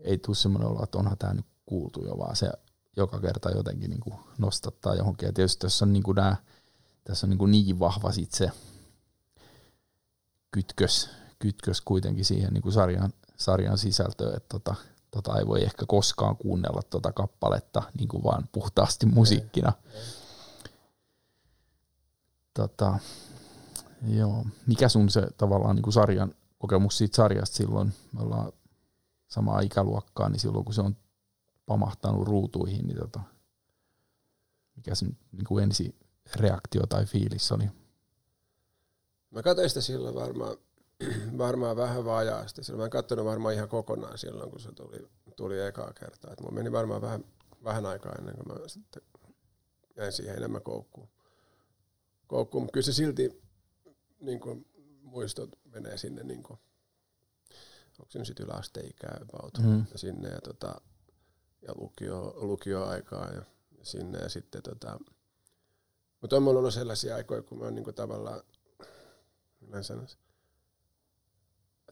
ei 0.00 0.18
tule 0.18 0.36
semmoinen 0.36 0.68
olo, 0.68 0.84
että 0.84 0.98
onhan 0.98 1.18
tämä 1.18 1.34
nyt 1.34 1.46
kuultu 1.66 2.04
jo, 2.04 2.18
vaan 2.18 2.36
se 2.36 2.50
joka 2.96 3.20
kerta 3.20 3.50
jotenkin 3.50 3.90
niinku 3.90 4.20
nostattaa 4.38 4.94
johonkin. 4.94 5.26
Ja 5.26 5.32
tietysti 5.32 5.60
tässä 5.60 5.84
on, 5.84 5.92
niinku 5.92 6.12
nää, 6.12 6.36
tässä 7.04 7.26
on 7.26 7.30
niinku 7.30 7.46
niin 7.46 7.78
vahva 7.78 8.12
sit 8.12 8.32
se 8.32 8.50
kytkös, 10.50 11.10
kytkös 11.38 11.80
kuitenkin 11.80 12.24
siihen 12.24 12.52
niinku 12.52 12.70
sarjan, 12.70 13.12
sarjan 13.36 13.78
sisältöön, 13.78 14.36
että 14.36 14.48
tota, 14.48 14.74
tota 15.10 15.38
ei 15.38 15.46
voi 15.46 15.62
ehkä 15.62 15.86
koskaan 15.86 16.36
kuunnella 16.36 16.82
tota 16.90 17.12
kappaletta 17.12 17.82
niin 17.98 18.08
kuin 18.08 18.24
vaan 18.24 18.48
puhtaasti 18.52 19.06
musiikkina. 19.06 19.72
Tota, 22.54 22.98
Joo. 24.06 24.46
Mikä 24.66 24.88
sun 24.88 25.10
se 25.10 25.28
tavallaan 25.36 25.76
niin 25.76 25.82
kuin 25.82 25.94
sarjan 25.94 26.34
kokemus 26.58 26.98
siitä 26.98 27.16
sarjasta 27.16 27.56
silloin? 27.56 27.92
Me 28.12 28.22
ollaan 28.22 28.52
samaa 29.28 29.60
ikäluokkaa, 29.60 30.28
niin 30.28 30.40
silloin 30.40 30.64
kun 30.64 30.74
se 30.74 30.80
on 30.80 30.96
pamahtanut 31.66 32.28
ruutuihin, 32.28 32.86
niin 32.86 32.98
tota, 32.98 33.20
mikä 34.76 34.94
se 34.94 35.06
niin 35.06 35.44
kuin 35.48 35.64
ensi 35.64 35.94
reaktio 36.36 36.82
tai 36.86 37.06
fiilis 37.06 37.52
oli? 37.52 37.64
Mä 39.30 39.42
katsoin 39.42 39.68
sitä 39.68 39.80
silloin 39.80 40.14
varmaan, 40.14 40.56
varmaan 41.38 41.76
vähän 41.76 42.04
vajaasti. 42.04 42.64
Silloin 42.64 42.80
mä 42.80 42.84
en 42.84 42.90
katsonut 42.90 43.24
varmaan 43.24 43.54
ihan 43.54 43.68
kokonaan 43.68 44.18
silloin, 44.18 44.50
kun 44.50 44.60
se 44.60 44.72
tuli, 44.72 45.08
tuli 45.36 45.60
ekaa 45.60 45.92
kertaa. 45.92 46.32
Et 46.32 46.40
mulla 46.40 46.54
meni 46.54 46.72
varmaan 46.72 47.00
vähän, 47.00 47.24
vähän 47.64 47.86
aikaa 47.86 48.12
ennen 48.18 48.34
kuin 48.36 48.48
mä 48.48 48.68
sitten 48.68 49.02
jäin 49.96 50.12
siihen 50.12 50.36
enemmän 50.36 50.62
koukkuun. 50.62 51.08
koukkuun. 52.26 52.64
Mutta 52.64 52.72
kyllä 52.72 52.84
se 52.84 52.92
silti 52.92 53.42
niin 54.20 54.40
kuin, 54.40 54.66
muistot 55.02 55.50
menee 55.64 55.98
sinne, 55.98 56.22
niin 56.22 56.42
kuin, 56.42 56.58
onko 57.98 58.10
se 58.10 58.18
nyt 58.18 58.26
sitten 58.26 58.46
yläasteikää 58.46 59.20
about, 59.22 59.58
mm. 59.58 59.86
sinne 59.96 60.28
ja, 60.28 60.40
tota, 60.40 60.80
ja 61.62 61.74
lukio, 61.76 62.34
lukioaikaa 62.36 63.32
ja 63.32 63.42
sinne 63.82 64.18
ja 64.18 64.28
sitten 64.28 64.62
tota, 64.62 64.98
mutta 66.20 66.36
on 66.36 66.48
ollut 66.48 66.74
sellaisia 66.74 67.14
aikoja, 67.14 67.42
kun 67.42 67.58
mä 67.58 67.64
oon 67.64 67.74
niin 67.74 67.94
tavallaan, 67.94 68.42
mä 69.66 69.82
sanois, 69.82 70.18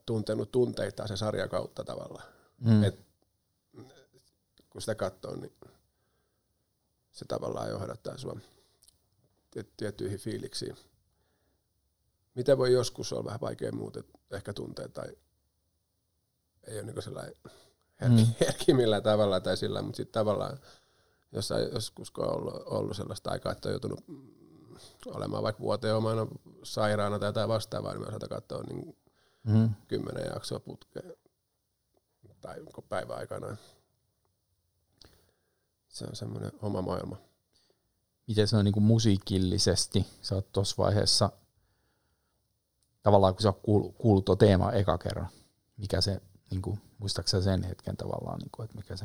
tuntenut 0.07 0.53
tunteita 0.53 1.07
se 1.07 1.17
sarja 1.17 1.49
kautta 1.49 1.85
tavallaan. 1.85 2.29
Mm. 2.61 2.85
Et, 2.85 3.07
kun 4.71 4.81
sitä 4.81 4.95
katsoo, 4.95 5.37
niin 5.37 5.53
se 7.13 7.25
tavallaan 7.25 7.71
johdattaa 7.71 8.19
sua 8.19 8.41
tiettyihin 9.77 10.19
fiiliksiin 10.19 10.77
mitä 12.37 12.59
voi 12.59 12.73
joskus 12.73 13.13
olla 13.13 13.25
vähän 13.25 13.41
vaikea 13.41 13.73
muuten 13.73 14.05
ehkä 14.31 14.53
tuntea 14.53 14.89
tai 14.89 15.09
ei 16.67 16.75
ole 16.75 16.83
niin 16.83 17.03
sellainen 17.03 17.35
herki, 18.01 18.25
mm. 18.25 18.35
herki 18.41 18.75
millään 18.75 19.03
tavalla 19.03 19.41
tai 19.41 19.57
sillä, 19.57 19.83
mutta 19.83 19.97
sitten 19.97 20.13
tavallaan 20.21 20.59
jossain 21.33 21.69
joskus 21.73 22.11
kun 22.11 22.25
on 22.25 22.35
ollut, 22.35 22.63
ollut 22.67 22.97
sellaista 22.97 23.31
aikaa, 23.31 23.53
että 23.53 23.69
on 23.69 23.73
joutunut 23.73 24.05
olemaan 25.07 25.43
vaikka 25.43 25.63
vuoteen 25.63 25.95
omana 25.95 26.27
sairaana 26.63 27.19
tai 27.19 27.29
jotain 27.29 27.49
vastaavaa, 27.49 27.95
niin 27.95 28.13
mä 28.13 28.29
katsoa 28.29 28.63
niin 28.63 28.97
mm. 29.45 29.71
kymmenen 29.89 30.31
jaksoa 30.35 30.61
putkeen 30.61 31.15
tai 32.41 32.57
päivän 32.89 33.19
aikana. 33.19 33.57
Se 35.89 36.05
on 36.05 36.17
semmoinen 36.17 36.53
oma 36.63 36.83
maailma. 36.83 37.17
Miten 38.27 38.49
se 38.49 38.57
on 38.57 38.65
niin 38.65 38.83
musiikillisesti? 38.83 40.07
Sä 40.23 40.35
oot 40.35 40.53
tuossa 40.53 40.75
vaiheessa– 40.79 41.31
tavallaan 43.07 43.35
kun 43.35 43.43
sä 43.43 43.49
oot 43.49 43.61
kuullut, 43.63 43.97
kuullut 43.99 44.25
tuo 44.25 44.37
teema 44.37 44.73
eka 44.73 44.99
kerran, 44.99 45.29
mikä 45.77 46.01
se, 46.01 46.21
niin 46.51 46.63
kuin, 46.63 46.81
muistaaksä 46.99 47.43
sen 47.43 47.63
hetken 47.63 47.97
tavallaan, 47.97 48.39
niin 48.39 48.51
kuin, 48.53 48.65
että 48.65 48.77
mikä 48.77 48.97
se? 48.97 49.05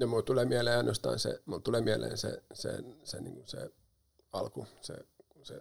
No 0.00 0.06
mulle 0.06 0.22
tulee 0.22 0.44
mieleen 0.44 0.76
ainoastaan 0.76 1.18
se, 1.18 1.42
mulle 1.46 1.62
tulee 1.62 1.80
mieleen 1.80 2.18
se, 2.18 2.42
se, 2.54 2.78
se, 3.04 3.20
niin 3.20 3.34
kuin 3.34 3.48
se 3.48 3.70
alku, 4.32 4.66
se, 4.80 4.94
se 5.42 5.60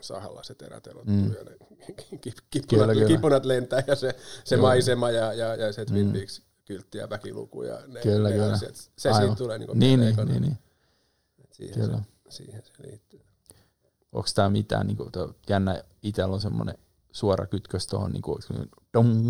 sahalla 0.00 0.42
se 0.42 0.54
terät 0.54 0.88
mm. 1.04 1.32
ja 1.32 1.44
ne 1.44 1.56
kyllä. 2.68 3.06
kippunat 3.06 3.44
lentää 3.44 3.82
ja 3.86 3.96
se, 3.96 4.16
se 4.44 4.56
maisema 4.56 5.10
ja, 5.10 5.32
ja, 5.32 5.54
ja 5.54 5.72
se 5.72 5.84
Twin 5.84 6.06
mm. 6.06 6.12
Peaks 6.12 6.42
kyltti 6.64 6.98
ja 6.98 7.10
väkiluku 7.10 7.62
ja 7.62 7.82
ne, 7.86 8.00
kyllä, 8.00 8.28
ne 8.28 8.34
kyllä. 8.34 8.52
asiat. 8.52 8.90
Se 8.96 9.08
Aivan. 9.08 9.22
siitä 9.22 9.36
tulee 9.36 9.58
niin, 9.58 9.78
niin, 9.78 10.00
niin, 10.00 10.28
niin, 10.28 10.42
niin. 10.42 10.58
Siihen, 11.50 11.74
kyllä. 11.74 12.02
Se, 12.28 12.36
siihen 12.36 12.62
se 12.64 12.72
liittyy 12.82 13.20
onko 14.12 14.28
tämä 14.34 14.50
mitään, 14.50 14.86
niin 14.86 14.96
kuin, 14.96 15.10
jännä, 15.48 15.84
itsellä 16.02 16.34
on 16.34 16.40
semmoinen 16.40 16.78
suora 17.18 17.46
kytkös 17.46 17.86
tuohon, 17.86 18.12
niin 18.12 18.22
kuin, 18.22 18.38
dong, 18.94 19.24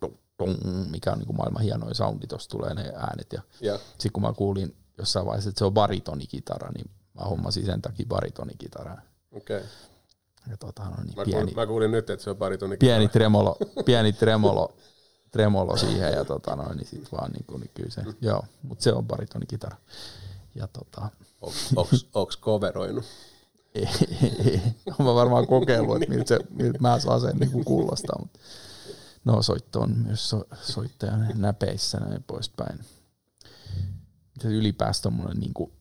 dong, 0.00 0.14
dong, 0.38 0.56
mikä 0.90 1.12
on 1.12 1.18
niin 1.18 1.26
kuin 1.26 1.36
maailman 1.36 1.62
hienoin 1.62 1.94
soundi, 1.94 2.26
tuossa 2.26 2.50
tulee 2.50 2.74
ne 2.74 2.92
äänet. 2.96 3.32
Ja 3.32 3.42
yeah. 3.62 3.80
sitten 3.80 4.12
kun 4.12 4.22
mä 4.22 4.32
kuulin 4.32 4.76
jossain 4.98 5.26
vaiheessa, 5.26 5.48
että 5.50 5.58
se 5.58 5.64
on 5.64 5.72
baritonikitara, 5.72 6.70
niin 6.72 6.90
mä 7.14 7.24
hommasin 7.24 7.66
sen 7.66 7.82
takia 7.82 8.06
baritonikitaran. 8.08 9.02
Okei. 9.32 9.56
Okay. 9.56 9.68
Ja 10.50 10.56
tota, 10.56 10.84
no 10.84 10.96
niin, 11.04 11.16
mä, 11.16 11.24
pieni, 11.24 11.40
kuulin, 11.40 11.54
mä 11.56 11.66
kuulin 11.66 11.90
nyt, 11.90 12.10
että 12.10 12.24
se 12.24 12.30
on 12.30 12.36
baritonikitara. 12.36 12.96
Pieni 12.96 13.08
tremolo, 13.08 13.56
pieni 13.84 14.12
tremolo, 14.12 14.76
tremolo 15.30 15.76
siihen 15.76 16.12
ja 16.12 16.24
tota, 16.24 16.56
no, 16.56 16.72
niin 16.74 16.86
sit 16.86 17.12
vaan 17.12 17.32
niin 17.32 17.44
kuin, 17.46 17.60
niin 17.60 17.70
kyllä 17.74 17.90
se, 17.90 18.02
mm. 18.02 18.14
joo, 18.20 18.44
mutta 18.62 18.84
se 18.84 18.92
on 18.92 19.06
baritonikitara. 19.06 19.76
Ja 20.54 20.66
tota, 20.66 21.08
onks, 21.76 22.08
onks 22.14 22.38
coveroinut? 22.38 23.04
Olen 24.98 25.14
varmaan 25.14 25.46
kokeillut, 25.46 26.02
että 26.02 26.14
miltä, 26.14 26.28
se, 26.28 26.38
miltä 26.50 26.78
mä 26.78 27.00
saan 27.00 27.20
sen 27.20 27.36
niin 27.36 27.64
kuulostaa. 27.64 28.18
Mutta. 28.18 28.38
No 29.24 29.42
soitto 29.42 29.80
on 29.80 29.98
myös 29.98 30.30
so, 30.30 30.44
soittajan 30.62 31.28
näpeissä 31.34 31.98
näin 31.98 32.22
poispäin. 32.22 32.78
Ja 34.44 34.50
ylipäänsä 34.50 35.02
tommonen 35.02 35.36
niinku, 35.36 35.72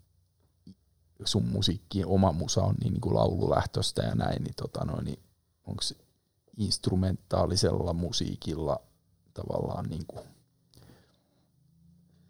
sun 1.25 1.45
musiikki, 1.45 2.05
oma 2.05 2.31
musa 2.31 2.61
on 2.61 2.75
niin 2.81 2.93
niinku 2.93 3.15
laululähtöistä 3.15 4.01
ja 4.01 4.15
näin, 4.15 4.43
niin, 4.43 4.55
tota 4.55 5.01
niin 5.03 5.19
onko 5.67 5.81
instrumentaalisella 6.57 7.93
musiikilla 7.93 8.79
tavallaan 9.33 9.85
niinku 9.89 10.19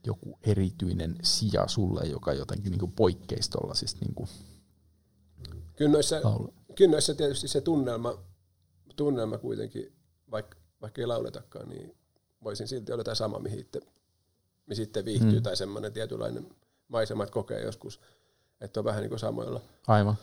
joku 0.06 0.40
erityinen 0.44 1.16
sija 1.24 1.68
sulle, 1.68 2.06
joka 2.06 2.34
jotenkin 2.34 2.72
niinku 2.72 2.88
poikkeisi 2.88 3.50
tuollaisista 3.50 4.06
niinku 4.06 4.28
Kyllä 5.76 5.92
noissa, 5.92 6.20
laulu. 6.24 6.54
kyllä 6.76 6.92
noissa 6.92 7.16
tietysti 7.16 7.48
se 7.48 7.62
tunnelma, 7.62 8.14
tunnelma 8.96 9.38
kuitenkin, 9.38 9.94
vaikka, 10.32 10.58
vaikka 10.82 11.02
ei 11.02 11.08
lauletakaan, 11.08 11.70
niin 11.70 11.96
voisin 12.44 12.68
silti 12.68 12.92
olla 12.92 13.00
jotain 13.00 13.18
sama, 13.18 13.40
mihin 13.40 13.60
itse, 13.60 13.80
mihin 14.66 14.84
itse 14.84 15.06
viihtyy, 15.06 15.40
Mm. 15.40 15.44
tai 15.44 15.58
semmoinen 15.58 15.94
tietynlainen 15.94 16.48
maisema, 16.88 17.24
että 17.24 17.34
kokee 17.34 17.62
joskus, 17.62 18.00
että 18.62 18.80
on 18.80 18.84
vähän 18.84 19.02
niin 19.02 19.10
kuin 19.10 19.20
samoilla. 19.20 19.62
Aivan. 19.88 20.16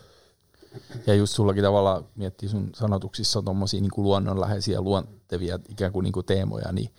Ja 1.07 1.13
just 1.15 1.33
sullakin 1.35 1.63
tavallaan 1.63 2.05
miettii 2.15 2.49
sun 2.49 2.69
sanotuksissa 2.75 3.39
on 3.39 3.45
tommosia 3.45 3.81
niinku 3.81 4.03
luonnonläheisiä, 4.03 4.81
luontevia 4.81 5.59
ikään 5.69 5.91
kuin 5.91 6.03
niinku 6.03 6.23
teemoja, 6.23 6.71
niin 6.71 6.89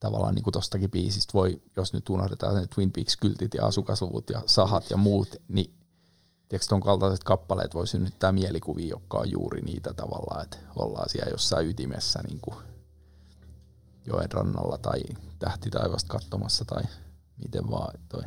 tavallaan 0.00 0.34
niinku 0.34 0.50
tostakin 0.50 0.90
biisistä 0.90 1.32
voi, 1.34 1.62
jos 1.76 1.92
nyt 1.92 2.08
unohdetaan 2.08 2.54
ne 2.54 2.66
Twin 2.74 2.92
Peaks-kyltit 2.92 3.54
ja 3.54 3.66
asukasluvut 3.66 4.30
ja 4.30 4.42
sahat 4.46 4.90
ja 4.90 4.96
muut, 4.96 5.36
niin 5.48 5.74
tiedätkö, 6.48 6.68
ton 6.68 6.80
kaltaiset 6.80 7.24
kappaleet 7.24 7.74
voi 7.74 7.86
synnyttää 7.86 8.32
mielikuvia, 8.32 8.88
jotka 8.88 9.18
on 9.18 9.30
juuri 9.30 9.60
niitä 9.60 9.94
tavallaan, 9.94 10.42
että 10.42 10.58
ollaan 10.76 11.08
siellä 11.08 11.30
jossain 11.30 11.68
ytimessä 11.68 12.20
niin 12.28 12.40
kuin 12.40 12.56
joen 14.06 14.32
rannalla 14.32 14.78
tai 14.78 15.00
tähti 15.38 15.70
taivasta 15.70 16.08
katsomassa 16.08 16.64
tai 16.64 16.82
miten 17.44 17.70
vaan. 17.70 17.98
Toi. 18.08 18.22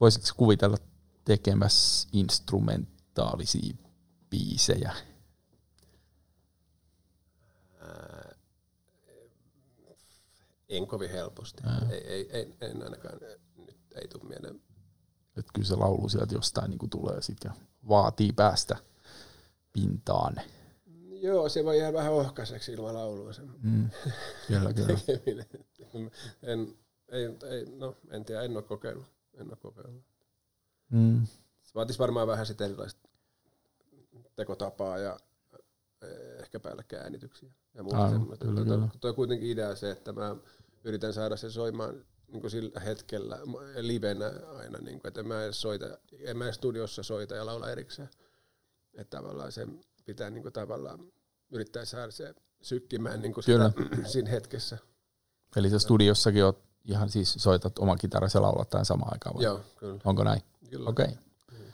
Voisitko 0.00 0.30
kuvitella 0.36 0.76
tekemässä 1.24 2.08
instrumentaalisia 2.12 3.76
biisejä? 4.30 4.92
Ää, 7.80 8.34
en 10.68 10.86
kovin 10.86 11.10
helposti. 11.10 11.62
Ää. 11.66 11.86
Ei, 11.90 12.06
ei, 12.06 12.30
ei, 12.32 12.56
en 12.60 12.82
ainakaan, 12.82 13.18
nyt 13.56 13.78
ei 13.94 14.08
tule 14.08 14.24
mieleen. 14.24 14.71
Että 15.36 15.52
kyllä 15.54 15.68
se 15.68 15.76
laulu 15.76 16.08
sieltä 16.08 16.34
jostain 16.34 16.70
niin 16.70 16.78
kuin 16.78 16.90
tulee 16.90 17.22
sit 17.22 17.38
ja 17.44 17.50
vaatii 17.88 18.32
päästä 18.32 18.76
pintaan. 19.72 20.34
Joo, 21.22 21.48
se 21.48 21.64
voi 21.64 21.78
jäädä 21.78 21.92
vähän 21.98 22.12
ohkaiseksi 22.12 22.72
ilman 22.72 22.94
laulua 22.94 23.32
se 23.32 23.42
Mm. 23.62 23.90
Kyllä, 24.48 24.72
kyllä. 24.72 24.98
tekeminen. 25.06 25.46
En, 26.42 26.74
ei, 27.08 27.24
ei, 27.50 27.66
no, 27.76 27.96
en 28.10 28.24
tiedä, 28.24 28.42
en 28.42 28.56
ole 28.56 28.62
kokeillut. 28.62 29.06
En 29.34 29.48
ole 29.48 29.56
kokeillut. 29.56 30.04
Mm. 30.90 31.26
Se 31.62 31.74
vaatisi 31.74 31.98
varmaan 31.98 32.26
vähän 32.26 32.46
sitä 32.46 32.64
erilaista 32.64 33.08
tekotapaa 34.36 34.98
ja 34.98 35.16
eh, 36.02 36.40
ehkä 36.40 36.60
päällekkäin 36.60 37.02
äänityksiä. 37.02 37.50
Ja 37.74 37.82
muuta 37.82 37.96
Aivan, 37.98 38.10
semmoista. 38.10 38.44
kyllä, 38.44 38.60
Tuo- 38.64 38.64
kyllä. 38.74 38.88
Tuo 39.00 39.08
on 39.10 39.14
kuitenkin 39.16 39.50
idea 39.50 39.76
se, 39.76 39.90
että 39.90 40.12
mä 40.12 40.36
yritän 40.84 41.12
saada 41.12 41.36
sen 41.36 41.50
soimaan 41.52 42.04
niin 42.32 42.40
kuin 42.40 42.50
sillä 42.50 42.80
hetkellä 42.80 43.38
livenä 43.80 44.32
aina, 44.58 44.78
niin 44.78 45.00
kuin, 45.00 45.08
että 45.08 45.20
en 45.20 45.28
mä 45.28 45.44
edes 45.44 45.60
soita, 45.60 45.98
en 46.20 46.36
mä 46.36 46.44
edes 46.44 46.56
studiossa 46.56 47.02
soita 47.02 47.34
ja 47.34 47.46
laula 47.46 47.70
erikseen. 47.70 48.08
Että 48.94 49.16
tavallaan 49.16 49.52
se 49.52 49.66
pitää 50.04 50.30
niin 50.30 50.42
kuin 50.42 50.52
tavallaan 50.52 51.12
yrittää 51.50 51.84
saada 51.84 52.12
se 52.12 52.34
sykkimään 52.62 53.22
niin 53.22 53.34
kuin 53.34 53.44
sitä, 53.44 53.72
siinä 54.12 54.30
hetkessä. 54.30 54.78
Eli 55.56 55.70
sä 55.70 55.78
studiossakin 55.78 56.44
oot 56.44 56.62
ihan 56.84 57.08
siis 57.08 57.34
soitat 57.38 57.78
oman 57.78 57.98
kitarasi 57.98 58.38
ja 58.38 58.42
laulat 58.42 58.70
tämän 58.70 58.86
samaan 58.86 59.12
aikaan 59.12 59.34
vai? 59.34 59.44
Joo, 59.44 59.60
kyllä. 59.76 59.98
Onko 60.04 60.24
näin? 60.24 60.42
kyllä. 60.70 60.90
Okei. 60.90 61.06
Okay. 61.06 61.66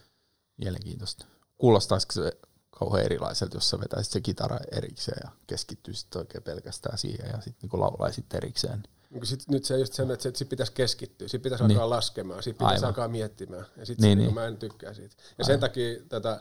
Mielenkiintoista. 0.57 1.27
Kuulostaisiko 1.59 2.13
se 2.13 2.33
kauhean 2.71 3.05
erilaiselta, 3.05 3.57
jos 3.57 3.71
sä 3.71 3.81
vetäisit 3.81 4.12
se 4.12 4.21
kitara 4.21 4.59
erikseen 4.73 5.19
ja 5.25 5.31
keskittyisit 5.47 6.16
oikein 6.16 6.43
pelkästään 6.45 6.99
siihen 6.99 7.27
ja 7.31 7.35
sitten 7.37 7.59
niinku 7.62 7.81
laulaisit 7.81 8.35
erikseen? 8.35 8.83
Sit, 9.23 9.49
nyt 9.49 9.64
se 9.64 9.79
just 9.79 9.93
sen, 9.93 10.11
että 10.11 10.23
sit, 10.23 10.37
sit 10.37 10.49
pitäisi 10.49 10.73
keskittyä, 10.73 11.29
sit 11.29 11.43
pitäisi 11.43 11.64
Niin. 11.64 11.77
alkaa 11.77 11.91
laskemaan, 11.91 12.43
sit 12.43 12.59
pitäisi 12.59 12.75
Aivan. 12.75 12.87
alkaa 12.89 13.09
miettimään. 13.09 13.66
Ja 13.77 13.87
sit 13.87 14.01
Niin, 14.01 14.19
niin, 14.19 14.27
niin. 14.27 14.35
mä 14.35 14.47
en 14.47 14.57
tykkää 14.57 14.95
siitä. 14.95 15.16
Ja 15.39 15.45
sen 15.45 15.61
takia 15.61 16.01
tätä 16.09 16.41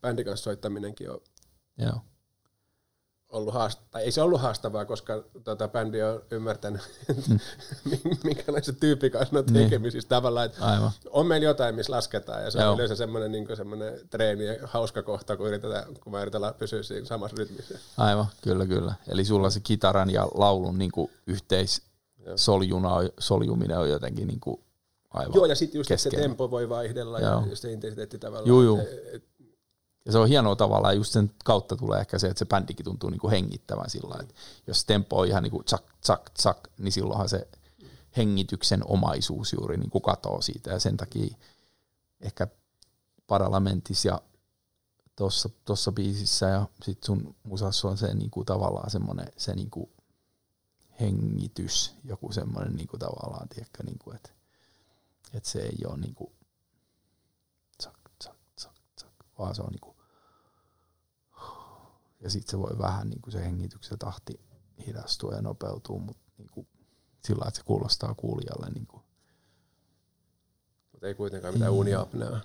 bändin 0.00 0.24
kanssa 0.24 0.44
soittaminenkin 0.44 1.10
on 1.10 1.20
Joo. 1.78 2.00
Ollut 3.30 3.54
haastavaa, 3.54 3.88
tai 3.90 4.02
ei 4.02 4.12
se 4.12 4.22
ollut 4.22 4.40
haastavaa, 4.40 4.84
koska 4.84 5.24
tota, 5.44 5.68
bändi 5.68 6.02
on 6.02 6.22
ymmärtänyt, 6.30 6.80
minkälaisen 8.24 8.76
tyypin 8.76 9.10
kanssa 9.12 9.38
on 9.38 9.44
Mm. 9.44 9.52
Niin. 9.52 9.64
tekemisissä 9.64 10.08
tavallaan, 10.08 10.46
että 10.46 10.64
Aivan. 10.64 10.90
on 11.10 11.26
meillä 11.26 11.44
jotain, 11.46 11.74
missä 11.74 11.92
lasketaan, 11.92 12.42
ja 12.44 12.50
se 12.50 12.58
Joo. 12.58 12.68
on 12.70 12.74
yleensä 12.74 12.96
semmoinen 12.96 13.32
niin 13.32 13.56
semmoinen 13.56 14.00
treeni 14.10 14.46
ja 14.46 14.54
hauska 14.64 15.02
kohta, 15.02 15.36
kun, 15.36 15.46
yritetään, 15.48 15.84
kun 16.00 16.12
mä 16.12 16.22
yritän 16.22 16.42
pysyä 16.58 16.82
siinä 16.82 17.06
samassa 17.06 17.36
rytmissä. 17.38 17.78
Aivan, 17.96 18.26
kyllä, 18.42 18.66
kyllä. 18.66 18.94
Eli 19.08 19.24
sulla 19.24 19.50
se 19.50 19.60
kitaran 19.60 20.10
ja 20.10 20.28
laulun 20.34 20.78
niinku 20.78 21.10
yhteissoljuna 21.26 22.94
on- 22.94 23.10
soljuminen 23.18 23.78
on 23.78 23.90
jotenkin 23.90 24.26
niinku 24.28 24.60
aivan 25.10 25.34
Joo, 25.34 25.46
ja 25.46 25.54
sitten 25.54 25.78
just, 25.78 25.90
että 25.90 26.02
se 26.02 26.08
keskeinen. 26.10 26.30
tempo 26.30 26.50
voi 26.50 26.68
vaihdella 26.68 27.20
Joo. 27.20 27.44
ja 27.50 27.56
se 27.56 27.72
intensiteetti 27.72 28.18
tavallaan. 28.18 28.48
Juu, 28.48 28.62
juu. 28.62 28.78
Et- 28.78 29.14
et- 29.14 29.29
Ja 30.10 30.12
se 30.12 30.18
on 30.18 30.28
hienoa 30.28 30.56
tavallaan, 30.56 30.96
just 30.96 31.12
sen 31.12 31.30
kautta 31.44 31.76
tulee 31.76 32.00
ehkä 32.00 32.18
se, 32.18 32.26
että 32.26 32.38
se 32.38 32.44
bändikin 32.44 32.84
tuntuu 32.84 33.10
niinku 33.10 33.30
hengittävän 33.30 33.90
sillä 33.90 34.16
että 34.20 34.34
jos 34.66 34.84
tempo 34.84 35.18
on 35.20 35.26
ihan 35.26 35.42
niinku 35.42 35.62
tsak, 35.62 35.84
tsak, 36.00 36.30
tsak, 36.30 36.68
niin 36.78 36.92
silloinhan 36.92 37.28
se 37.28 37.48
hengityksen 38.16 38.82
omaisuus 38.86 39.52
juuri 39.52 39.76
niinku 39.76 40.00
katoo 40.00 40.42
siitä. 40.42 40.70
Ja 40.70 40.78
sen 40.78 40.96
takia 40.96 41.36
ehkä 42.20 42.48
Paralamentissa 43.26 44.08
ja 44.08 44.20
tuossa 45.16 45.50
tossa 45.64 45.92
biisissä 45.92 46.46
ja 46.46 46.66
sit 46.82 47.02
sun 47.04 47.34
musassa 47.42 47.88
on 47.88 47.98
se 47.98 48.14
niinku 48.14 48.44
tavallaan 48.44 48.90
semmoinen 48.90 49.32
se 49.36 49.54
niinku 49.54 49.90
hengitys, 51.00 51.94
joku 52.04 52.32
semmoinen 52.32 52.76
niinku 52.76 52.98
tavallaan, 52.98 53.48
tiedätkö, 53.48 53.82
niinku, 53.82 54.10
että 54.10 54.30
et 55.32 55.44
se 55.44 55.58
ei 55.58 55.78
ole 55.86 55.96
niinku 55.96 56.32
tsak, 57.78 58.10
tsak, 58.18 58.36
tsak, 58.56 58.74
tsak, 58.96 59.12
vaan 59.38 59.54
se 59.54 59.62
on 59.62 59.68
niinku 59.70 59.89
ja 62.20 62.30
sitten 62.30 62.50
se 62.50 62.58
voi 62.58 62.78
vähän 62.78 63.08
niinku 63.08 63.30
se 63.30 63.44
hengityksen 63.44 63.98
tahti 63.98 64.40
hidastua 64.86 65.34
ja 65.34 65.42
nopeutua, 65.42 65.98
mutta 65.98 66.22
niinku 66.38 66.66
sillä 67.24 67.38
lailla, 67.38 67.48
että 67.48 67.58
se 67.58 67.64
kuulostaa 67.64 68.14
kuulijalle 68.14 68.70
niinku 68.70 69.02
Mutta 70.92 71.06
ei 71.06 71.14
kuitenkaan 71.14 71.54
mitään 71.54 71.72
uniapneaa. 71.72 72.40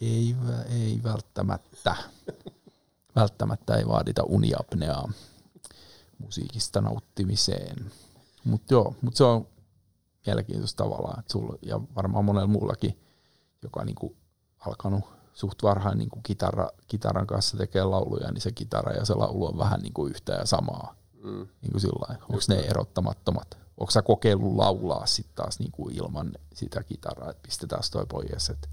ei, 0.00 0.36
ei 0.70 1.00
välttämättä. 1.02 1.96
välttämättä 3.16 3.76
ei 3.76 3.86
vaadita 3.86 4.22
uniapneaa 4.22 5.12
musiikista 6.18 6.80
nauttimiseen. 6.80 7.92
Mutta 8.44 8.74
joo, 8.74 8.94
mut 9.02 9.16
se 9.16 9.24
on 9.24 9.48
mielenkiintoista 10.26 10.84
tavallaan, 10.84 11.20
että 11.20 11.32
sulla 11.32 11.58
ja 11.62 11.80
varmaan 11.94 12.24
monella 12.24 12.46
muullakin, 12.46 12.98
joka 13.62 13.84
niinku 13.84 14.16
alkanut 14.58 15.17
suht 15.38 15.62
varhain 15.62 15.98
niinku 15.98 16.20
kitara, 16.22 16.68
kitaran 16.86 17.26
kanssa 17.26 17.56
tekee 17.56 17.84
lauluja, 17.84 18.30
niin 18.30 18.40
se 18.40 18.52
kitara 18.52 18.92
ja 18.92 19.04
se 19.04 19.14
laulu 19.14 19.46
on 19.46 19.58
vähän 19.58 19.80
niinku 19.80 20.06
yhtä 20.06 20.32
ja 20.32 20.46
samaa. 20.46 20.94
Mm. 21.22 21.48
Niin 21.62 21.72
Onko 22.08 22.42
ne 22.48 22.54
erottamattomat? 22.54 23.58
Onko 23.78 23.90
sä 23.90 24.02
kokeillut 24.02 24.56
laulaa 24.56 25.06
sitten 25.06 25.34
taas 25.34 25.58
niinku 25.58 25.88
ilman 25.88 26.32
sitä 26.54 26.82
kitaraa, 26.82 27.30
että 27.30 27.42
pistetään 27.42 27.82
toi 27.92 28.06
pois, 28.06 28.50
että 28.50 28.68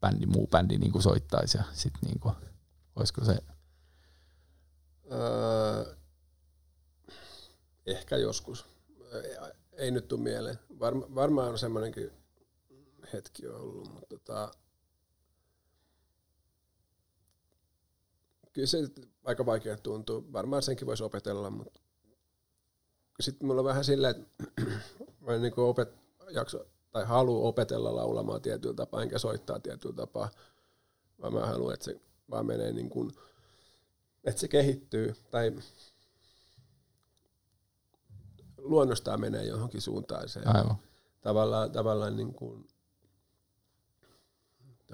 bändi, 0.00 0.26
muu 0.26 0.46
bändi 0.46 0.78
niinku 0.78 1.00
soittaisi 1.00 1.58
ja 1.58 1.64
sitten 1.72 2.00
niinku, 2.02 2.32
olisiko 2.96 3.24
se, 3.24 3.38
Öö, 5.12 5.94
ehkä 7.86 8.16
joskus. 8.16 8.66
Ei, 9.12 9.36
ei 9.72 9.90
nyt 9.90 10.08
tule 10.08 10.20
mieleen. 10.20 10.58
Varma, 10.80 11.06
varmaan 11.14 11.48
on 11.48 11.58
semmoinenkin 11.58 12.12
hetki 13.12 13.46
ollut, 13.46 13.92
mutta 13.92 14.06
tota, 14.08 14.50
kyllä 18.54 18.66
se 18.66 18.78
aika 19.24 19.46
vaikea 19.46 19.76
tuntuu. 19.76 20.32
Varmaan 20.32 20.62
senkin 20.62 20.86
voisi 20.86 21.04
opetella, 21.04 21.50
mutta 21.50 21.80
sitten 23.20 23.46
mulla 23.46 23.60
on 23.60 23.64
vähän 23.64 23.84
silleen, 23.84 24.16
että 24.16 24.44
mä 25.20 25.34
en 25.34 25.42
niin 25.42 25.52
opet, 25.56 25.94
jakso, 26.30 26.66
tai 26.90 27.04
halua 27.04 27.48
opetella 27.48 27.94
laulamaan 27.94 28.42
tietyllä 28.42 28.74
tapaa, 28.74 29.02
enkä 29.02 29.18
soittaa 29.18 29.60
tietyllä 29.60 29.96
tapaa, 29.96 30.30
vaan 31.22 31.32
mä 31.32 31.46
haluan, 31.46 31.74
että 31.74 31.84
se 31.84 32.00
vaan 32.30 32.46
menee 32.46 32.72
niin 32.72 32.90
kuin, 32.90 33.12
että 34.24 34.40
se 34.40 34.48
kehittyy, 34.48 35.14
tai 35.30 35.52
luonnostaan 38.58 39.20
menee 39.20 39.44
johonkin 39.44 39.82
suuntaan. 39.82 40.28
Se 40.28 40.40
aivan. 40.44 40.76
tavallaan, 41.20 41.72
tavallaan 41.72 42.16
niin 42.16 42.34
kuin, 42.34 42.68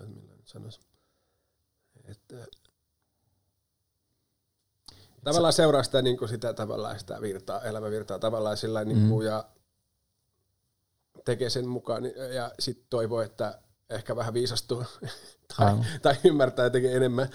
millä 0.07 0.35
nyt 0.37 0.49
sanoisi, 0.49 0.81
että 2.05 2.47
tavallaan 5.25 5.53
seuraa 5.53 5.83
sitä, 5.83 6.03
niin 6.03 6.17
kuin 6.19 6.29
sitä, 6.29 6.53
tavallaan 6.55 6.99
sitä 6.99 7.21
virtaa, 7.21 7.63
elämävirtaa 7.63 8.19
tavallaan 8.19 8.57
sillä 8.57 8.85
niin 8.85 9.09
kuin, 9.09 9.27
ja 9.27 9.45
tekee 11.25 11.51
sen 11.51 11.69
mukaan 11.69 12.03
niin- 12.03 12.35
ja 12.35 12.53
sitten 12.59 12.87
toivoo, 12.91 13.21
että 13.21 13.61
ehkä 13.91 14.17
vähän 14.17 14.35
viisastuu 14.35 14.85
tai, 15.57 15.67
Aivan. 15.67 15.87
tai 16.03 16.15
ymmärtää 16.25 16.65
ja 16.67 16.71
tekee 16.71 16.97
enemmän 16.97 17.29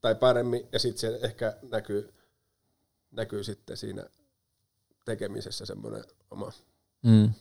tai 0.00 0.14
paremmin 0.14 0.68
ja 0.72 0.78
sitten 0.78 1.00
se 1.00 1.18
ehkä 1.22 1.56
näkyy, 1.70 2.14
näkyy 3.10 3.44
sitten 3.44 3.76
siinä 3.76 4.04
tekemisessä 5.04 5.66
semmoinen 5.66 6.04
oma 6.30 6.52
Mm. 7.02 7.32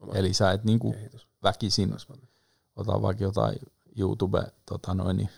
Oma 0.00 0.12
Eli 0.14 0.34
sä 0.34 0.52
et 0.52 0.64
niinku 0.64 0.92
kehitys. 0.92 1.26
väkisin 1.42 1.94
ota 2.76 3.02
vaikka 3.02 3.24
jotain 3.24 3.58
YouTube 3.98 4.42
tota 4.66 4.94
noin, 4.94 5.16
niin 5.16 5.28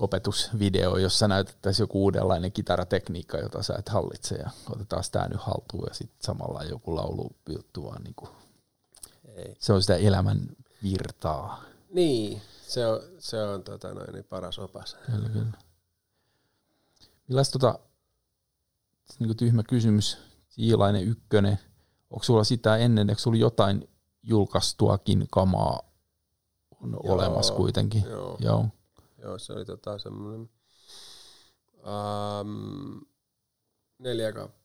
opetusvideo, 0.00 0.96
jossa 0.96 1.28
näytettäisiin 1.28 1.84
joku 1.84 2.02
uudenlainen 2.02 2.52
kitaratekniikka, 2.52 3.38
jota 3.38 3.62
sä 3.62 3.74
et 3.78 3.88
hallitse 3.88 4.34
ja 4.34 4.50
otetaan 4.70 5.04
sitä 5.04 5.28
nyt 5.28 5.40
haltuun 5.40 5.86
ja 5.88 5.94
sitten 5.94 6.18
samalla 6.20 6.64
joku 6.64 6.96
laulu 6.96 7.36
juttu 7.48 7.84
vaan 7.84 8.02
niinku, 8.02 8.28
Ei. 9.36 9.56
se 9.58 9.72
on 9.72 9.82
sitä 9.82 9.96
elämän 9.96 10.40
virtaa. 10.82 11.62
Niin, 11.92 12.42
se 12.62 12.86
on, 12.86 13.00
se 13.18 13.42
on 13.42 13.62
tota 13.62 13.94
noin, 13.94 14.12
niin 14.12 14.24
paras 14.24 14.58
opas. 14.58 14.96
Kyllä, 15.06 15.28
kyllä. 15.28 15.52
Millaista 17.28 17.58
tota, 17.58 17.78
niin 19.18 19.36
tyhmä 19.36 19.62
kysymys, 19.62 20.18
Siilainen 20.48 21.04
ykkönen, 21.04 21.58
onko 22.10 22.24
sulla 22.24 22.44
sitä 22.44 22.76
ennen, 22.76 23.10
eikö 23.10 23.22
sulla 23.22 23.38
jotain 23.38 23.88
julkaistuakin 24.22 25.26
kamaa 25.30 25.80
on 26.82 26.90
Joo, 26.90 27.14
olemassa 27.14 27.54
kuitenkin? 27.54 28.04
Joo, 28.04 28.36
Joo. 28.40 28.66
Joo 29.22 29.38
se 29.38 29.52
oli 29.52 29.64
tota 29.64 29.98
semmoinen 29.98 30.50
um, 32.40 33.00
neljä, 33.98 34.30
kap- 34.30 34.60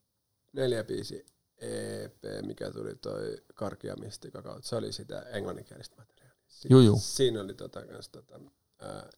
neljä 0.53 0.84
biisi 0.84 1.26
EP, 1.58 2.24
mikä 2.45 2.72
tuli 2.72 2.95
toi 2.95 3.38
Karkia 3.56 3.95
Mistika 3.95 4.41
kautta. 4.41 4.68
Se 4.68 4.76
oli 4.76 4.91
sitä 4.91 5.22
englanninkielistä 5.22 5.95
materiaalia. 5.97 6.36
Si- 6.47 6.68
Juu, 6.72 6.80
juu. 6.82 6.99
Siinä 6.99 7.41
oli 7.41 7.53
tota, 7.53 7.86
kans, 7.86 8.10
tota, 8.10 8.39
ää, 8.82 9.10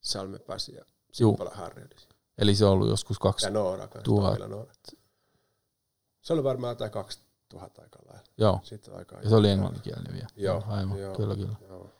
Salme 0.00 0.38
Pasi 0.38 0.74
ja. 0.74 0.84
Simpala 1.12 1.50
Harri. 1.50 1.84
Eli 2.38 2.54
se 2.54 2.64
on 2.64 2.72
ollut 2.72 2.88
joskus 2.88 3.18
kaksi. 3.18 3.46
Ja 3.46 3.50
Noora 3.50 3.88
kanssa. 3.88 4.02
Tuhat. 4.02 4.38
Noora. 4.38 4.72
Se 6.22 6.32
oli 6.32 6.44
varmaan 6.44 6.70
jotain 6.70 6.90
2000 6.90 7.82
aika 7.82 7.98
lailla. 8.06 8.24
Joo. 8.38 8.60
Sitten 8.62 8.94
aikaa. 8.94 9.20
Ja 9.22 9.28
se 9.28 9.34
oli 9.34 9.50
englanninkielinen 9.50 10.12
vielä. 10.12 10.28
Joo, 10.36 10.62
Aivan, 10.66 10.98
joo, 11.00 11.16
kyllä, 11.16 11.34
kyllä. 11.34 11.56
Joo. 11.68 11.90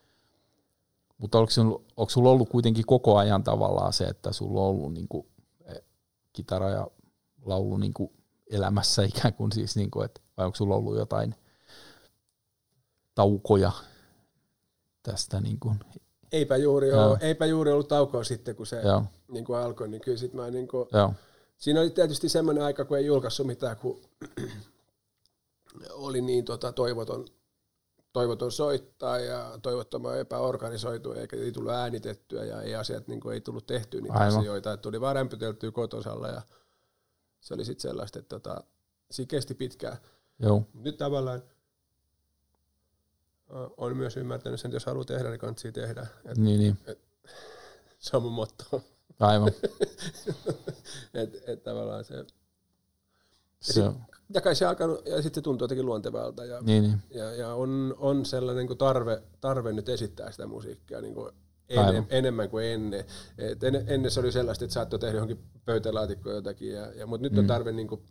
Mutta 1.19 1.39
onko, 1.39 1.51
sulla, 1.51 1.81
onko 1.97 2.11
sulla 2.11 2.31
ollut 2.31 2.49
kuitenkin 2.49 2.87
koko 2.87 3.17
ajan 3.17 3.45
tavallaan 3.45 3.93
se, 3.93 4.05
että 4.05 4.33
sulla 4.33 4.61
on 4.61 4.67
ollut 4.67 4.95
niinku, 4.95 5.27
eh, 5.65 5.83
kitara 6.33 6.71
ja 6.71 6.89
laulu 7.45 7.77
niinku 7.77 8.13
elämässä 8.51 9.03
ikään 9.17 9.35
kuin 9.35 9.53
siis, 9.53 9.77
niinku, 9.77 10.01
et, 10.01 10.23
vai 10.37 10.47
onko 10.47 10.57
sulla 10.57 10.77
ollut 10.77 10.97
jotain 10.97 11.35
taukoja 13.15 13.73
tästä? 15.03 15.41
Niinku, 15.41 15.75
Eipä 16.33 16.57
juuri, 16.57 16.89
Joo. 16.89 17.11
ole, 17.11 17.19
eipä 17.21 17.47
juuri 17.47 17.73
ollut 17.73 17.89
taukoa 17.89 18.25
sitten, 18.25 18.57
kun 18.57 18.67
se 18.67 18.81
joo, 18.81 19.05
niin 19.33 19.45
kuin 19.45 19.59
alkoi, 19.59 19.89
niin 19.89 20.01
kyllä 20.01 20.19
sit 20.19 20.35
mä 20.35 20.51
niin 20.51 20.69
kuin, 20.69 20.89
joo, 20.93 21.13
siinä 21.57 21.81
oli 21.81 21.91
tietysti 21.91 22.29
semmoinen 22.29 22.65
aika, 22.65 22.85
kun 22.85 22.99
ei 22.99 23.07
julkaissut 23.07 23.47
mitään, 23.47 23.77
kun 23.77 24.01
oli 25.91 26.21
niin 26.21 26.45
tota, 26.45 26.73
toivoton, 26.73 27.27
toivoton 28.19 28.53
soittaa 28.53 29.19
ja 29.19 29.59
toivottoman 29.63 30.19
epäorganisoitu, 30.19 31.13
eikä 31.13 31.37
ei 31.37 31.53
tullut 31.53 31.73
äänitettyä 31.73 32.45
ja 32.45 32.63
ei 32.63 32.75
asiat 32.75 33.09
niin 33.09 33.21
kuin, 33.21 33.35
ei 33.35 33.41
tullut 33.41 33.67
tehtyä 33.67 34.01
niitä 34.01 34.19
Aivan. 34.19 34.39
asioita, 34.39 34.73
että 34.73 34.83
tuli 34.83 35.01
vaan 35.01 35.15
rämpyteltyä 35.17 35.71
kotosalla 35.71 36.29
ja 36.29 36.43
se 37.41 37.55
oli 37.55 37.65
sitten 37.65 37.83
sellaista, 37.83 38.19
että 38.19 38.29
tota, 38.29 38.65
siinä 39.11 39.29
kesti 39.29 39.55
pitkään. 39.55 39.97
joo, 40.39 40.63
Nyt 40.75 40.97
tavallaan 40.97 41.43
on 43.77 43.97
myös 43.97 44.17
ymmärtänyt 44.17 44.61
sen, 44.61 44.69
että 44.69 44.77
jos 44.77 44.87
haluaa 44.87 45.05
tehdä, 45.05 45.29
niin 45.31 45.41
kannattaa 45.41 45.73
tehdä. 45.73 46.07
Et 46.25 46.39
niin, 46.39 46.61
niin, 46.61 46.79
se 47.99 48.17
on 48.17 48.23
mun 48.23 48.33
motto. 48.33 48.83
aivan. 49.21 49.53
et, 51.15 51.43
et 51.47 51.63
tavallaan 51.63 52.05
se, 52.05 52.25
Se, 53.63 53.83
on- 53.83 54.01
ja 54.35 54.41
kai 54.41 54.55
se 54.57 54.67
alkanut, 54.67 55.07
ja 55.07 55.23
sitten 55.23 55.41
se 55.41 55.45
tuntuu 55.45 55.65
jotenkin 55.65 55.87
luontevalta, 55.87 56.45
ja, 56.45 56.61
niin, 56.63 56.83
niin, 56.83 57.03
ja, 57.11 57.33
ja 57.33 57.55
on, 57.55 57.95
on 57.99 58.27
sellainen 58.27 58.67
niin 58.67 58.79
tarve, 58.79 59.23
tarve 59.41 59.73
nyt 59.73 59.89
esittää 59.89 60.31
sitä 60.33 60.47
musiikkia 60.47 61.01
niin 61.01 61.15
kuin 61.15 61.33
enem, 61.69 62.05
enemmän 62.09 62.51
kuin 62.51 62.65
ennen. 62.67 63.05
Et 63.39 63.65
en, 63.65 63.85
ennen 63.87 64.11
se 64.11 64.21
oli 64.21 64.33
sellaista, 64.33 64.65
että 64.65 64.73
saattoi 64.75 64.99
tehdä 64.99 65.15
johonkin 65.15 65.39
pöytälaatikkoon 65.65 66.35
jotakin, 66.37 66.73
ja, 66.73 66.87
ja, 66.95 67.07
mutta 67.07 67.23
nyt 67.23 67.39
on 67.39 67.45
Mm. 67.45 67.49
tarve, 67.49 67.73
niin 67.73 67.89
kuin, 67.89 68.03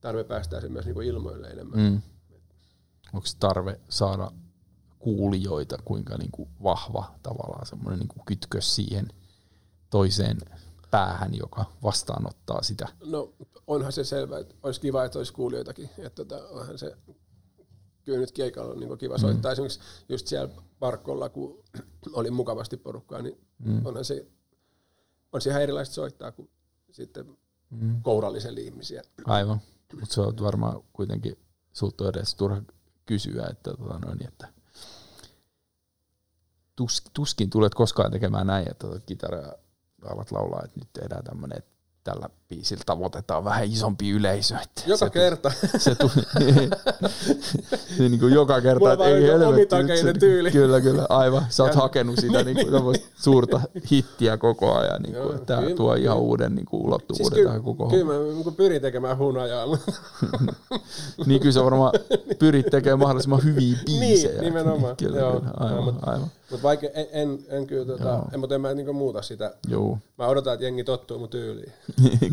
tarve 0.00 0.24
päästää 0.24 0.60
se 0.60 0.68
myös 0.68 0.84
niin 0.84 0.94
kuin 0.94 1.06
ilmoille 1.08 1.48
enemmän. 1.48 1.80
mm. 1.80 2.00
Onko 3.12 3.26
tarve 3.40 3.80
saada 3.88 4.30
kuulijoita, 4.98 5.78
kuinka 5.84 6.16
niinku 6.18 6.48
vahva 6.62 7.14
tavallaan 7.22 7.66
semmoinen 7.66 7.98
niinku 7.98 8.22
kytkös 8.26 8.74
siihen 8.76 9.08
toiseen 9.90 10.38
päähän, 10.90 11.34
joka 11.34 11.64
vastaanottaa 11.82 12.62
sitä. 12.62 12.88
No 13.04 13.32
onhan 13.66 13.92
se 13.92 14.04
selvä, 14.04 14.38
että 14.38 14.54
olisi 14.62 14.80
kiva, 14.80 15.04
että 15.04 15.18
olisi 15.18 15.32
kuulijoitakin. 15.32 15.90
Että 15.98 16.24
tota, 16.24 16.48
onhan 16.48 16.78
se 16.78 16.96
kyllä 18.04 18.18
nyt 18.18 18.32
keikalla 18.32 18.72
on 18.72 18.80
niin 18.80 18.98
kiva 18.98 19.14
Mm. 19.14 19.20
soittaa. 19.20 19.52
Esimerkiksi 19.52 19.80
just 20.08 20.26
siellä 20.26 20.54
Parkkolla, 20.78 21.28
kun 21.28 21.64
oli 22.12 22.30
mukavasti 22.30 22.76
porukkaa, 22.76 23.22
niin 23.22 23.40
Mm. 23.58 23.86
onhan 23.86 24.04
se, 24.04 24.26
on 25.32 25.40
se 25.40 25.50
ihan 25.50 25.62
erilaista 25.62 25.94
soittaa 25.94 26.32
kuin 26.32 26.50
sitten 26.92 27.36
Mm. 27.70 28.02
kourallisen 28.02 28.58
ihmisiä. 28.58 29.02
Aivan, 29.24 29.60
mutta 30.00 30.14
se 30.14 30.20
on 30.20 30.34
varmaan 30.42 30.82
kuitenkin 30.92 31.38
sulta 31.72 32.08
edes 32.08 32.34
turha 32.34 32.62
kysyä, 33.06 33.46
että, 33.50 33.70
tota 33.76 33.98
noin, 33.98 34.26
että 34.28 34.48
tus, 36.76 37.02
tuskin 37.14 37.50
tulet 37.50 37.74
koskaan 37.74 38.10
tekemään 38.12 38.46
näin, 38.46 38.70
että 38.70 38.86
tota 38.86 39.00
kitara 39.00 39.52
alat 40.08 40.30
laulaa, 40.30 40.62
että 40.64 40.80
nyt 40.80 40.92
tehdään 40.92 41.24
tämmöinen, 41.24 41.58
että 41.58 41.72
tällä 42.04 42.30
biisillä 42.50 42.82
tavoitetaan 42.86 43.44
vähän 43.44 43.64
isompi 43.64 44.10
yleisö. 44.10 44.54
Että 44.62 44.82
Joka 44.86 45.06
se, 45.06 45.10
kerta. 45.10 45.52
Se, 45.78 45.94
tu, 45.94 46.08
se 46.08 46.22
niin 48.08 48.20
kuin 48.20 48.34
joka 48.34 48.60
kerta, 48.60 48.78
Mulla 48.78 48.92
että 48.92 49.06
ei 49.06 49.22
helvetti. 49.22 49.60
nyt 49.60 49.72
omitakeinen 49.72 50.18
tyyli. 50.18 50.50
Kyllä, 50.50 50.80
kyllä, 50.80 51.06
aivan. 51.08 51.46
Sä 51.48 51.62
oot 51.62 51.74
hakenut 51.74 52.16
sitä 52.18 52.42
niin 52.44 52.56
kuin, 52.56 52.70
semmoista 52.70 53.06
suurta 53.24 53.60
hittiä 53.92 54.36
koko 54.36 54.74
ajan. 54.74 55.02
Niin 55.02 55.14
Joo, 55.14 55.26
kuin, 55.26 55.46
tämä 55.46 55.62
kyllä, 55.62 55.76
tuo 55.76 55.94
ihan 55.94 56.18
uuden 56.18 56.54
niin 56.54 56.66
kuin, 56.66 56.82
ulottuvuuden 56.82 57.34
Siis 57.34 57.46
tähän 57.46 57.62
koko 57.62 57.88
kyllä 57.88 58.04
mä 58.04 58.12
niin 58.12 58.54
pyrin 58.54 58.82
tekemään 58.82 59.18
hunajaa, 59.18 59.66
mutta 59.66 59.92
Niin 61.26 61.40
kyllä 61.40 61.52
sä 61.52 61.64
varmaan 61.64 61.92
pyrit 62.38 62.66
tekemään 62.70 62.98
mahdollisimman 62.98 63.44
hyviä 63.44 63.76
biisejä. 63.86 64.32
Niin, 64.32 64.44
nimenomaan. 64.44 64.96
Kyllä, 64.96 65.18
Joo, 65.18 65.40
kyllä. 65.40 65.50
Aivan, 65.56 65.76
joo, 65.76 65.84
mut- 65.92 66.08
aivan. 66.08 66.30
mut 66.50 66.62
vaikka 66.62 66.86
en, 66.94 67.06
en, 67.12 67.38
en 67.48 67.66
kyllä, 67.66 67.84
tota, 67.84 68.08
Joo. 68.08 68.24
en, 68.34 68.40
mutta 68.40 68.54
en 68.54 68.60
mä 68.60 68.74
niin 68.74 68.96
muuta 68.96 69.22
sitä. 69.22 69.54
Joo. 69.68 69.98
Mä 70.18 70.26
odotan, 70.26 70.54
että 70.54 70.64
jengi 70.66 70.84
tottuu 70.84 71.18
mun 71.18 71.28
tyyliin. 71.28 71.72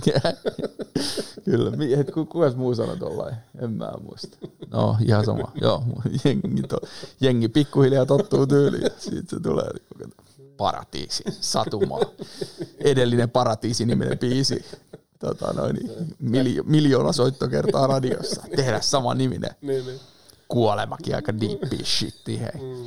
kyllä. 1.45 1.71
Et, 1.99 2.11
ku, 2.11 2.25
kukas 2.25 2.55
muu 2.55 2.75
sanoi 2.75 2.97
tollain? 2.97 3.35
En 3.61 3.71
mä 3.71 3.91
muista. 4.01 4.37
No, 4.71 4.97
ihan 5.05 5.25
sama. 5.25 5.51
Joo, 5.61 5.83
jengi, 6.25 6.63
to, 6.63 6.77
jengi 7.21 7.49
pikkuhiljaa 7.49 8.05
tottuu 8.05 8.47
tyyliin. 8.47 8.91
Siitä 8.97 9.29
se 9.29 9.39
tulee. 9.39 9.69
niin 9.99 10.13
Paratiisi, 10.57 11.23
satumaa. 11.41 11.99
Edellinen 12.77 13.29
Paratiisi-niminen 13.29 14.19
biisi. 14.19 14.65
Tota 15.19 15.53
noin, 15.53 15.75
niin, 15.75 16.15
miljo, 16.19 16.63
miljoona 16.63 17.11
soittokertaa 17.11 17.87
radiossa. 17.87 18.43
Tehdä 18.55 18.81
sama 18.81 19.13
niminen. 19.13 19.51
Niin. 19.61 19.99
Kuolemakin 20.47 21.15
aika 21.15 21.39
deep 21.39 21.83
shit, 21.83 22.27
hei. 22.27 22.85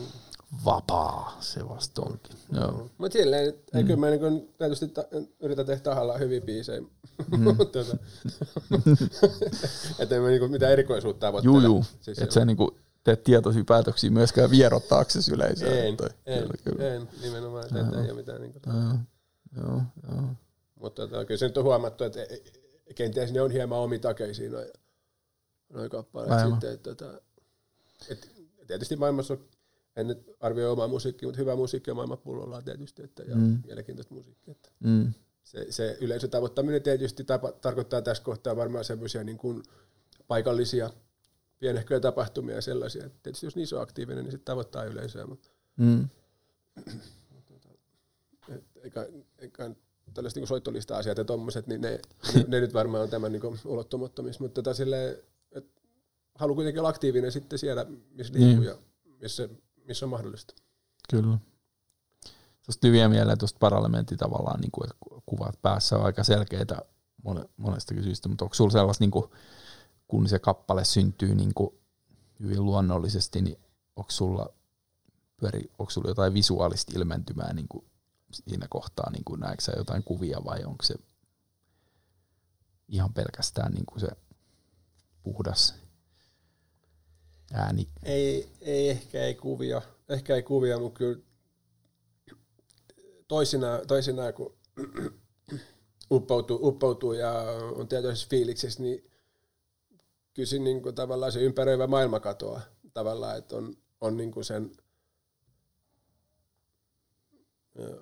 Vapaa 0.64 1.36
se 1.40 1.68
vasta 1.68 2.02
onkin. 2.02 2.36
Joo. 2.52 2.90
Mutta 2.98 3.18
silleen, 3.18 3.48
että 3.48 3.78
mm. 3.78 3.84
kyllä 3.86 4.00
mä 4.00 4.10
niin 4.10 4.48
tietysti 4.58 4.88
ta- 4.88 5.04
yritän 5.40 5.66
tehdä 5.66 5.80
tahallaan 5.80 6.20
hyviä 6.20 6.40
biisejä. 6.40 6.80
Mm. 6.80 7.56
tota, 7.72 7.80
että 9.98 10.16
en 10.16 10.22
mä 10.22 10.28
niin 10.28 10.50
mitään 10.50 10.72
erikoisuutta 10.72 11.26
tavoittele. 11.26 11.52
Juu, 11.54 11.60
juu. 11.62 11.84
Siis 12.00 12.18
Et 12.18 12.30
se 12.30 12.34
sä 12.40 12.44
niinku 12.44 12.78
teet 13.04 13.24
tietoisia 13.24 13.64
päätöksiä 13.66 14.10
myöskään 14.10 14.50
vierottaaksesi 14.50 15.32
yleisöä. 15.34 15.82
en, 15.84 15.96
Toi- 15.96 16.08
en, 16.26 16.42
kyllä, 16.42 16.54
kyllä. 16.64 16.94
en, 16.94 17.08
nimenomaan, 17.22 17.64
että 17.64 17.80
et 17.80 18.04
ei 18.04 18.10
ole 18.10 18.12
mitään. 18.12 18.40
Niin 18.42 18.52
kuin, 18.52 18.62
Joo, 18.66 19.62
joo, 19.62 19.80
joo. 20.12 20.22
mutta 20.80 21.08
tota, 21.08 21.24
kyllä 21.24 21.38
se 21.38 21.46
nyt 21.46 21.58
on 21.58 21.64
huomattu, 21.64 22.04
että 22.04 22.22
e- 22.22 22.42
e- 22.86 22.94
kenties 22.94 23.32
ne 23.32 23.40
on 23.40 23.50
hieman 23.50 23.78
omitakeisia 23.78 24.50
noin 24.50 24.68
noi 25.72 25.88
kappaleet 25.88 26.32
Aivan. 26.32 26.50
sitten. 26.50 26.72
Että, 26.72 26.94
tota, 26.94 27.20
et, 28.08 28.30
tietysti 28.66 28.96
maailmassa 28.96 29.34
on, 29.34 29.40
en 29.96 30.06
nyt 30.06 30.18
arvioi 30.40 30.70
omaa 30.70 30.88
musiikkia, 30.88 31.28
mutta 31.28 31.40
hyvä 31.40 31.56
musiikki 31.56 31.90
on 31.90 31.96
maailman 31.96 32.18
pullollaan 32.18 32.64
tietysti, 32.64 33.02
että, 33.02 33.22
ja 33.22 33.34
Mm. 33.36 33.40
mm. 33.42 33.58
mielenkiintoista 33.66 34.14
musiikkia. 34.14 34.52
Että. 34.52 34.70
Mm. 34.84 35.12
se, 35.44 35.66
se 35.70 35.98
yleisötavoittaminen 36.00 36.82
tietysti 36.82 37.24
tapa, 37.24 37.52
tarkoittaa 37.52 38.02
tässä 38.02 38.22
kohtaa 38.22 38.56
varmaan 38.56 38.84
semmoisia 38.84 39.24
niin 39.24 39.38
kuin 39.38 39.62
paikallisia 40.28 40.90
pienehköjä 41.58 42.00
tapahtumia 42.00 42.54
ja 42.54 42.60
sellaisia. 42.60 43.04
Et 43.06 43.22
Tietysti 43.22 43.46
jos 43.46 43.56
niissä 43.56 43.76
on 43.76 43.82
aktiivinen, 43.82 44.24
niin 44.24 44.32
sitten 44.32 44.44
tavoittaa 44.44 44.84
yleisöä, 44.84 45.26
mutta 45.26 45.48
Mm. 45.76 46.08
et 48.54 48.64
eikä, 48.82 49.08
eikä 49.38 49.70
tällaiset 50.14 50.36
niin 50.36 50.46
soittolista-asiat 50.46 51.18
ja 51.18 51.24
tommoset, 51.24 51.66
niin 51.66 51.80
ne, 51.80 52.00
ne, 52.48 52.60
nyt 52.60 52.74
varmaan 52.74 53.02
on 53.02 53.10
tämän 53.10 53.32
niin 53.32 53.42
ulottumattomissa, 53.64 54.44
mutta 54.44 54.54
tota 54.62 54.74
silleen, 54.74 55.16
että 55.52 55.80
haluan 56.34 56.54
kuitenkin 56.54 56.80
olla 56.80 56.88
aktiivinen 56.88 57.32
sitten 57.32 57.58
siellä, 57.58 57.86
missä 58.10 58.32
Niin. 58.32 58.46
liikkuu 58.46 58.64
ja 58.64 58.78
missä, 59.20 59.48
missä 59.90 60.06
on 60.06 60.10
mahdollista. 60.10 60.54
Kyllä. 61.10 61.38
Tuosta 62.66 62.90
vielä 62.90 63.08
mieleen 63.08 63.38
tuosta 63.38 63.58
parlamentti 63.58 64.16
tavallaan, 64.16 64.60
niin 64.60 64.70
kuin, 64.70 64.90
että 64.90 65.22
kuvat 65.26 65.62
päässä 65.62 65.98
on 65.98 66.04
aika 66.04 66.24
selkeitä 66.24 66.78
mone- 67.22 67.48
monestakin 67.56 68.02
syystä, 68.04 68.28
mutta 68.28 68.44
onko 68.44 68.54
sulla 68.54 68.70
sellaista, 68.70 69.02
niin 69.04 69.10
kuin, 69.10 69.30
kun 70.08 70.28
se 70.28 70.38
kappale 70.38 70.84
syntyy 70.84 71.34
niin 71.34 71.54
kuin, 71.54 71.70
hyvin 72.40 72.64
luonnollisesti, 72.64 73.42
niin 73.42 73.58
onko 73.96 74.10
sulla, 74.10 74.48
pyöri, 75.36 75.70
onko 75.78 75.90
sulla 75.90 76.08
jotain 76.08 76.34
visuaalista 76.34 76.92
ilmentymää 76.96 77.52
niin 77.52 77.68
kuin, 77.68 77.84
siinä 78.32 78.66
kohtaa, 78.70 79.10
niin 79.10 79.24
kuin, 79.24 79.40
näetkö 79.40 79.72
jotain 79.76 80.02
kuvia 80.02 80.44
vai 80.44 80.64
onko 80.64 80.82
se 80.82 80.94
ihan 82.88 83.12
pelkästään 83.12 83.72
niin 83.72 83.86
kuin 83.86 84.00
se 84.00 84.08
puhdas 85.22 85.74
ääni? 87.52 87.88
Ei, 88.02 88.48
ei 88.60 88.90
ehkä 88.90 89.24
ei 89.24 89.34
kuvia, 89.34 89.82
ehkä 90.08 90.34
ei 90.34 90.42
kuvia, 90.42 90.78
mutta 90.78 90.98
kyllä 90.98 91.22
toisinaan, 93.28 93.86
toisinaan 93.86 94.34
kun 94.34 94.54
uppoutuu, 96.12 96.58
uppoutuu 96.62 97.12
ja 97.12 97.32
on 97.74 97.88
tietoisessa 97.88 98.28
fiiliksissä, 98.30 98.82
niin 98.82 99.10
kyllä 100.34 100.64
niin 100.64 100.94
tavallaan 100.94 101.32
se 101.32 101.40
ympäröivä 101.40 101.86
maailma 101.86 102.20
katoaa 102.20 102.60
tavallaan, 102.94 103.38
että 103.38 103.56
on, 103.56 103.76
on 104.00 104.16
niin 104.16 104.30
kuin 104.30 104.44
sen 104.44 104.70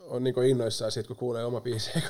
on 0.06 0.24
niin 0.24 0.44
innoissaan 0.44 0.92
siitä, 0.92 1.06
kun 1.06 1.16
kuulee 1.16 1.44
oma 1.44 1.62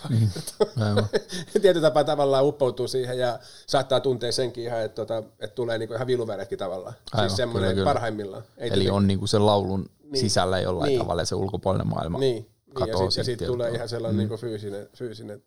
Niin. 0.09 0.31
Aivan. 0.89 1.07
Tietyllä 1.63 1.89
tapaa 1.89 2.05
tavallaan 2.05 2.45
uppoutuu 2.45 2.89
siihen 2.89 3.19
ja 3.19 3.39
saattaa 3.67 4.01
tuntea 4.01 4.33
senkin 4.33 4.65
ihan, 4.65 4.81
että, 4.83 4.95
tota, 4.95 5.19
että 5.19 5.55
tulee 5.55 5.79
niin 5.79 5.93
ihan 5.95 6.07
viluväretkin 6.07 6.59
tavallaan. 6.59 6.95
Aivan, 7.13 7.31
siis 7.31 7.37
semmoinen 7.37 7.69
kyllä, 7.71 7.75
kyllä. 7.75 7.85
parhaimmillaan. 7.85 8.43
Ei 8.57 8.71
Eli 8.73 8.91
on 8.91 9.07
niinku 9.07 9.27
sen 9.27 9.47
laulun 9.47 9.91
Niin. 10.03 10.21
sisällä 10.21 10.61
jollain 10.61 10.89
Niin. 10.89 11.01
tavalla 11.01 11.23
ja 11.23 11.27
se 11.27 11.35
ulkopuolinen 11.35 11.87
maailma. 11.89 12.19
Niin, 12.19 12.35
niin 12.35 12.51
ja 12.69 12.75
katoaa 12.75 13.11
sitten 13.11 13.25
sit 13.25 13.47
tulee 13.47 13.71
ihan 13.71 13.89
sellainen 13.89 14.17
Mm. 14.21 14.23
mm. 14.25 14.29
niin 14.31 14.41
fyysinen, 14.41 14.89
fyysinen 14.97 15.43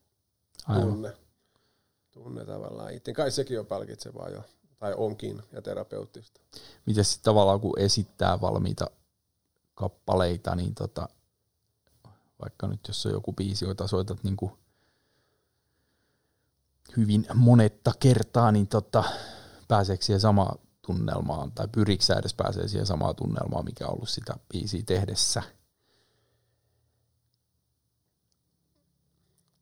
Aivan. 0.68 0.88
tunne, 0.88 1.14
tunne 2.12 2.46
tavallaan. 2.46 2.94
Itse 2.94 3.14
kai 3.14 3.32
sekin 3.32 3.60
on 3.60 3.66
palkitsevaa 3.66 4.30
jo, 4.30 4.42
tai 4.80 4.94
onkin, 4.98 5.42
ja 5.52 5.62
terapeuttista. 5.62 6.42
Miten 6.86 7.06
sitten 7.06 7.24
tavallaan 7.24 7.60
kun 7.62 7.80
esittää 7.80 8.42
valmiita 8.42 8.90
kappaleita, 9.74 10.56
niin 10.56 10.76
tota, 10.76 11.10
vaikka 12.42 12.68
nyt 12.68 12.80
jos 12.88 13.06
on 13.06 13.12
joku 13.12 13.34
biisi, 13.34 13.66
jota 13.66 13.88
soitat 13.88 14.24
niinku 14.24 14.58
hyvin 16.98 17.26
monetta 17.34 17.92
kertaa, 18.00 18.52
niin 18.52 18.68
tota, 18.68 19.04
pääseekö 19.68 20.06
siihen 20.06 20.20
samaan 20.20 20.60
tunnelmaan, 20.82 21.52
tai 21.52 21.68
pyritkö 21.68 22.06
sä 22.06 22.16
edes 22.16 22.34
pääsee 22.34 22.68
siihen 22.68 22.86
samaan 22.86 23.16
tunnelmaan, 23.16 23.66
mikä 23.66 23.88
on 23.88 23.94
ollut 23.94 24.10
sitä 24.10 24.34
biisiä 24.54 24.84
tehdessä? 24.86 25.44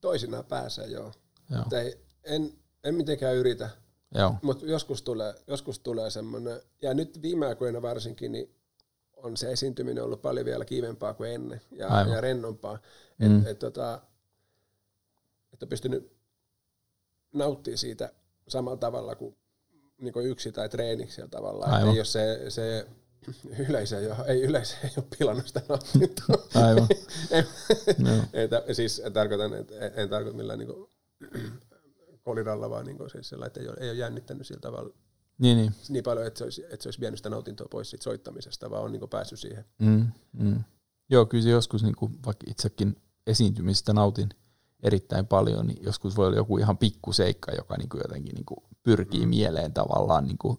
Toisinaan 0.01 0.45
pääsee, 0.45 0.87
joo. 0.87 1.11
Joo, 1.49 1.63
ei, 1.71 2.05
en, 2.23 2.53
en 2.83 2.95
mitenkään 2.95 3.35
yritä, 3.35 3.69
mutta 4.41 4.65
joskus 4.65 5.01
tulee, 5.01 5.33
joskus 5.47 5.79
tulee 5.79 6.09
semmoinen, 6.09 6.61
ja 6.81 6.93
nyt 6.93 7.21
viime 7.21 7.47
aikoina 7.47 7.81
varsinkin, 7.81 8.31
niin 8.31 8.58
on 9.23 9.37
se 9.37 9.51
esiintyminen 9.51 10.03
ollut 10.03 10.21
paljon 10.21 10.45
vielä 10.45 10.65
kivempaa 10.65 11.13
kuin 11.13 11.31
ennen, 11.31 11.61
ja, 11.71 11.87
Aivan. 11.87 12.13
ja 12.13 12.21
rennompaa. 12.21 12.79
Mm. 13.17 13.37
Että 13.37 13.49
et, 13.49 13.59
tota, 13.59 14.01
et 15.53 15.63
on 15.63 15.69
pystynyt 15.69 16.11
nauttimaan 17.33 17.77
siitä 17.77 18.11
samalla 18.47 18.77
tavalla 18.77 19.15
kuin, 19.15 19.37
niin 20.01 20.13
kuin 20.13 20.27
yksi 20.27 20.51
tai 20.51 20.69
treeniksellä 20.69 21.29
tavallaan. 21.29 21.71
Aivan. 21.71 21.93
Ei 21.93 21.99
ole 21.99 22.05
se, 22.05 22.45
se 22.49 22.87
yleisö, 23.69 23.99
jo, 23.99 24.15
ei 24.27 24.41
yleisö 24.41 24.75
ei 24.83 24.91
ole 24.97 25.05
pilannut 25.19 25.47
sitä 25.47 25.61
nautintoa. 25.69 26.47
Aivan. 26.55 26.87
Joo. 27.31 28.23
ei, 28.67 28.75
siis 28.75 29.01
tarkoitan, 29.13 29.53
että 29.53 29.79
en, 29.79 29.91
en 29.95 30.09
tarkoita 30.09 30.37
millään 30.37 30.59
niin 30.59 30.67
kuin, 30.67 30.89
koliralla, 32.23 32.69
vaan 32.69 32.85
niin 32.85 32.97
kuin, 32.97 33.09
siis 33.09 33.29
sillä, 33.29 33.45
että 33.45 33.59
ei 33.59 33.67
ole, 33.67 33.77
ei 33.79 33.89
ole 33.89 33.97
jännittänyt 33.97 34.47
sillä 34.47 34.59
tavalla 34.59 34.93
Niin, 35.39 35.57
niin. 35.57 35.75
niin 35.89 36.03
paljon, 36.03 36.27
että 36.27 36.37
se 36.37 36.43
olisi, 36.43 36.63
että 36.63 36.83
se 36.83 36.87
olisi 36.87 36.99
vienyt 36.99 37.19
sitä 37.19 37.29
nautintoa 37.29 37.67
pois 37.71 37.89
siitä 37.89 38.03
soittamisesta, 38.03 38.69
vaan 38.69 38.83
on 38.83 38.91
niin 38.91 38.99
kuin 38.99 39.09
päässyt 39.09 39.39
siihen. 39.39 39.65
Mm, 39.79 40.07
mm. 40.33 40.63
Joo, 41.09 41.25
kyllä 41.25 41.43
se 41.43 41.49
joskus, 41.49 41.83
niin 41.83 41.95
kuin, 41.95 42.19
vaikka 42.25 42.45
itsekin 42.49 42.95
esiintymistä 43.27 43.93
nautin 43.93 44.29
erittäin 44.83 45.27
paljon, 45.27 45.67
niin 45.67 45.83
joskus 45.83 46.17
voi 46.17 46.27
olla 46.27 46.37
joku 46.37 46.57
ihan 46.57 46.77
pikkuseikka, 46.77 47.51
joka 47.51 47.77
niin 47.77 47.89
kuin 47.89 48.01
jotenkin 48.01 48.35
niin 48.35 48.45
kuin 48.45 48.59
pyrkii 48.83 49.25
mm. 49.25 49.29
mieleen 49.29 49.73
tavallaan 49.73 50.25
niin 50.25 50.37
kuin 50.37 50.57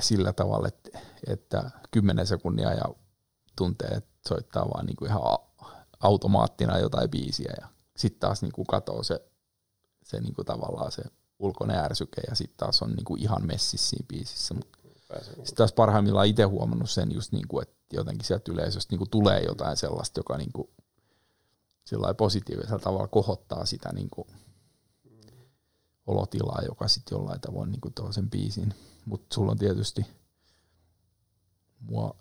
sillä 0.00 0.32
tavalla, 0.32 0.68
että, 0.68 0.98
että 1.26 1.70
10 1.90 2.26
sekunnia 2.26 2.74
ja 2.74 2.84
tuntee, 3.56 3.88
että 3.88 4.10
soittaa 4.28 4.68
vaan 4.68 4.86
niin 4.86 4.96
kuin 4.96 5.08
ihan 5.08 5.22
automaattina 6.00 6.78
jotain 6.78 7.10
biisiä 7.10 7.52
ja 7.60 7.68
sitten 7.96 8.20
taas 8.20 8.42
niin 8.42 8.52
kuin 8.52 8.66
katoo 8.66 9.02
se, 9.02 9.20
se 10.04 10.20
niin 10.20 10.34
kuin 10.34 10.46
tavallaan 10.46 10.92
se 10.92 11.02
ulkoinen 11.38 11.78
ärsyke 11.78 12.20
ja 12.28 12.34
sitten 12.34 12.56
taas 12.56 12.82
on 12.82 12.90
niin 12.90 13.04
kuin 13.04 13.22
ihan 13.22 13.46
messissä 13.46 13.90
siinä 13.90 14.06
biisissä, 14.08 14.54
sitten 15.26 15.56
taas 15.56 15.72
parhaimmillaan 15.72 16.26
itse 16.26 16.42
huomannut 16.42 16.90
sen 16.90 17.14
just 17.14 17.32
niin 17.32 17.48
kuin, 17.48 17.62
että 17.62 17.96
jotenkin 17.96 18.24
sieltä 18.24 18.52
yleisöstä 18.52 18.92
niin 18.92 18.98
kuin 18.98 19.10
tulee 19.10 19.42
jotain 19.42 19.76
sellaista, 19.76 20.20
joka 20.20 20.36
niin 20.36 20.52
kuin 20.52 20.68
sillä 21.84 22.14
positiivisella 22.14 22.78
tavalla 22.78 23.08
kohottaa 23.08 23.66
sitä 23.66 23.92
niin 23.92 24.10
kuin 24.10 24.28
olotilaa, 26.06 26.62
joka 26.66 26.88
sitten 26.88 27.16
jollain 27.16 27.40
tavoin 27.40 27.70
niin 27.70 27.80
kuin 27.80 27.94
tuo 27.94 28.12
sen 28.12 28.30
biisin. 28.30 28.74
Mutta 29.04 29.34
sulla 29.34 29.52
on 29.52 29.58
tietysti 29.58 30.06
mua 31.80 32.16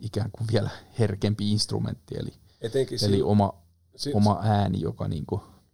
ikään 0.00 0.30
kuin 0.30 0.48
vielä 0.52 0.70
herkempi 0.98 1.52
instrumentti, 1.52 2.14
eli, 2.18 2.34
Etenkin 2.60 2.98
eli 3.04 3.22
oma, 3.22 3.52
si- 3.96 4.12
oma 4.14 4.40
ääni, 4.42 4.80
joka 4.80 5.08
niin 5.08 5.24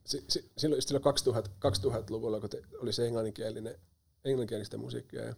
kuin, 0.05 0.11
si- 0.11 0.25
si- 0.29 0.51
silloin, 0.59 0.83
silloin 0.83 1.03
2000, 1.03 1.51
2000-luvulla, 1.61 2.41
kun 2.41 2.51
te, 2.51 2.63
oli 2.79 2.93
se 2.93 3.07
englanninkielinen, 3.07 3.79
englanninkielistä 4.25 4.77
musiikkia 4.77 5.25
ja 5.25 5.35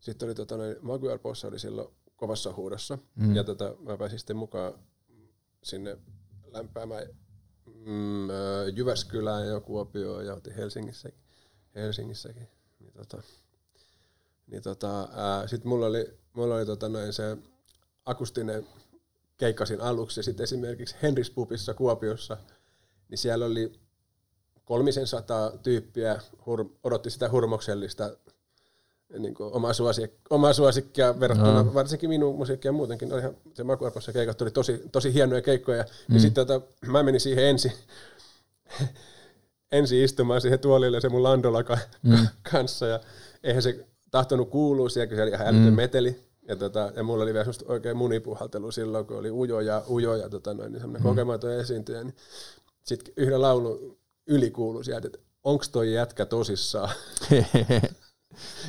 sitten 0.00 0.26
oli 0.26 0.34
tota, 0.34 0.56
noin, 0.56 0.76
Maguire 0.82 1.18
Bossa 1.18 1.48
oli 1.48 1.58
silloin 1.58 1.88
kovassa 2.16 2.52
huudossa 2.52 2.98
Mm. 3.16 3.36
ja 3.36 3.44
tota, 3.44 3.76
mä 3.78 3.96
pääsin 3.96 4.18
sitten 4.18 4.36
mukaan 4.36 4.74
sinne 5.62 5.98
lämpäämään 6.46 7.06
mm, 7.84 8.30
ö, 8.30 8.34
Jyväskylään 8.76 9.48
ja 9.48 9.60
Kuopioon 9.60 10.26
ja 10.26 10.34
oltiin 10.34 10.56
Helsingissäkin. 10.56 11.20
Helsingissäkin. 11.74 12.48
Niin, 12.80 12.92
tota, 12.92 13.22
niin 14.46 14.62
tota, 14.62 15.08
sitten 15.46 15.68
mulla 15.68 15.86
oli, 15.86 16.18
mulla 16.32 16.54
oli 16.56 16.66
tota, 16.66 16.88
noin 16.88 17.12
se 17.12 17.36
akustinen 18.04 18.66
keikkasin 19.36 19.80
aluksi 19.80 20.18
ja 20.20 20.24
sitten 20.24 20.44
esimerkiksi 20.44 20.96
Henris 21.02 21.30
Pubissa 21.30 21.74
Kuopiossa, 21.74 22.36
niin 23.08 23.18
siellä 23.18 23.46
oli 23.46 23.72
kolmisen 24.66 25.06
sataa 25.06 25.50
tyyppiä 25.62 26.20
hur, 26.46 26.64
odotti 26.84 27.10
sitä 27.10 27.30
hurmoksellista 27.30 28.16
niin 29.18 29.34
kuin 29.34 29.52
omaa, 29.52 29.72
suosik, 29.72 30.12
omaa 30.30 30.52
suosikkia 30.52 31.20
verrattuna, 31.20 31.52
Joo. 31.60 31.74
varsinkin 31.74 32.08
minun 32.10 32.36
musiikkia 32.36 32.72
muutenkin. 32.72 33.12
Olihan 33.12 33.36
se 33.54 33.64
Makuarpossa 33.64 34.12
keikat 34.12 34.42
oli 34.42 34.50
tosi, 34.50 34.82
tosi 34.92 35.14
hienoja 35.14 35.42
keikkoja. 35.42 35.82
Mm. 35.82 35.88
Niin 36.12 36.20
sitten 36.20 36.46
tota, 36.46 36.66
mä 36.86 37.02
menin 37.02 37.20
siihen 37.20 37.44
ensin, 37.44 37.72
ensin 39.72 40.04
istumaan 40.04 40.40
siihen 40.40 40.58
tuolille 40.58 41.00
se 41.00 41.08
mun 41.08 41.22
Landola 41.22 41.62
ka- 41.64 41.78
Mm. 42.02 42.26
kanssa 42.52 42.86
ja 42.86 43.00
eihän 43.42 43.62
se 43.62 43.86
tahtonut 44.10 44.50
kuulua 44.50 44.88
siellä, 44.88 45.06
kun 45.06 45.16
siellä 45.16 45.28
oli 45.28 45.34
ihan 45.34 45.46
älytön 45.46 45.72
Mm. 45.72 45.76
meteli. 45.76 46.20
Ja, 46.48 46.56
tota, 46.56 46.92
ja 46.96 47.02
mulla 47.02 47.22
oli 47.22 47.32
vielä 47.32 47.44
semmoista 47.44 47.64
oikein 47.72 47.96
munipuhaltelu 47.96 48.70
silloin, 48.72 49.06
kun 49.06 49.16
oli 49.16 49.30
ujo 49.30 49.60
ja 49.60 49.82
ujo 49.90 50.14
ja 50.16 50.28
tota, 50.28 50.54
noin, 50.54 50.72
niin 50.72 50.80
semmoinen 50.80 51.02
Mm. 51.02 51.06
mm. 51.08 51.10
kokematon 51.10 51.52
esiintyjä. 51.52 52.04
Niin 52.04 52.14
sitten 52.84 53.14
yhden 53.16 53.40
laulun 53.42 53.98
yli 54.26 54.50
kuului 54.50 54.84
sieltä, 54.84 55.06
että 55.06 55.18
onks 55.44 55.68
toi 55.68 55.94
jätkä 55.94 56.26
tosissaan? 56.26 56.90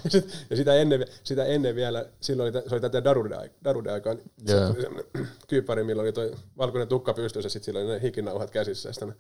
Ja, 0.04 0.10
sit, 0.10 0.46
ja 0.50 0.56
sitä, 0.56 0.74
ennen, 0.74 1.06
sitä 1.24 1.46
ennen 1.46 1.76
vielä, 1.76 2.06
silloin 2.22 2.56
oli, 2.56 2.70
se 2.70 2.76
oli 2.76 2.82
tätä 2.82 3.04
Darude, 3.04 3.92
aikaa, 3.92 4.14
niin 4.14 4.32
yeah. 4.50 4.72
oli 4.72 4.82
semmoinen 4.82 5.12
kyypari, 5.48 5.84
millä 5.84 6.02
oli 6.02 6.14
toi 6.14 6.32
valkoinen 6.58 6.88
tukka 6.88 7.14
pystyssä, 7.14 7.46
ja 7.46 7.50
sitten 7.50 7.66
sillä 7.66 7.80
oli 7.80 7.88
ne 7.88 8.02
hikinauhat 8.02 8.52
käsissä, 8.52 8.90
ja 8.90 8.94
sitten 8.94 9.16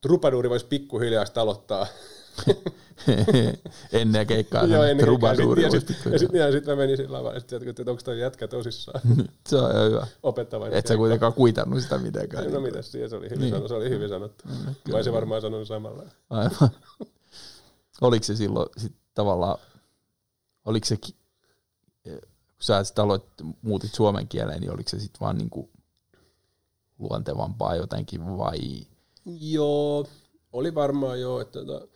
trupaduuri 0.00 0.50
voisi 0.50 0.66
pikkuhiljaa 0.66 1.24
aloittaa. 1.36 1.86
ennen 3.92 4.26
keikkaa 4.26 4.64
Joo, 4.64 4.82
ennen 4.82 5.06
trubaduuri 5.06 5.62
ja 5.62 5.68
voisi 5.68 5.86
sitten 5.86 5.96
pikkuhiljaa. 5.96 6.18
sit, 6.18 6.34
ja 6.34 6.52
sit 6.52 6.66
mä 6.66 6.76
menin 6.76 6.96
sillä 6.96 7.18
tavalla, 7.18 7.36
että, 7.38 7.56
että 7.56 7.90
onko 7.90 8.02
toi 8.04 8.20
jätkä 8.20 8.48
tosissaan 8.48 9.00
Se 9.48 9.56
on 9.56 9.70
ihan 9.70 9.84
hyvä. 9.90 10.06
opettava. 10.22 10.68
Et 10.68 10.86
sä 10.86 10.96
kuitenkaan 10.96 11.32
kuitannut 11.32 11.80
sitä 11.82 11.98
mitenkään. 11.98 12.52
No 12.52 12.60
mitäs 12.60 12.92
siihen, 12.92 13.10
se 13.10 13.16
oli 13.16 13.24
hyvin, 13.30 13.38
Niin. 13.38 13.40
niin. 13.40 13.50
sanottu, 13.52 13.68
se 13.68 13.74
oli 13.74 13.90
hyvin 13.90 14.08
sanottu. 14.08 14.44
Mm, 14.48 14.92
Vai 14.92 15.04
se 15.04 15.12
varmaan 15.12 15.40
sanonut 15.42 15.68
samalla. 15.68 16.02
Aivan. 16.30 16.70
Oliko 18.00 18.24
se 18.24 18.36
silloin 18.36 18.68
sit 18.76 18.92
tavallaan, 19.14 19.58
oliko 20.64 20.86
se, 20.86 20.96
kun 20.96 21.14
sä 22.60 22.84
sit 22.84 22.98
aloit, 22.98 23.24
muutit 23.62 23.94
suomen 23.94 24.28
kieleen, 24.28 24.60
niin 24.60 24.72
oliko 24.72 24.88
se 24.88 24.98
sitten 25.00 25.20
vaan 25.20 25.38
niinku 25.38 25.70
luontevampaa 26.98 27.76
jotenkin 27.76 28.38
vai? 28.38 28.58
Joo, 29.40 30.06
oli 30.52 30.74
varmaan 30.74 31.20
joo, 31.20 31.40
että 31.40 31.64
tota, 31.64 31.86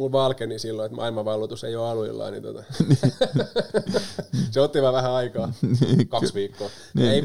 mulla 0.00 0.12
valkeni 0.12 0.58
silloin, 0.58 0.86
että 0.86 0.96
maailmanvalloitus 0.96 1.64
ei 1.64 1.76
ole 1.76 1.88
aluillaan, 1.88 2.32
niin 2.32 2.42
tota, 2.42 2.64
se 4.50 4.60
otti 4.60 4.82
vaan 4.82 4.94
vähän 4.94 5.12
aikaa, 5.12 5.52
kaksi 6.08 6.34
viikkoa. 6.34 6.70
Niin. 6.94 7.10
Ei, 7.10 7.22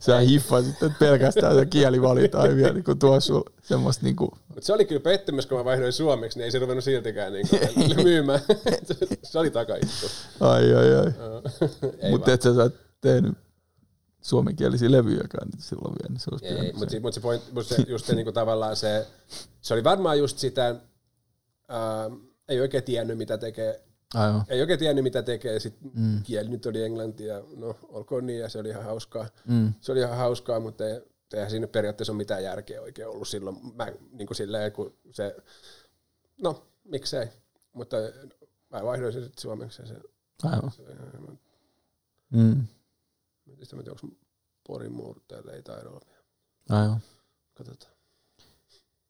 Sä 0.00 0.18
hiffasit, 0.18 0.82
että 0.82 0.98
pelkästään 0.98 1.54
se 1.54 1.66
kieli 1.66 2.02
valitaan 2.02 2.56
vielä 2.56 2.72
niin 2.72 2.98
tuo 2.98 3.20
sulla 3.20 3.50
semmoista 3.62 4.04
niin 4.04 4.16
kuin, 4.16 4.30
Mutta 4.48 4.66
se 4.66 4.72
oli 4.72 4.84
kyllä 4.84 5.00
pettymys, 5.00 5.46
kun 5.46 5.58
mä 5.58 5.64
vaihdoin 5.64 5.92
suomeksi, 5.92 6.38
niin 6.38 6.44
ei 6.44 6.50
se 6.50 6.58
ruvennut 6.58 6.84
siltikään 6.84 7.32
niin 7.32 7.48
myymään. 8.02 8.40
se 9.22 9.38
oli 9.38 9.50
takaisku. 9.50 10.06
ai 10.40 10.74
ai 10.74 10.94
ai. 10.94 11.12
Mutta 12.10 12.32
et 12.32 12.42
sä, 12.42 12.54
sä 12.54 12.70
tehnyt 13.00 13.34
suomenkielisiä 14.20 14.90
levyjäkään 14.90 15.48
silloin 15.58 15.94
vielä, 16.02 16.12
niin 16.12 16.20
se 16.20 16.30
olisi 16.32 16.46
Ei, 16.46 16.72
mutta 16.72 17.00
mut 17.00 17.14
se, 17.14 17.20
point, 17.20 17.52
mut 17.52 17.66
se, 17.66 17.76
just 17.88 18.06
se, 18.06 18.14
niinku 18.14 18.32
tavallaan 18.32 18.76
se, 18.76 19.06
se 19.60 19.74
oli 19.74 19.84
varmaan 19.84 20.18
just 20.18 20.38
sitä, 20.38 20.76
ää, 21.68 22.10
ei 22.48 22.60
oikein 22.60 22.84
tiennyt 22.84 23.18
mitä 23.18 23.38
tekee, 23.38 23.84
Aivan. 24.14 24.44
ei 24.48 24.60
oikein 24.60 24.78
tiennyt 24.78 25.02
mitä 25.02 25.22
tekee, 25.22 25.60
sit 25.60 25.74
mm. 25.94 26.22
kieli 26.22 26.48
nyt 26.48 26.66
oli 26.66 26.82
englanti 26.82 27.26
ja 27.26 27.44
no 27.56 27.78
olkoon 27.82 28.26
niin 28.26 28.40
ja 28.40 28.48
se 28.48 28.58
oli 28.58 28.68
ihan 28.68 28.84
hauskaa. 28.84 29.26
Mm. 29.48 29.74
Se 29.80 29.92
oli 29.92 30.00
ihan 30.00 30.16
hauskaa, 30.18 30.60
mutta 30.60 30.88
ei, 30.88 31.00
eihän 31.34 31.50
siinä 31.50 31.66
periaatteessa 31.66 32.12
ole 32.12 32.16
mitään 32.16 32.44
järkeä 32.44 32.82
oikein 32.82 33.08
ollut 33.08 33.28
silloin, 33.28 33.56
mä, 33.76 33.86
niin 34.12 34.26
kuin 34.26 34.36
silleen, 34.36 34.72
kun 34.72 34.96
se, 35.12 35.36
no 36.42 36.66
miksei, 36.84 37.26
mutta 37.72 37.96
mä 38.70 38.84
vaihdoin 38.84 39.12
sen 39.12 39.22
sitten 39.22 39.42
suomeksi 39.42 39.82
ja 39.82 39.88
se, 39.88 39.94
Aivan. 40.42 40.70
se 40.72 40.82
mä 40.82 41.36
Mm. 42.32 42.66
mietin 43.44 43.66
sitä, 43.66 43.76
onko 43.76 44.16
Porin 44.66 44.92
muurteelle, 44.92 45.52
ei 45.52 45.62
taida 45.62 45.88
olla 45.88 46.00
vielä. 46.06 46.24
Aivan. 46.82 47.00
Katsotaan. 47.54 47.92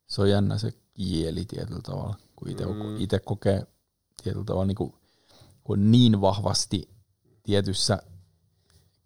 Se 0.07 0.21
on 0.21 0.29
jännä 0.29 0.57
se 0.57 0.73
kieli 0.93 1.45
tietyllä 1.45 1.81
tavalla, 1.81 2.15
kun 2.35 2.49
itse 2.49 2.65
Mm. 2.65 2.97
itse 2.99 3.19
kokee 3.19 3.67
tietyllä 4.23 4.45
tavalla 4.45 4.65
niin 4.65 4.75
kuin, 4.75 4.93
kun 5.63 5.91
niin 5.91 6.21
vahvasti 6.21 6.89
tietyssä 7.43 8.01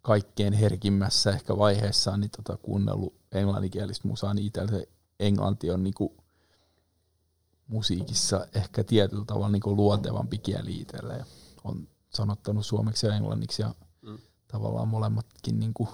kaikkein 0.02 0.52
herkimmässä 0.52 1.30
ehkä 1.30 1.58
vaiheessaan 1.58 2.20
niin 2.20 2.30
tota, 2.30 2.56
kuunnellut 2.56 3.14
englanninkielistä 3.32 4.08
musaa, 4.08 4.34
niin 4.34 4.46
itsellä 4.46 4.70
se 4.70 4.88
englanti 5.20 5.70
on 5.70 5.82
niin 5.84 5.94
kuin 5.94 6.12
musiikissa 7.66 8.46
ehkä 8.54 8.84
tietyllä 8.84 9.24
tavalla 9.24 9.48
niin 9.48 9.62
kuin 9.62 9.76
luontevampi 9.76 10.38
kieli 10.38 10.80
itselle. 10.80 11.16
Ja 11.16 11.24
on 11.64 11.88
sanottanut 12.14 12.66
suomeksi 12.66 13.06
ja 13.06 13.14
englanniksi 13.16 13.62
ja 13.62 13.74
Mm. 14.02 14.18
tavallaan 14.48 14.88
molemmatkin 14.88 15.60
niin 15.60 15.74
kuin 15.74 15.88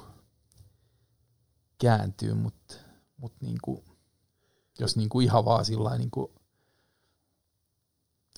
kääntyy, 1.79 2.35
mutta 2.35 2.75
mut 3.17 3.33
niin 3.41 3.59
kuin, 3.63 3.85
jos 4.79 4.97
niin 4.97 5.09
kuin 5.09 5.25
ihan 5.25 5.45
vaan 5.45 5.65
sillä 5.65 5.99
niin 5.99 6.11
kuin 6.11 6.29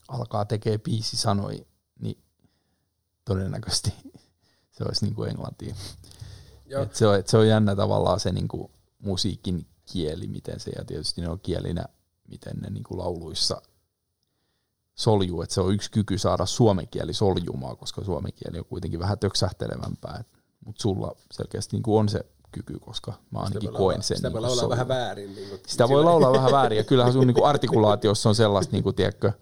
alkaa 0.09 0.45
tekee 0.45 0.79
biisi 0.79 1.17
sanoi, 1.17 1.67
niin 2.01 2.19
todennäköisesti 3.25 3.95
se 4.77 4.85
olisi 4.85 5.05
niin 5.05 5.15
kuin 5.15 5.31
englantia. 5.31 5.75
Joo. 6.67 6.83
Et 6.83 6.95
se, 6.95 7.07
on, 7.07 7.17
et 7.17 7.29
se 7.29 7.37
on 7.37 7.49
jännä 7.49 7.77
tavallaan 7.77 8.21
se 8.21 8.33
niin 8.33 8.49
kuin 8.49 8.71
musiikin 8.99 9.67
kieli, 9.93 10.27
miten 10.27 10.61
se, 10.61 10.71
ja 10.79 10.85
tietysti 10.85 11.21
ne 11.21 11.29
on 11.29 11.41
kielinä, 11.41 11.85
miten 12.29 12.57
ne 12.57 12.71
niin 12.71 12.85
kuin 12.85 12.99
lauluissa 12.99 13.63
soljuu, 14.95 15.43
että 15.43 15.55
se 15.55 15.61
on 15.61 15.75
yksi 15.75 15.91
kyky 15.91 16.19
saada 16.19 16.47
suomen 16.47 16.89
kieli 16.89 17.15
soljumaan, 17.15 17.77
koska 17.77 18.05
suomen 18.05 18.33
kieli 18.33 18.59
on 18.59 18.65
kuitenkin 18.65 19.01
vähän 19.01 19.19
töksähtelevämpää, 19.19 20.25
mutta 20.65 20.83
sulla 20.83 21.17
selkeästi 21.33 21.77
niin 21.77 21.83
kuin 21.83 22.01
on 22.01 22.09
se 22.09 22.25
kyky, 22.53 22.79
koska 22.79 23.13
mä 23.31 23.39
ainakin 23.39 23.61
Sitä 23.61 23.79
koen 23.79 24.03
sen. 24.03 24.17
Sitä 24.17 24.29
niin 24.29 24.33
voi 24.33 24.41
kuin 24.41 24.51
laulaa 24.51 24.69
vähän 24.69 24.89
väärin. 24.89 25.35
Niin 25.35 25.49
kuin, 25.49 25.61
Sitä 25.67 25.89
voi 25.89 26.05
laulaa 26.05 26.33
vähän 26.33 26.53
väärin, 26.53 26.79
ja 26.79 26.85
kyllähän 26.85 27.13
sun 27.13 27.27
niinku 27.27 27.45
artikulaatiossa 27.45 28.29
on 28.29 28.35
sellaista, 28.35 28.73
niinku, 28.73 28.93
tiedätkö, 28.93 29.33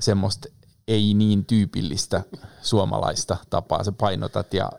semmoista 0.00 0.48
ei 0.88 1.14
niin 1.14 1.46
tyypillistä 1.46 2.22
suomalaista 2.62 3.36
tapaa. 3.50 3.84
Sä 3.84 3.92
painotat 3.92 4.54
ja 4.54 4.70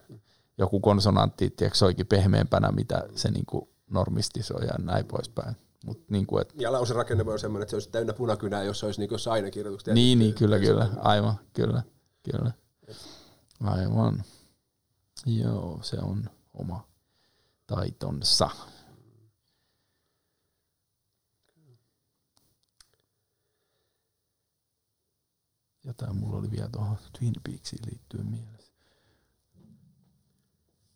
joku 0.58 0.80
konsonantti 0.80 1.50
tiedätkö, 1.50 1.78
soikin 1.78 2.08
pehmeämpänä, 2.08 2.72
mitä 2.72 3.04
se 3.16 3.32
niinku 3.32 3.70
normisti 3.90 4.44
soi 4.44 4.66
ja 4.66 4.74
näin 4.80 5.06
poispäin. 5.06 5.56
Mut 5.86 6.10
niinku, 6.10 6.38
et, 6.38 6.54
Ja 6.60 6.72
lausen 6.72 6.96
rakenne 6.96 7.26
voi 7.26 7.32
olla 7.32 7.42
semmoinen, 7.42 7.64
että 7.64 7.70
se 7.70 7.76
olisi 7.76 7.90
täynnä 7.90 8.14
punakynää, 8.14 8.64
jos 8.64 8.80
se 8.80 8.86
olisi 8.86 9.00
niin 9.00 9.10
aina 9.30 9.52
kirjoitukset. 9.52 9.94
niin, 9.94 10.20
niin, 10.20 10.34
kyllä, 10.34 10.60
kyllä, 10.60 10.90
aivan, 10.98 11.36
kyllä, 11.54 11.84
kyllä. 12.32 12.52
Aivan. 13.64 14.24
Joo, 15.26 15.80
se 15.82 15.98
on 16.02 16.30
oma 16.54 16.88
taitonsa. 17.68 18.50
Jotain 25.84 26.16
mulla 26.16 26.38
oli 26.38 26.52
vielä 26.52 26.70
tuohon 26.70 26.98
Twin 27.20 27.34
Peaksiin 27.44 27.82
liittyen 27.86 28.26
mielessä. 28.26 28.74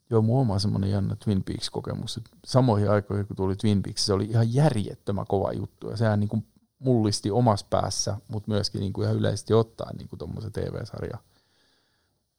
Joo, 0.09 0.21
mulla 0.21 0.53
on 0.53 0.59
semmoinen 0.59 0.91
jännä 0.91 1.15
Twin 1.15 1.43
Peaks-kokemus. 1.43 2.19
Samoihin 2.45 2.91
aikoihin, 2.91 3.27
kun 3.27 3.36
tuli 3.36 3.55
Twin 3.55 3.83
Peaks, 3.83 4.05
se 4.05 4.13
oli 4.13 4.25
ihan 4.25 4.53
järjettömän 4.53 5.27
kova 5.27 5.53
juttu. 5.53 5.89
Ja 5.89 5.97
sehän 5.97 6.19
niin 6.19 6.29
kuin 6.29 6.47
mullisti 6.79 7.31
omassa 7.31 7.65
päässä, 7.69 8.17
mutta 8.27 8.51
myöskin 8.51 8.79
niin 8.79 8.93
kuin 8.93 9.05
ihan 9.05 9.17
yleisesti 9.17 9.53
ottaen 9.53 9.97
niin 9.97 10.09
tuommoisen 10.17 10.51
TV-sarja 10.51 11.17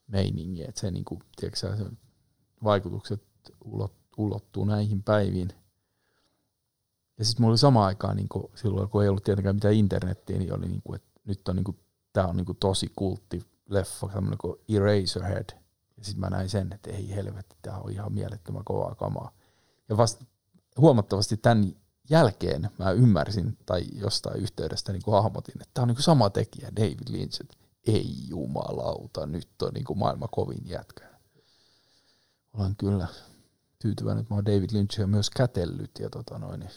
meiningi. 0.07 0.63
Että 0.63 0.81
se, 0.81 0.91
niin 0.91 1.05
kuin, 1.05 1.19
tiedätkö, 1.35 1.59
se 1.59 1.85
vaikutukset 2.63 3.23
ulot, 3.65 3.93
ulottuu 4.17 4.65
näihin 4.65 5.03
päiviin. 5.03 5.53
Ja 7.17 7.25
sitten 7.25 7.43
mulla 7.43 7.51
oli 7.51 7.57
sama 7.57 7.85
aikaan, 7.85 8.17
niin 8.17 8.29
kuin 8.29 8.51
silloin 8.55 8.89
kun 8.89 9.03
ei 9.03 9.09
ollut 9.09 9.23
tietenkään 9.23 9.55
mitään 9.55 9.73
internettiä, 9.73 10.37
niin 10.37 10.53
oli 10.53 10.67
niin 10.67 10.81
kuin, 10.83 10.95
että 10.95 11.19
nyt 11.25 11.47
on 11.47 11.55
niin 11.55 11.63
kuin, 11.63 11.79
tää 12.17 12.27
on 12.27 12.37
niin 12.37 12.45
kuin 12.45 12.57
tosi 12.57 12.91
kultti 12.95 13.45
leffa, 13.69 14.07
tämmöinen 14.07 14.37
kuin 14.37 14.59
Eraserhead. 14.69 15.49
Ja 15.97 16.05
sitten 16.05 16.19
mä 16.19 16.29
näin 16.29 16.49
sen, 16.49 16.73
että 16.73 16.89
ei 16.91 17.15
helvetti, 17.15 17.55
tämä 17.61 17.77
on 17.77 17.91
ihan 17.91 18.13
mielettömän 18.13 18.63
kovaa 18.63 18.95
kamaa. 18.95 19.31
Ja 19.89 19.97
vasta 19.97 20.25
huomattavasti 20.77 21.37
tämän 21.37 21.75
jälkeen 22.09 22.69
mä 22.79 22.91
ymmärsin 22.91 23.57
tai 23.65 23.83
jostain 23.93 24.41
yhteydestä 24.41 24.91
niin 24.91 25.01
hahmotin, 25.11 25.55
että 25.61 25.71
tämä 25.73 25.83
on 25.83 25.87
niin 25.87 25.95
kuin 25.95 26.03
sama 26.03 26.29
tekijä, 26.29 26.71
David 26.75 27.09
Lynch, 27.09 27.41
että 27.41 27.57
ei 27.87 28.27
jumalauta, 28.27 29.25
nyt 29.25 29.61
on 29.61 29.73
niin 29.73 29.85
kuin 29.85 29.99
maailman 29.99 30.29
kovin 30.31 30.69
jätkä. 30.69 31.07
Olen 32.53 32.75
kyllä 32.75 33.07
tyytyväinen, 33.79 34.21
että 34.21 34.33
mä 34.33 34.37
oon 34.37 34.45
David 34.45 34.69
Lynchia 34.71 35.07
myös 35.07 35.29
kätellyt 35.29 35.91
ja 35.99 36.09
tota 36.09 36.39
noin. 36.39 36.69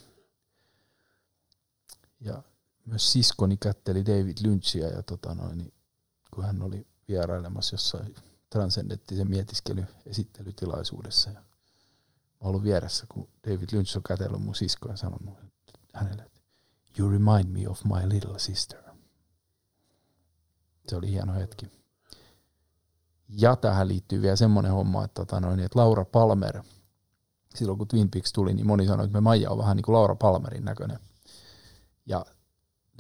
Ja 2.20 2.42
myös 2.86 3.12
siskoni 3.12 3.56
kätteli 3.56 4.06
David 4.06 4.36
Lynchia 4.42 4.88
ja 4.88 5.02
tota 5.02 5.34
noin, 5.34 5.72
kun 6.34 6.44
hän 6.44 6.62
oli 6.62 6.86
vierailemassa 7.08 7.74
jossain 7.74 8.14
transcendenttisen 8.50 9.30
mietiskelyn 9.30 9.88
esittelytilaisuudessa. 10.06 11.30
Ja 11.30 11.40
mä 11.40 12.48
ollut 12.48 12.62
vieressä, 12.62 13.06
kun 13.08 13.28
David 13.46 13.68
Lynch 13.72 13.96
on 13.96 14.02
kätellyt 14.02 14.42
mun 14.42 14.54
siskoa 14.54 14.92
ja 14.92 14.96
sanonut 14.96 15.38
hänelle, 15.94 16.22
että 16.22 16.40
you 16.98 17.10
remind 17.10 17.48
me 17.48 17.68
of 17.68 17.84
my 17.84 18.08
little 18.08 18.38
sister. 18.38 18.82
Se 20.88 20.96
oli 20.96 21.10
hieno 21.10 21.34
hetki. 21.34 21.70
Ja 23.28 23.56
tähän 23.56 23.88
liittyy 23.88 24.22
vielä 24.22 24.36
semmoinen 24.36 24.72
homma, 24.72 25.04
että, 25.04 25.14
tota 25.14 25.40
noin, 25.40 25.60
että 25.60 25.78
Laura 25.78 26.04
Palmer, 26.04 26.62
silloin 27.54 27.78
kun 27.78 27.88
Twin 27.88 28.10
Peaks 28.10 28.32
tuli, 28.32 28.54
niin 28.54 28.66
moni 28.66 28.86
sanoi, 28.86 29.04
että 29.04 29.16
me 29.16 29.20
Maija 29.20 29.50
on 29.50 29.58
vähän 29.58 29.76
niin 29.76 29.84
kuin 29.84 29.94
Laura 29.94 30.14
Palmerin 30.14 30.64
näköinen. 30.64 30.98
Ja 32.06 32.26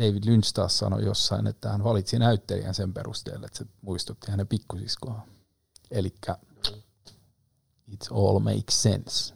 David 0.00 0.24
Lynch 0.24 0.52
taas 0.52 0.78
sanoi 0.78 1.04
jossain, 1.04 1.46
että 1.46 1.68
hän 1.68 1.84
valitsi 1.84 2.18
näyttelijän 2.18 2.74
sen 2.74 2.94
perusteella, 2.94 3.46
että 3.46 3.58
se 3.58 3.66
muistutti 3.82 4.30
hänen 4.30 4.48
pikkusiskoa. 4.48 5.26
Eli 5.90 6.14
it 7.86 8.08
all 8.10 8.38
makes 8.38 8.82
sense. 8.82 9.34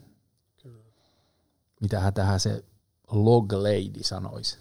Mitähän 1.81 2.15
tähän 2.15 2.41
se 2.41 2.65
log 3.11 3.53
lady 3.53 4.03
sanoisi? 4.03 4.59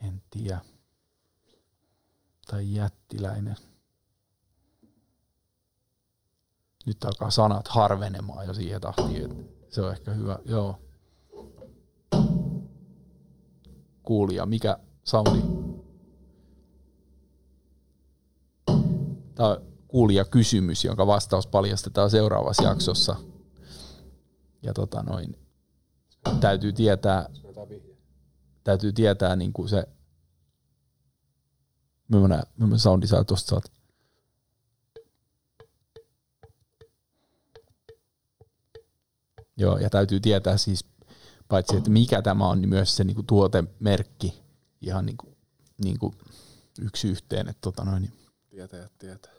En 0.00 0.22
tiedä. 0.30 0.60
Tai 2.46 2.74
jättiläinen. 2.74 3.56
Nyt 6.86 7.04
alkaa 7.04 7.30
sanat 7.30 7.68
harvenemaan 7.68 8.46
jo 8.46 8.54
siihen 8.54 8.80
tahtiin, 8.80 9.24
että 9.24 9.74
se 9.74 9.82
on 9.82 9.92
ehkä 9.92 10.10
hyvä. 10.10 10.38
Joo. 10.44 10.85
Kuulija, 14.06 14.46
mikä 14.46 14.78
soundi? 15.04 15.42
Tämä 19.34 19.48
on 19.48 19.62
kuulija 19.88 20.24
kysymys, 20.24 20.84
jonka 20.84 21.06
vastaus 21.06 21.46
paljastetaan 21.46 22.10
seuraavassa 22.10 22.62
jaksossa. 22.62 23.16
Ja 24.62 24.72
tota 24.72 25.02
noin, 25.02 25.38
täytyy 26.40 26.72
tietää, 26.72 27.28
täytyy 28.64 28.92
tietää 28.92 29.36
niin 29.36 29.52
kuin 29.52 29.68
se, 29.68 29.88
millainen, 32.08 32.42
millainen 32.56 32.78
soundi 32.78 33.06
sä 33.06 33.24
tuosta 33.24 33.48
saat. 33.48 33.72
Joo, 39.56 39.78
ja 39.78 39.90
täytyy 39.90 40.20
tietää 40.20 40.56
siis, 40.56 40.84
paitsi 41.48 41.76
että 41.76 41.90
mikä 41.90 42.22
tämä 42.22 42.48
on, 42.48 42.60
niin 42.60 42.68
myös 42.68 42.96
se 42.96 43.04
niinku 43.04 43.22
tuotemerkki 43.22 44.42
ihan 44.80 45.06
niinku, 45.06 45.36
niinku 45.84 46.14
yksi 46.80 47.08
yhteen. 47.08 47.48
Että 47.48 47.60
tota 47.60 47.84
noin, 47.84 48.02
niin 48.02 48.12
Tietäjät 48.50 48.92
tietää. 48.98 49.32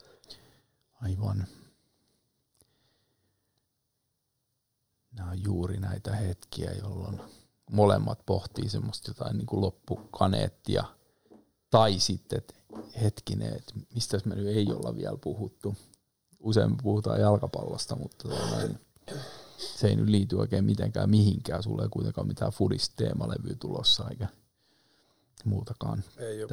aivan. 1.02 1.48
Nämä 5.12 5.32
on 5.32 5.44
juuri 5.44 5.80
näitä 5.80 6.16
hetkiä, 6.16 6.72
jolloin 6.72 7.22
molemmat 7.72 8.26
pohtii 8.26 8.70
semmoista 8.70 9.10
jotain 9.10 9.38
niinku 9.38 9.62
loppukaneettia. 9.62 10.84
Tai 11.70 12.00
sitten, 12.00 12.38
että 12.38 12.54
hetkinen, 13.02 13.54
että 13.56 13.74
mistä 13.96 14.20
me 14.26 14.36
nyt 14.36 14.48
ei 14.48 14.72
olla 14.72 14.96
vielä 14.96 15.18
puhuttu. 15.24 15.76
Usein 16.40 16.78
puhutaan 16.84 17.22
jalkapallosta, 17.22 17.96
mutta 17.96 18.30
tota 18.30 18.50
noin, 18.50 18.80
se 19.58 19.88
ei 19.88 19.96
nyt 19.96 20.10
liity 20.10 20.36
oikein 20.36 20.66
mitenkään 20.66 21.10
mihinkään. 21.10 21.64
Sulla 21.64 21.84
ei 21.84 21.90
kuitenkaan 21.90 22.28
mitään 22.28 22.52
fudis-teemalevyä 22.52 23.56
tulossa 23.60 24.10
eikä 24.10 24.28
muutakaan. 25.46 26.04
Ei 26.18 26.44
ole. 26.44 26.52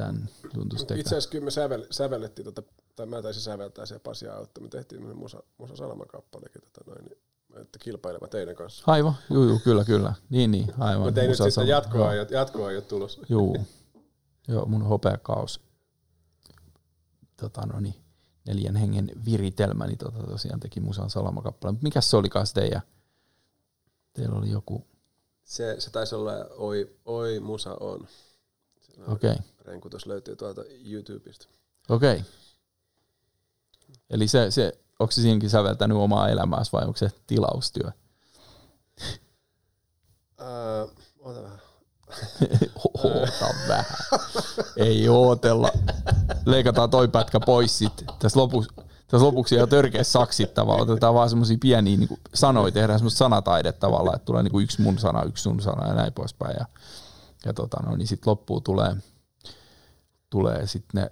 Itse 0.75 1.15
asiassa 1.15 1.29
kyllä 1.29 1.45
me 1.45 1.51
sävel, 1.51 1.85
sävellettiin, 1.91 2.45
tota, 2.45 2.63
tai 2.95 3.05
mä 3.05 3.21
taisin 3.21 3.43
säveltää 3.43 3.85
se 3.85 3.99
Pasi 3.99 4.27
Autta, 4.27 4.61
me 4.61 4.67
tehtiin 4.67 5.17
Musa, 5.17 5.43
Musa 5.57 5.75
Salman 5.75 6.07
kappalekin, 6.07 6.61
tota 6.61 6.91
noin, 6.91 7.05
niin, 7.05 7.17
että 7.61 7.79
kilpaileva 7.79 8.27
teidän 8.27 8.55
kanssa. 8.55 8.83
Aivan, 8.87 9.13
juu, 9.29 9.43
juu, 9.43 9.59
kyllä, 9.63 9.83
kyllä. 9.83 10.13
Niin, 10.29 10.51
niin, 10.51 10.73
aivan. 10.77 11.05
Mutta 11.05 11.21
ei 11.21 11.27
nyt 11.27 11.39
Musa 11.39 11.51
sitten 11.51 11.67
jatkoa, 11.67 12.13
joo. 12.13 12.25
ei- 12.25 12.33
jatkoa 12.33 12.71
ei 12.71 12.77
ole 12.77 12.83
tulossa. 12.83 13.21
Juu. 13.29 13.57
Joo, 14.47 14.65
mun 14.65 14.83
hopeakaus. 14.83 15.61
Tota, 17.37 17.61
no 17.65 17.79
niin, 17.79 17.95
neljän 18.47 18.75
hengen 18.75 19.11
viritelmä, 19.25 19.87
niin 19.87 19.97
tota, 19.97 20.23
tosiaan 20.23 20.59
teki 20.59 20.79
Musan 20.79 21.09
Salama-kappale. 21.09 21.71
Mutta 21.71 21.83
mikä 21.83 22.01
se 22.01 22.17
olikaan 22.17 22.47
se 22.47 22.53
teidän? 22.53 22.81
Teillä 24.15 24.35
oli 24.35 24.49
joku, 24.49 24.87
Se, 25.43 25.75
se 25.79 25.91
taisi 25.91 26.15
olla 26.15 26.31
Oi, 26.57 26.97
Oi 27.05 27.39
Musa 27.39 27.77
on. 27.79 28.07
Okei, 29.07 29.31
okay. 29.31 29.43
Renkutus 29.61 30.05
löytyy 30.05 30.35
tuolta 30.35 30.61
YouTubesta. 30.85 31.47
okei. 31.89 32.13
Okay. 32.13 32.25
Eli 34.09 34.27
se, 34.27 34.51
se, 34.51 34.79
onko 34.99 35.11
se 35.11 35.21
siinäkin 35.21 35.49
säveltänyt 35.49 35.97
omaa 35.97 36.29
elämääsi 36.29 36.71
vai 36.71 36.85
onko 36.85 36.97
se 36.97 37.11
tilaustyö? 37.27 37.91
Ää, 40.37 40.87
ota 41.19 41.43
vähän. 41.43 41.59
Oota 43.03 43.55
vähän. 43.67 43.85
Ei 44.77 45.09
ootella. 45.09 45.69
Leikataan 46.45 46.89
toi 46.89 47.07
pätkä 47.07 47.39
pois 47.39 47.77
sitten. 47.77 48.07
Tässä 48.19 48.39
lopuksi, 48.39 48.69
tässä 49.15 49.25
lopuksi 49.25 49.55
ihan 49.55 49.69
törkeä 49.69 50.03
saksittava. 50.03 50.75
Otetaan 50.75 51.13
vaan 51.13 51.29
semmosia 51.29 51.57
pieniä 51.61 51.97
niin 51.97 52.19
sanoja, 52.33 52.71
tehdään 52.71 52.99
semmoista 52.99 53.17
sanataidetta 53.17 53.79
tavallaan, 53.79 54.15
että 54.15 54.25
tulee 54.25 54.43
niin 54.43 54.63
yksi 54.63 54.81
mun 54.81 54.99
sana, 54.99 55.23
yksi 55.23 55.41
sun 55.41 55.61
sana 55.61 55.87
ja 55.87 55.93
näin 55.93 56.13
poispäin. 56.13 56.55
Ja, 56.59 56.65
ja 57.45 57.53
tota, 57.53 57.77
no, 57.83 57.95
niin 57.95 58.07
sitten 58.07 58.31
loppuun 58.31 58.63
tulee, 58.63 58.95
tulee 60.29 60.67
sitten 60.67 61.01
ne 61.01 61.11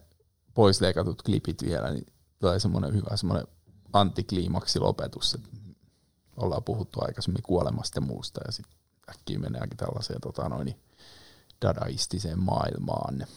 pois 0.54 0.82
leikatut 0.82 1.22
klipit 1.22 1.64
vielä, 1.64 1.92
niin 1.92 2.06
tulee 2.40 2.60
semmoinen 2.60 2.94
hyvä 2.94 3.18
semmoinen 3.18 3.48
antikliimaksi 3.94 4.80
lopetus, 4.80 5.34
että 5.34 5.50
ollaan 6.38 6.64
puhuttu 6.64 7.00
aikaisemmin 7.02 7.44
kuolemasta 7.44 7.98
ja 7.98 8.06
muusta 8.06 8.42
ja 8.46 8.52
sitten 8.52 8.78
äkkiä 9.10 9.40
meneekin 9.40 9.78
tällaiseen 9.78 10.22
tota 10.22 10.50
noin, 10.50 10.80
dadaistiseen 11.62 12.40
maailmaan. 12.40 13.28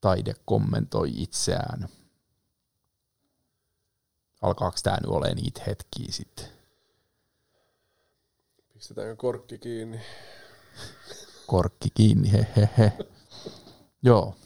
Taide 0.00 0.34
kommentoi 0.44 1.22
itseään. 1.22 1.88
Alkaako 4.44 4.76
tämä 4.82 4.96
nyt 4.96 5.10
olemaan 5.10 5.36
niitä 5.36 5.62
hetkiä 5.66 6.06
sitten? 6.10 6.46
Pistetäänkö 8.72 9.16
korkki 9.16 9.58
kiinni? 9.58 10.00
Korkki 11.46 11.88
kiinni, 11.94 12.32
he, 12.32 12.46
he, 12.56 12.68
he. 12.78 12.92
Joo. 14.02 14.36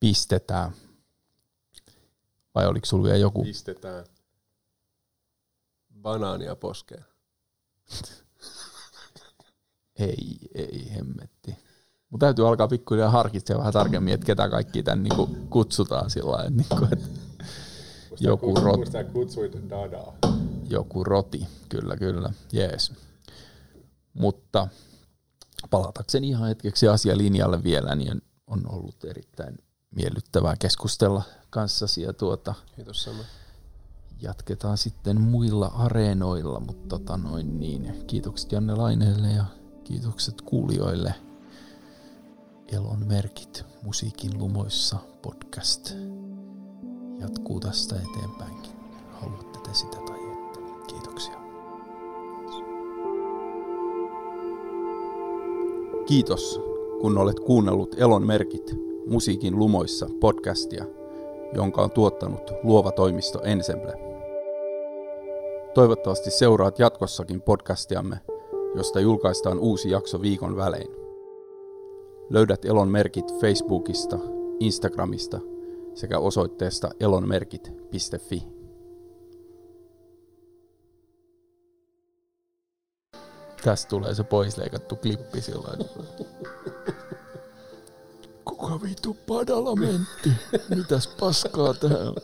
Pistetään. 0.00 0.72
Vai 2.54 2.66
oliko 2.66 2.86
sulla 2.86 3.04
vielä 3.04 3.16
joku? 3.16 3.42
Pistetään 3.42 4.04
banaania 6.02 6.56
poskeen. 6.56 7.04
Ei, 9.98 10.38
ei 10.54 10.92
hemmetti. 10.94 11.56
Mutta 12.10 12.26
täytyy 12.26 12.48
alkaa 12.48 12.68
pikkuhiljaa 12.68 13.10
harkitsemaan 13.10 13.60
vähän 13.60 13.72
tarkemmin, 13.72 14.14
että 14.14 14.26
ketä 14.26 14.48
kaikki 14.48 14.82
tän 14.82 15.02
niinku 15.02 15.26
kutsutaan 15.50 16.10
sillä 16.10 16.32
lailla, 16.32 16.62
että 16.92 16.96
joku, 18.20 18.54
rot, 18.54 18.76
Muista 18.76 19.04
kutsuit 19.04 19.70
dadaa. 19.70 20.16
joku 20.70 21.04
roti, 21.04 21.46
kyllä 21.68 21.96
kyllä, 21.96 22.32
jees. 22.52 22.92
Mutta 24.14 24.68
palatakseni 25.70 26.28
ihan 26.28 26.48
hetkeksi 26.48 26.88
asialinjalle 26.88 27.62
vielä, 27.64 27.94
niin 27.94 28.22
on 28.46 28.62
ollut 28.72 29.04
erittäin 29.04 29.58
miellyttävää 29.96 30.56
keskustella 30.58 31.22
kanssasi 31.50 32.02
ja 32.02 32.12
tuota, 32.12 32.54
Kiitos 32.76 33.02
sama. 33.02 33.22
jatketaan 34.22 34.78
sitten 34.78 35.20
muilla 35.20 35.66
areenoilla, 35.66 36.60
mutta 36.60 36.88
tota 36.98 37.16
noin 37.16 37.60
niin, 37.60 38.04
kiitokset 38.06 38.52
Janne 38.52 38.74
Laineelle 38.74 39.28
ja 39.28 39.44
kiitokset 39.84 40.40
kuulijoille. 40.42 41.14
Elon 42.72 43.06
merkit 43.06 43.64
musiikin 43.82 44.38
lumoissa 44.38 44.96
podcast 45.22 45.94
jatkuu 47.24 47.60
tästä 47.60 47.96
eteenpäinkin. 47.96 48.72
Haluatte 49.12 49.58
te 49.58 49.74
sitä 49.74 49.96
tai 49.96 50.18
ette. 50.32 50.60
Kiitoksia. 50.86 51.34
Kiitos, 56.06 56.60
kun 57.00 57.18
olet 57.18 57.40
kuunnellut 57.40 57.94
Elon 57.98 58.26
merkit 58.26 58.76
musiikin 59.06 59.58
lumoissa 59.58 60.06
podcastia, 60.20 60.84
jonka 61.54 61.82
on 61.82 61.90
tuottanut 61.90 62.50
luova 62.62 62.92
toimisto 62.92 63.40
Ensemble. 63.42 63.94
Toivottavasti 65.74 66.30
seuraat 66.30 66.78
jatkossakin 66.78 67.42
podcastiamme, 67.42 68.16
josta 68.74 69.00
julkaistaan 69.00 69.58
uusi 69.58 69.90
jakso 69.90 70.20
viikon 70.20 70.56
välein. 70.56 70.90
Löydät 72.30 72.64
Elon 72.64 72.88
merkit 72.88 73.34
Facebookista, 73.40 74.18
Instagramista 74.60 75.40
sekä 75.94 76.18
osoitteesta 76.18 76.90
elonmerkit.fi. 77.00 78.46
Tästä 83.64 83.88
tulee 83.88 84.14
se 84.14 84.24
poisleikattu 84.24 84.96
klippi 84.96 85.40
silloin. 85.40 85.78
Kuka 88.44 88.80
vitu 88.82 89.16
padalamentti? 89.26 90.32
Mitäs 90.68 91.06
paskaa 91.06 91.74
täällä? 91.74 92.20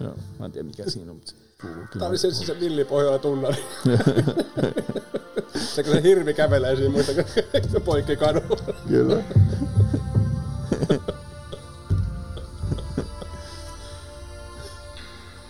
Joo, 0.00 0.14
mä 0.38 0.46
en 0.46 0.52
tiedä 0.52 0.66
mikä 0.66 0.90
siinä 0.90 1.10
on, 1.10 1.16
mutta 1.16 1.30
se 1.30 1.36
kuuluu 1.60 1.76
kyllä. 1.76 1.98
Tämä 1.98 2.08
oli 2.08 2.18
se, 2.18 2.34
se 2.34 2.60
villipohjalla 2.60 3.18
tunnari. 3.18 3.64
se 5.74 5.82
kun 5.82 5.92
se 5.92 6.02
hirvi 6.02 6.34
kävelee 6.34 6.76
siinä 6.76 6.92
muista 6.92 7.80
poikki 7.84 8.16
kadulla. 8.16 8.74
Kyllä. 8.88 9.22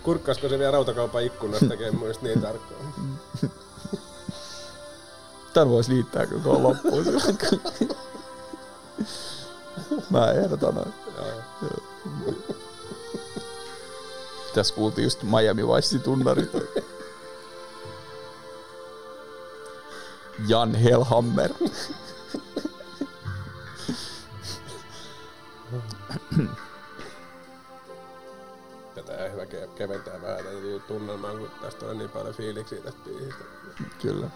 Kurkkasko 0.07 0.49
se 0.49 0.59
vielä 0.59 0.71
rautakaupan 0.71 1.23
ikkunasta 1.23 1.65
tekee 1.65 1.91
mielestä 1.91 2.23
niin 2.23 2.41
tarkkaan. 2.41 2.93
Tän 5.53 5.69
voisi 5.69 5.93
liittää 5.93 6.25
kyllä 6.25 6.43
tuohon 6.43 6.63
loppuun. 6.63 7.05
Mä 10.09 10.31
ehdotan 10.31 10.75
noin. 10.75 10.93
Tässä 14.55 14.75
kuultiin 14.75 15.03
just 15.03 15.23
Miami 15.23 15.67
Vice 15.67 15.99
tunnarit. 15.99 16.51
Jan 20.47 20.75
Hellhammer. 20.75 21.51
Fiiliksiä 32.47 32.81
tästä 32.81 33.01
biisistä. 33.05 33.43
Kyllä. 34.01 34.29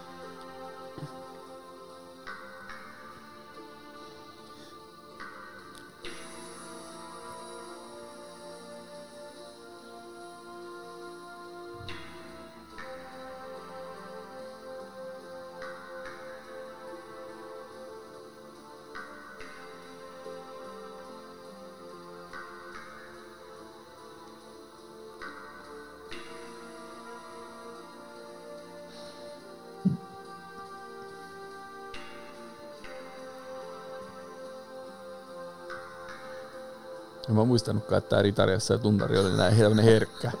Muistanutkaan, 37.62 37.98
että 37.98 38.10
tämä 38.10 38.22
Ritariassa 38.22 38.74
ja 38.74 38.78
Tuntari 38.78 39.18
oli 39.18 39.30
näin 39.36 39.56
tämmönen 39.58 39.84
herkkä. 39.84 40.32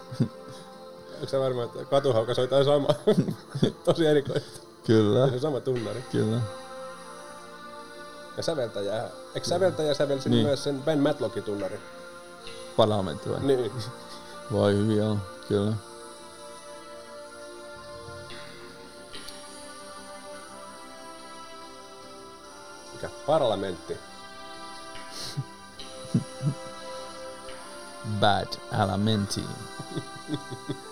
Onko 1.14 1.26
se 1.26 1.38
varmaan, 1.40 1.66
että 1.68 1.84
katuhaukas 1.84 2.38
on 2.38 2.44
jotain 2.44 2.64
sama? 2.64 2.88
Tosi 3.84 4.06
erikoista. 4.06 4.60
Kyllä, 4.86 5.28
Se 5.28 5.34
on 5.34 5.40
sama 5.40 5.60
tunnari. 5.60 6.04
kyllä. 6.12 6.40
Ja 8.36 8.42
säveltäjä. 8.42 9.04
Eikö 9.34 9.46
säveltäjä 9.48 9.94
sävelsi 9.94 10.28
Niin. 10.28 10.46
myös 10.46 10.64
sen 10.64 10.82
Ben 10.82 10.98
Matlockin 10.98 11.42
tunnari? 11.42 11.80
Parlamentti 12.76 13.30
vai? 13.30 13.40
Niin. 13.40 13.72
Vai 14.52 14.72
hyviä 14.74 15.08
on, 15.08 15.20
kyllä. 15.48 15.72
Mikä? 22.92 23.08
Parlamentti. 23.26 23.96
Bad 28.22 28.56
Alamenti. 28.70 29.42